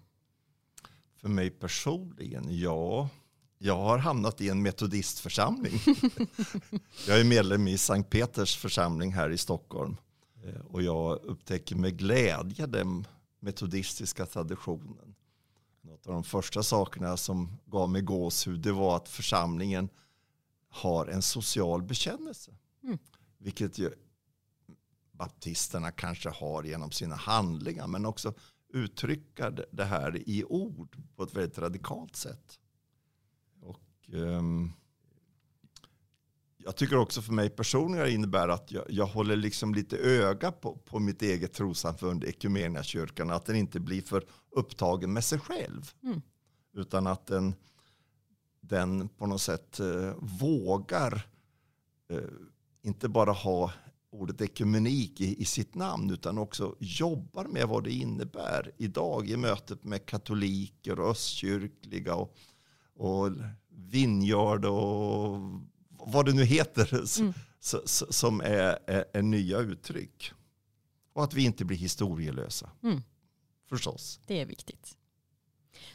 För 1.18 1.30
mig 1.30 1.50
personligen, 1.50 2.60
ja. 2.60 3.10
Jag 3.58 3.76
har 3.78 3.98
hamnat 3.98 4.42
i 4.42 4.50
en 4.50 4.62
metodistförsamling. 4.62 5.74
jag 7.08 7.20
är 7.20 7.24
medlem 7.24 7.68
i 7.68 7.78
Sankt 7.78 8.10
Peters 8.10 8.58
församling 8.58 9.14
här 9.14 9.30
i 9.30 9.38
Stockholm. 9.38 9.98
Eh, 10.44 10.62
Och 10.66 10.82
jag 10.82 11.24
upptäcker 11.24 11.76
med 11.76 11.98
glädje 11.98 12.66
den 12.66 13.08
metodistiska 13.40 14.26
traditionen. 14.26 15.16
Något 16.00 16.08
av 16.08 16.14
de 16.14 16.24
första 16.24 16.64
sakerna 16.64 17.18
som 17.18 17.58
gav 17.66 17.90
mig 17.90 18.02
gåshud 18.02 18.60
det 18.60 18.72
var 18.72 18.96
att 18.96 19.10
församlingen 19.10 19.90
har 20.70 21.08
en 21.08 21.22
social 21.22 21.84
bekännelse. 21.84 22.52
Vilket 23.38 23.78
ju 23.78 23.94
baptisterna 25.12 25.92
kanske 25.92 26.30
har 26.30 26.64
genom 26.64 26.92
sina 26.92 27.16
handlingar 27.16 27.88
men 27.88 28.06
också 28.06 28.34
uttrycka 28.74 29.50
det- 29.72 29.86
här 29.86 30.30
i 30.30 30.44
ord 30.44 30.98
på 31.16 31.24
ett 31.24 31.34
väldigt 31.36 31.58
radikalt 31.58 32.16
sätt. 32.16 32.60
Och, 33.62 34.10
ehm, 34.14 34.74
jag 36.64 36.76
tycker 36.76 36.98
också 36.98 37.22
för 37.22 37.34
mig 37.34 37.50
personligen 37.50 38.08
innebär 38.08 38.48
att 38.48 38.72
jag, 38.72 38.84
jag 38.90 39.06
håller 39.06 39.36
liksom 39.36 39.74
lite 39.74 39.98
öga 39.98 40.52
på, 40.52 40.76
på 40.76 41.00
mitt 41.00 41.22
eget 41.22 41.54
trossamfund, 41.54 42.26
kyrkan, 42.84 43.30
att 43.30 43.46
den 43.46 43.56
inte 43.56 43.80
blir 43.80 44.02
för 44.02 44.26
upptagen 44.52 45.14
med 45.14 45.24
sig 45.24 45.40
själv. 45.40 45.92
Mm. 46.04 46.22
Utan 46.74 47.08
att 47.08 47.28
den, 47.28 47.56
den 48.62 49.10
på 49.10 49.28
något 49.28 49.42
sätt 49.42 49.80
eh, 49.80 50.14
vågar 50.18 51.28
eh, 52.10 52.20
inte 52.82 53.10
bara 53.10 53.32
ha 53.32 53.72
ordet 54.12 54.42
ekumenik 54.42 55.22
i, 55.22 55.42
i, 55.42 55.46
sitt 55.46 55.76
namn 55.76 56.10
utan 56.10 56.38
också 56.38 56.76
jobbar 56.80 57.46
med 57.46 57.68
vad 57.68 57.84
det 57.84 57.92
innebär 57.92 58.72
idag 58.78 59.30
i 59.30 59.38
mötet 59.38 59.84
med 59.84 60.06
katoliker 60.06 61.00
och 61.00 61.10
östkyrkliga 61.10 62.16
och, 62.16 62.36
och 62.96 63.30
Vineyard 63.70 64.66
och 64.66 65.40
vad 66.00 66.26
det 66.26 66.34
nu 66.34 66.44
heter 66.44 66.94
mm. 67.20 67.34
som 68.10 68.42
är, 68.42 68.80
är, 68.88 69.06
är, 69.14 69.22
nya 69.22 69.58
uttryck. 69.58 70.32
Och 71.14 71.24
att 71.24 71.34
vi 71.34 71.46
inte 71.46 71.66
blir 71.66 71.78
historielösa. 71.78 72.70
Mm. 72.84 73.02
Förstås. 73.70 74.20
Det 74.26 74.42
är 74.42 74.46
viktigt. 74.46 74.98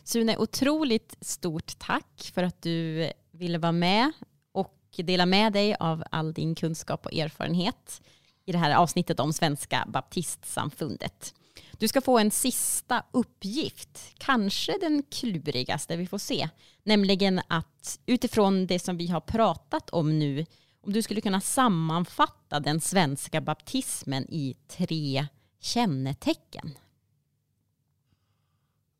Sune, 0.04 0.36
otroligt 0.36 1.16
stort 1.20 1.78
tack 1.78 2.30
för 2.34 2.42
att 2.42 2.62
du 2.62 3.10
ville 3.30 3.58
vara 3.58 3.72
med 3.72 4.12
och 4.52 4.78
dela 4.96 5.26
med 5.26 5.52
dig 5.52 5.76
av 5.80 6.04
all 6.10 6.32
din 6.32 6.54
kunskap 6.54 7.06
och 7.06 7.14
erfarenhet 7.14 8.02
i 8.44 8.52
det 8.52 8.58
här 8.58 8.74
avsnittet 8.74 9.20
om 9.20 9.32
Svenska 9.32 9.84
baptistsamfundet. 9.88 11.34
Du 11.78 11.88
ska 11.88 12.00
få 12.00 12.18
en 12.18 12.30
sista 12.30 13.04
uppgift, 13.12 14.14
kanske 14.18 14.78
den 14.80 15.02
klurigaste, 15.10 15.96
vi 15.96 16.06
får 16.06 16.18
se. 16.18 16.48
Nämligen 16.82 17.40
att 17.48 18.00
utifrån 18.06 18.66
det 18.66 18.78
som 18.78 18.96
vi 18.96 19.06
har 19.06 19.20
pratat 19.20 19.90
om 19.90 20.18
nu, 20.18 20.46
om 20.80 20.92
du 20.92 21.02
skulle 21.02 21.20
kunna 21.20 21.40
sammanfatta 21.40 22.60
den 22.60 22.80
svenska 22.80 23.40
baptismen 23.40 24.26
i 24.28 24.56
tre 24.68 25.26
kännetecken. 25.60 26.78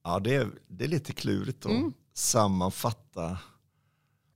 Ja, 0.02 0.20
det 0.20 0.34
är, 0.34 0.50
det 0.68 0.84
är 0.84 0.88
lite 0.88 1.12
klurigt 1.12 1.66
att 1.66 1.72
mm. 1.72 1.92
sammanfatta 2.14 3.38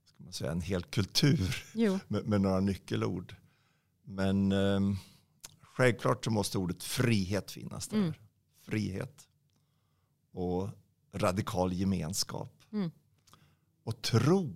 ska 0.05 0.23
man 0.23 0.33
säga, 0.33 0.51
en 0.51 0.61
hel 0.61 0.83
kultur 0.83 1.65
med, 2.07 2.27
med, 2.27 2.41
några 2.41 2.59
nyckelord. 2.59 3.35
Men 4.03 4.51
eh, 4.51 4.79
självklart 5.61 6.25
så 6.25 6.31
måste 6.31 6.57
ordet 6.57 6.83
frihet 6.83 7.51
finnas 7.51 7.87
där. 7.87 7.97
Mm 7.97 8.13
frihet 8.69 9.27
och 10.31 10.69
radikal 11.13 11.73
gemenskap. 11.73 12.63
Mm. 12.73 12.91
Och 13.83 14.01
tro 14.01 14.55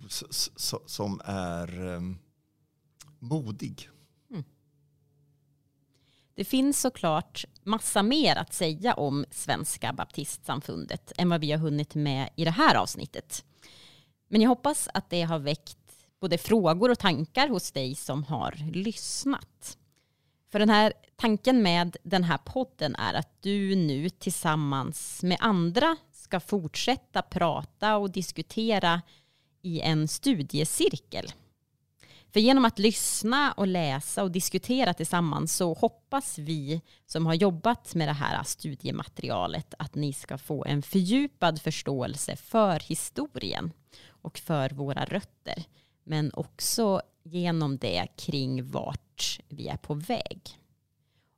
som 0.86 1.22
är 1.26 1.82
um, 1.82 2.20
modig. 3.20 3.90
Mm. 4.32 4.44
Det 6.36 6.46
finns 6.46 6.82
såklart 6.82 7.46
massa 7.64 8.04
mer 8.04 8.36
att 8.36 8.54
säga 8.54 8.94
om 8.94 9.26
Svenska 9.32 9.94
baptistsamfundet 9.94 11.12
än 11.18 11.30
vad 11.30 11.42
vi 11.42 11.52
har 11.52 11.60
hunnit 11.60 11.96
med 11.96 12.30
i 12.36 12.46
det 12.46 12.52
här 12.52 12.76
avsnittet. 12.76 13.46
Men 14.28 14.42
jag 14.42 14.50
hoppas 14.50 14.90
att 14.94 15.10
det 15.10 15.22
har 15.22 15.40
väckt 15.40 15.78
både 16.20 16.38
frågor 16.38 16.92
och 16.92 17.00
tankar 17.00 17.48
hos 17.48 17.72
dig 17.72 17.96
som 17.96 18.24
har 18.24 18.72
lyssnat. 18.72 19.78
För 20.54 20.60
den 20.60 20.70
här 20.70 20.94
tanken 21.16 21.64
med 21.64 21.98
den 22.04 22.24
här 22.24 22.38
podden 22.38 22.96
är 22.96 23.14
att 23.14 23.42
du 23.42 23.76
nu 23.76 24.10
tillsammans 24.10 25.24
med 25.24 25.38
andra 25.40 25.98
ska 26.12 26.40
fortsätta 26.40 27.22
prata 27.22 27.98
och 27.98 28.12
diskutera 28.12 29.02
i 29.62 29.82
en 29.82 30.08
studiecirkel. 30.08 31.32
För 32.34 32.40
genom 32.40 32.66
att 32.66 32.80
lyssna 32.80 33.52
och 33.52 33.68
läsa 33.68 34.24
och 34.24 34.32
diskutera 34.32 34.94
tillsammans 34.94 35.56
så 35.56 35.74
hoppas 35.74 36.38
vi 36.38 36.82
som 37.06 37.26
har 37.26 37.34
jobbat 37.34 37.96
med 37.96 38.08
det 38.08 38.14
här 38.14 38.44
studiematerialet 38.44 39.74
att 39.80 39.96
ni 39.96 40.14
ska 40.14 40.38
få 40.38 40.66
en 40.66 40.82
fördjupad 40.82 41.62
förståelse 41.62 42.36
för 42.36 42.80
historien 42.80 43.72
och 44.10 44.38
för 44.38 44.70
våra 44.70 45.06
rötter. 45.06 45.64
Men 46.04 46.32
också 46.34 47.02
genom 47.24 47.78
det 47.78 48.08
kring 48.18 48.72
vart 48.72 49.13
vi 49.48 49.68
är 49.68 49.78
på 49.78 49.94
väg. 49.94 50.60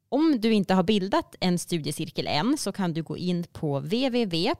Om 0.09 0.41
du 0.41 0.53
inte 0.53 0.73
har 0.73 0.83
bildat 0.83 1.35
en 1.39 1.59
studiecirkel 1.59 2.27
än 2.27 2.57
så 2.57 2.71
kan 2.71 2.93
du 2.93 3.03
gå 3.03 3.17
in 3.17 3.43
på 3.43 3.79
www.bilda.nu 3.79 4.59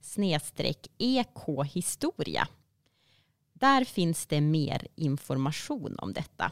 snedstreck 0.00 0.86
ekhistoria. 0.98 2.48
Där 3.52 3.84
finns 3.84 4.26
det 4.26 4.40
mer 4.40 4.86
information 4.94 5.96
om 5.98 6.12
detta. 6.12 6.50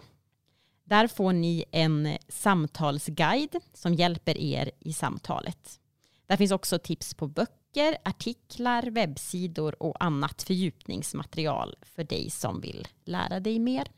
Där 0.84 1.06
får 1.08 1.32
ni 1.32 1.64
en 1.70 2.18
samtalsguide 2.28 3.60
som 3.74 3.94
hjälper 3.94 4.38
er 4.38 4.70
i 4.80 4.92
samtalet. 4.92 5.80
Där 6.26 6.36
finns 6.36 6.52
också 6.52 6.78
tips 6.78 7.14
på 7.14 7.26
böcker, 7.26 7.96
artiklar, 8.04 8.82
webbsidor 8.82 9.82
och 9.82 10.04
annat 10.04 10.42
fördjupningsmaterial 10.42 11.76
för 11.82 12.04
dig 12.04 12.30
som 12.30 12.60
vill 12.60 12.88
lära 13.04 13.40
dig 13.40 13.58
mer. 13.58 13.88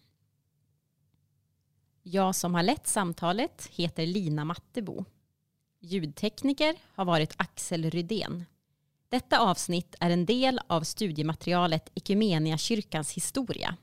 Jag 2.04 2.34
som 2.34 2.54
har 2.54 2.62
lett 2.62 2.86
samtalet 2.86 3.68
heter 3.70 4.06
Lina 4.06 4.44
Mattebo. 4.44 5.04
Ljudtekniker 5.80 6.74
har 6.94 7.04
varit 7.04 7.34
Axel 7.36 7.90
Rydén. 7.90 8.44
Detta 9.08 9.38
avsnitt 9.38 9.94
är 10.00 10.10
en 10.10 10.26
del 10.26 10.60
av 10.66 10.82
studiematerialet 10.82 11.90
kyrkans 12.58 13.12
historia 13.12 13.76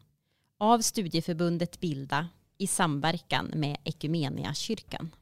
av 0.58 0.80
studieförbundet 0.80 1.80
Bilda 1.80 2.28
i 2.58 2.68
samverkan 2.68 3.52
med 3.56 3.78
kyrkan. 4.54 5.16